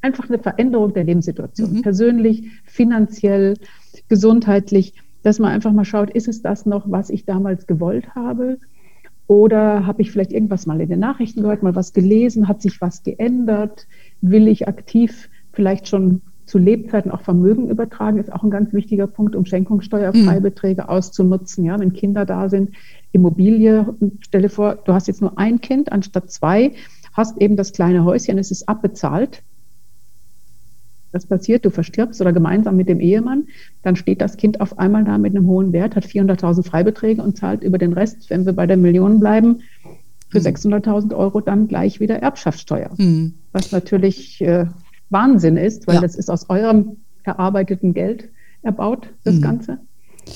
einfach 0.00 0.28
eine 0.28 0.38
Veränderung 0.38 0.92
der 0.94 1.04
Lebenssituation, 1.04 1.72
mhm. 1.72 1.82
persönlich, 1.82 2.50
finanziell, 2.64 3.54
gesundheitlich, 4.08 4.94
dass 5.22 5.38
man 5.38 5.52
einfach 5.52 5.72
mal 5.72 5.84
schaut, 5.84 6.10
ist 6.10 6.28
es 6.28 6.42
das 6.42 6.66
noch, 6.66 6.90
was 6.90 7.10
ich 7.10 7.24
damals 7.24 7.66
gewollt 7.66 8.14
habe? 8.14 8.58
Oder 9.26 9.86
habe 9.86 10.02
ich 10.02 10.10
vielleicht 10.10 10.32
irgendwas 10.32 10.66
mal 10.66 10.80
in 10.80 10.88
den 10.88 11.00
Nachrichten 11.00 11.42
gehört, 11.42 11.62
mal 11.62 11.76
was 11.76 11.92
gelesen, 11.92 12.48
hat 12.48 12.62
sich 12.62 12.80
was 12.80 13.02
geändert? 13.02 13.86
Will 14.20 14.48
ich 14.48 14.66
aktiv 14.66 15.30
vielleicht 15.52 15.86
schon 15.86 16.22
zu 16.50 16.58
Lebzeiten 16.58 17.12
auch 17.12 17.22
Vermögen 17.22 17.68
übertragen, 17.68 18.18
ist 18.18 18.32
auch 18.32 18.42
ein 18.42 18.50
ganz 18.50 18.72
wichtiger 18.72 19.06
Punkt, 19.06 19.36
um 19.36 19.46
Schenkungssteuerfreibeträge 19.46 20.82
mhm. 20.82 20.88
auszunutzen. 20.88 21.64
Ja, 21.64 21.78
wenn 21.78 21.92
Kinder 21.92 22.26
da 22.26 22.48
sind, 22.48 22.70
Immobilie, 23.12 23.94
stelle 24.20 24.48
vor, 24.48 24.76
du 24.84 24.92
hast 24.92 25.06
jetzt 25.06 25.20
nur 25.20 25.38
ein 25.38 25.60
Kind 25.60 25.92
anstatt 25.92 26.30
zwei, 26.30 26.72
hast 27.12 27.40
eben 27.40 27.56
das 27.56 27.72
kleine 27.72 28.04
Häuschen, 28.04 28.36
es 28.36 28.50
ist 28.50 28.68
abbezahlt. 28.68 29.42
Das 31.12 31.26
passiert, 31.26 31.64
du 31.64 31.70
verstirbst 31.70 32.20
oder 32.20 32.32
gemeinsam 32.32 32.76
mit 32.76 32.88
dem 32.88 33.00
Ehemann, 33.00 33.46
dann 33.82 33.96
steht 33.96 34.20
das 34.20 34.36
Kind 34.36 34.60
auf 34.60 34.78
einmal 34.78 35.04
da 35.04 35.18
mit 35.18 35.34
einem 35.34 35.46
hohen 35.46 35.72
Wert, 35.72 35.94
hat 35.94 36.04
400.000 36.04 36.64
Freibeträge 36.64 37.22
und 37.22 37.36
zahlt 37.36 37.62
über 37.62 37.78
den 37.78 37.92
Rest, 37.92 38.28
wenn 38.30 38.44
wir 38.44 38.52
bei 38.52 38.66
der 38.66 38.76
Million 38.76 39.20
bleiben, 39.20 39.60
für 40.28 40.38
600.000 40.38 41.06
mhm. 41.06 41.12
Euro 41.12 41.40
dann 41.40 41.68
gleich 41.68 42.00
wieder 42.00 42.16
Erbschaftssteuer. 42.16 42.90
Mhm. 42.96 43.34
Was 43.52 43.72
natürlich 43.72 44.40
äh, 44.40 44.66
Wahnsinn 45.10 45.56
ist, 45.56 45.86
weil 45.86 45.96
ja. 45.96 46.00
das 46.00 46.14
ist 46.14 46.30
aus 46.30 46.48
eurem 46.48 46.96
erarbeiteten 47.24 47.94
Geld 47.94 48.28
erbaut, 48.62 49.08
das 49.24 49.36
mhm. 49.36 49.42
Ganze. 49.42 49.78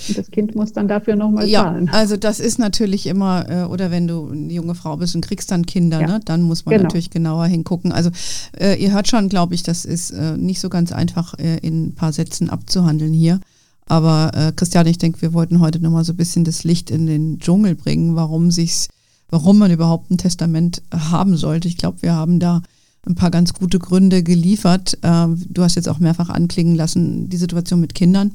Und 0.09 0.19
das 0.19 0.31
Kind 0.31 0.55
muss 0.57 0.73
dann 0.73 0.89
dafür 0.89 1.15
nochmal 1.15 1.47
ja, 1.49 1.65
zahlen. 1.65 1.89
Also 1.91 2.17
das 2.17 2.41
ist 2.41 2.59
natürlich 2.59 3.07
immer, 3.07 3.49
äh, 3.49 3.65
oder 3.65 3.91
wenn 3.91 4.09
du 4.09 4.31
eine 4.31 4.53
junge 4.53 4.75
Frau 4.75 4.97
bist 4.97 5.15
und 5.15 5.25
kriegst 5.25 5.51
dann 5.51 5.67
Kinder, 5.67 6.01
ja. 6.01 6.07
ne, 6.07 6.21
dann 6.25 6.43
muss 6.43 6.65
man 6.65 6.73
genau. 6.73 6.85
natürlich 6.85 7.11
genauer 7.11 7.47
hingucken. 7.47 7.93
Also 7.93 8.11
äh, 8.59 8.75
ihr 8.83 8.93
hört 8.93 9.09
schon, 9.09 9.29
glaube 9.29 9.55
ich, 9.55 9.63
das 9.63 9.85
ist 9.85 10.11
äh, 10.11 10.37
nicht 10.37 10.61
so 10.61 10.69
ganz 10.69 10.93
einfach 10.93 11.39
äh, 11.39 11.59
in 11.59 11.87
ein 11.87 11.95
paar 11.95 12.13
Sätzen 12.13 12.51
abzuhandeln 12.51 13.13
hier. 13.13 13.41
Aber 13.87 14.33
äh, 14.35 14.53
Christian, 14.53 14.87
ich 14.87 14.99
denke, 14.99 15.23
wir 15.23 15.33
wollten 15.33 15.61
heute 15.61 15.81
nochmal 15.81 16.05
so 16.05 16.13
ein 16.13 16.17
bisschen 16.17 16.45
das 16.45 16.65
Licht 16.65 16.91
in 16.91 17.07
den 17.07 17.39
Dschungel 17.39 17.75
bringen, 17.75 18.17
warum 18.17 18.51
sich's, 18.51 18.89
warum 19.29 19.59
man 19.59 19.71
überhaupt 19.71 20.11
ein 20.11 20.19
Testament 20.19 20.83
haben 20.93 21.37
sollte. 21.37 21.69
Ich 21.69 21.77
glaube, 21.77 22.01
wir 22.01 22.15
haben 22.15 22.41
da 22.41 22.63
ein 23.07 23.15
paar 23.15 23.31
ganz 23.31 23.53
gute 23.53 23.79
Gründe 23.79 24.23
geliefert. 24.23 24.99
Ähm, 25.03 25.43
du 25.49 25.63
hast 25.63 25.75
jetzt 25.75 25.89
auch 25.89 25.99
mehrfach 25.99 26.31
anklingen 26.31 26.75
lassen, 26.75 27.29
die 27.29 27.37
Situation 27.37 27.81
mit 27.81 27.95
Kindern. 27.95 28.33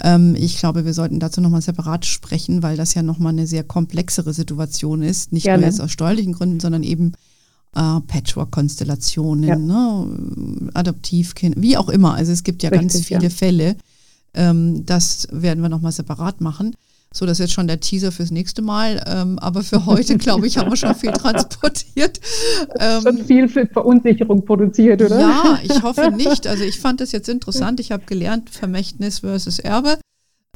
Ähm, 0.00 0.34
ich 0.36 0.58
glaube, 0.58 0.84
wir 0.84 0.94
sollten 0.94 1.20
dazu 1.20 1.40
nochmal 1.40 1.62
separat 1.62 2.04
sprechen, 2.04 2.62
weil 2.62 2.76
das 2.76 2.94
ja 2.94 3.02
nochmal 3.02 3.32
eine 3.32 3.46
sehr 3.46 3.64
komplexere 3.64 4.32
Situation 4.32 5.02
ist. 5.02 5.32
Nicht 5.32 5.44
Gerne. 5.44 5.62
nur 5.62 5.70
jetzt 5.70 5.80
aus 5.80 5.92
steuerlichen 5.92 6.32
Gründen, 6.32 6.60
sondern 6.60 6.82
eben 6.82 7.12
äh, 7.74 8.00
Patchwork-Konstellationen, 8.00 9.44
ja. 9.44 9.56
ne? 9.56 10.70
Adoptivkinder, 10.74 11.60
wie 11.60 11.76
auch 11.76 11.88
immer. 11.88 12.14
Also 12.14 12.32
es 12.32 12.42
gibt 12.42 12.62
ja 12.62 12.70
Richtig, 12.70 12.92
ganz 12.92 13.06
viele 13.06 13.24
ja. 13.24 13.30
Fälle. 13.30 13.76
Ähm, 14.34 14.84
das 14.84 15.28
werden 15.30 15.62
wir 15.62 15.68
nochmal 15.68 15.92
separat 15.92 16.40
machen. 16.40 16.74
So, 17.16 17.26
das 17.26 17.38
ist 17.38 17.44
jetzt 17.44 17.52
schon 17.52 17.68
der 17.68 17.78
Teaser 17.78 18.10
fürs 18.10 18.32
nächste 18.32 18.60
Mal. 18.60 19.02
Ähm, 19.06 19.38
aber 19.38 19.62
für 19.62 19.86
heute, 19.86 20.18
glaube 20.18 20.48
ich, 20.48 20.58
haben 20.58 20.70
wir 20.70 20.76
schon 20.76 20.96
viel 20.96 21.12
transportiert. 21.12 22.20
Ähm, 22.80 23.02
schon 23.02 23.24
viel 23.24 23.48
Verunsicherung 23.48 24.44
produziert, 24.44 25.00
oder? 25.00 25.20
Ja, 25.20 25.58
ich 25.62 25.82
hoffe 25.82 26.10
nicht. 26.10 26.48
Also 26.48 26.64
ich 26.64 26.80
fand 26.80 27.00
das 27.00 27.12
jetzt 27.12 27.28
interessant. 27.28 27.78
Ich 27.78 27.92
habe 27.92 28.04
gelernt, 28.04 28.50
Vermächtnis 28.50 29.20
versus 29.20 29.60
Erbe. 29.60 29.98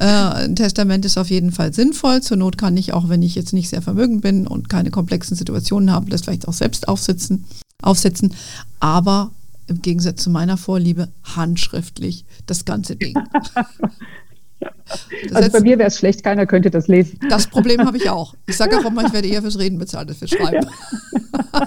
Äh, 0.00 0.04
ein 0.04 0.56
Testament 0.56 1.04
ist 1.04 1.16
auf 1.16 1.30
jeden 1.30 1.52
Fall 1.52 1.72
sinnvoll. 1.72 2.22
Zur 2.22 2.36
Not 2.36 2.58
kann 2.58 2.76
ich 2.76 2.92
auch, 2.92 3.08
wenn 3.08 3.22
ich 3.22 3.36
jetzt 3.36 3.52
nicht 3.52 3.68
sehr 3.68 3.82
vermögend 3.82 4.22
bin 4.22 4.48
und 4.48 4.68
keine 4.68 4.90
komplexen 4.90 5.36
Situationen 5.36 5.92
habe, 5.92 6.10
das 6.10 6.22
vielleicht 6.22 6.48
auch 6.48 6.52
selbst 6.52 6.88
aufsitzen, 6.88 7.44
aufsetzen. 7.82 8.34
Aber 8.80 9.30
im 9.68 9.80
Gegensatz 9.80 10.24
zu 10.24 10.30
meiner 10.30 10.56
Vorliebe 10.56 11.08
handschriftlich 11.22 12.24
das 12.46 12.64
ganze 12.64 12.96
Ding. 12.96 13.14
Das 14.60 15.34
also 15.34 15.52
bei 15.52 15.60
mir 15.60 15.78
wäre 15.78 15.88
es 15.88 15.98
schlecht, 15.98 16.24
keiner 16.24 16.46
könnte 16.46 16.70
das 16.70 16.88
lesen. 16.88 17.18
Das 17.28 17.46
Problem 17.46 17.84
habe 17.84 17.96
ich 17.96 18.10
auch. 18.10 18.34
Ich 18.46 18.56
sage 18.56 18.78
auch 18.78 18.84
immer, 18.84 19.04
ich 19.06 19.12
werde 19.12 19.28
eher 19.28 19.42
fürs 19.42 19.58
Reden 19.58 19.78
bezahlt 19.78 20.08
als 20.08 20.18
fürs 20.18 20.30
Schreiben. 20.32 20.66
Ja. 20.66 21.66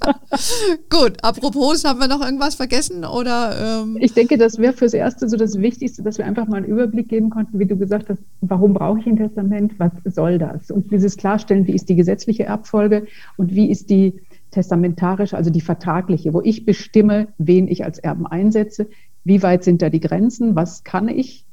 Gut, 0.90 1.22
apropos, 1.22 1.84
haben 1.84 2.00
wir 2.00 2.08
noch 2.08 2.24
irgendwas 2.24 2.54
vergessen? 2.54 3.04
Oder, 3.04 3.82
ähm 3.82 3.96
ich 4.00 4.12
denke, 4.14 4.38
das 4.38 4.58
wäre 4.58 4.72
fürs 4.72 4.94
Erste 4.94 5.28
so 5.28 5.36
das 5.36 5.58
Wichtigste, 5.58 6.02
dass 6.02 6.18
wir 6.18 6.24
einfach 6.24 6.46
mal 6.46 6.58
einen 6.58 6.66
Überblick 6.66 7.08
geben 7.08 7.30
konnten, 7.30 7.58
wie 7.58 7.66
du 7.66 7.76
gesagt 7.76 8.08
hast, 8.08 8.20
warum 8.40 8.74
brauche 8.74 9.00
ich 9.00 9.06
ein 9.06 9.16
Testament, 9.16 9.74
was 9.78 9.92
soll 10.04 10.38
das? 10.38 10.70
Und 10.70 10.90
dieses 10.90 11.16
Klarstellen, 11.16 11.66
wie 11.66 11.74
ist 11.74 11.88
die 11.88 11.96
gesetzliche 11.96 12.44
Erbfolge 12.44 13.06
und 13.36 13.54
wie 13.54 13.70
ist 13.70 13.90
die 13.90 14.20
testamentarische, 14.50 15.36
also 15.36 15.50
die 15.50 15.60
vertragliche, 15.60 16.32
wo 16.32 16.40
ich 16.40 16.64
bestimme, 16.64 17.28
wen 17.38 17.68
ich 17.68 17.84
als 17.84 17.98
Erben 17.98 18.26
einsetze, 18.26 18.88
wie 19.24 19.42
weit 19.42 19.64
sind 19.64 19.82
da 19.82 19.90
die 19.90 20.00
Grenzen, 20.00 20.54
was 20.56 20.82
kann 20.84 21.08
ich 21.08 21.44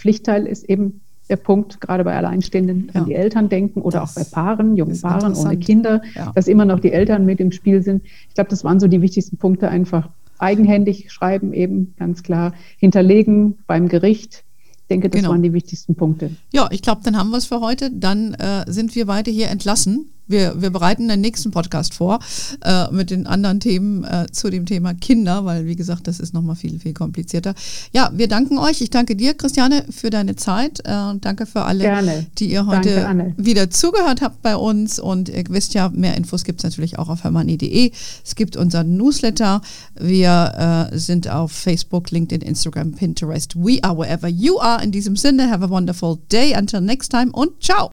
Pflichtteil 0.00 0.46
ist 0.46 0.64
eben 0.64 1.00
der 1.28 1.36
Punkt, 1.36 1.80
gerade 1.80 2.02
bei 2.02 2.16
Alleinstehenden, 2.16 2.90
ja. 2.92 3.00
an 3.00 3.06
die 3.06 3.14
Eltern 3.14 3.48
denken 3.48 3.82
oder 3.82 4.00
das 4.00 4.10
auch 4.10 4.14
bei 4.20 4.28
Paaren, 4.28 4.76
jungen 4.76 5.00
Paaren 5.00 5.34
ohne 5.34 5.56
Kinder, 5.58 6.02
ja. 6.14 6.32
dass 6.34 6.48
immer 6.48 6.64
noch 6.64 6.80
die 6.80 6.90
Eltern 6.90 7.24
mit 7.24 7.38
im 7.38 7.52
Spiel 7.52 7.82
sind. 7.82 8.02
Ich 8.28 8.34
glaube, 8.34 8.50
das 8.50 8.64
waren 8.64 8.80
so 8.80 8.88
die 8.88 9.00
wichtigsten 9.00 9.36
Punkte 9.36 9.68
einfach. 9.68 10.08
Eigenhändig 10.38 11.12
schreiben 11.12 11.52
eben, 11.52 11.94
ganz 11.98 12.22
klar. 12.22 12.52
Hinterlegen 12.78 13.58
beim 13.66 13.88
Gericht. 13.88 14.42
Ich 14.62 14.86
denke, 14.88 15.08
das 15.08 15.20
genau. 15.20 15.32
waren 15.32 15.42
die 15.42 15.52
wichtigsten 15.52 15.94
Punkte. 15.94 16.30
Ja, 16.52 16.68
ich 16.72 16.82
glaube, 16.82 17.02
dann 17.04 17.16
haben 17.16 17.30
wir 17.30 17.36
es 17.36 17.44
für 17.44 17.60
heute. 17.60 17.90
Dann 17.92 18.34
äh, 18.34 18.64
sind 18.66 18.96
wir 18.96 19.06
beide 19.06 19.30
hier 19.30 19.48
entlassen 19.48 20.06
wir, 20.30 20.60
wir 20.60 20.70
bereiten 20.70 21.08
den 21.08 21.20
nächsten 21.20 21.50
Podcast 21.50 21.94
vor 21.94 22.20
äh, 22.64 22.90
mit 22.90 23.10
den 23.10 23.26
anderen 23.26 23.60
Themen 23.60 24.04
äh, 24.04 24.26
zu 24.30 24.50
dem 24.50 24.66
Thema 24.66 24.94
Kinder, 24.94 25.44
weil 25.44 25.66
wie 25.66 25.76
gesagt, 25.76 26.06
das 26.06 26.20
ist 26.20 26.34
nochmal 26.34 26.56
viel, 26.56 26.78
viel 26.78 26.94
komplizierter. 26.94 27.54
Ja, 27.92 28.10
wir 28.14 28.28
danken 28.28 28.58
euch. 28.58 28.80
Ich 28.80 28.90
danke 28.90 29.16
dir, 29.16 29.34
Christiane, 29.34 29.84
für 29.90 30.10
deine 30.10 30.36
Zeit 30.36 30.80
äh, 30.84 31.14
danke 31.20 31.46
für 31.46 31.62
alle, 31.62 31.84
Gerne. 31.84 32.26
die 32.38 32.50
ihr 32.50 32.66
heute 32.66 32.94
danke, 32.94 33.34
wieder 33.36 33.70
zugehört 33.70 34.20
habt 34.20 34.42
bei 34.42 34.56
uns. 34.56 34.98
Und 34.98 35.28
ihr 35.28 35.44
wisst 35.48 35.74
ja, 35.74 35.88
mehr 35.88 36.16
Infos 36.16 36.44
gibt 36.44 36.60
es 36.60 36.64
natürlich 36.64 36.98
auch 36.98 37.08
auf 37.08 37.24
hermanni.de. 37.24 37.92
Es 38.24 38.34
gibt 38.34 38.56
unseren 38.56 38.96
Newsletter. 38.96 39.62
Wir 39.98 40.88
äh, 40.92 40.98
sind 40.98 41.28
auf 41.28 41.52
Facebook, 41.52 42.10
LinkedIn, 42.10 42.46
Instagram, 42.46 42.92
Pinterest. 42.92 43.56
We 43.56 43.82
are 43.82 43.96
wherever 43.96 44.28
you 44.28 44.58
are. 44.60 44.82
In 44.82 44.92
diesem 44.92 45.16
Sinne, 45.16 45.50
have 45.50 45.64
a 45.64 45.70
wonderful 45.70 46.18
day. 46.30 46.54
Until 46.56 46.80
next 46.80 47.10
time 47.10 47.30
und 47.32 47.62
ciao. 47.62 47.90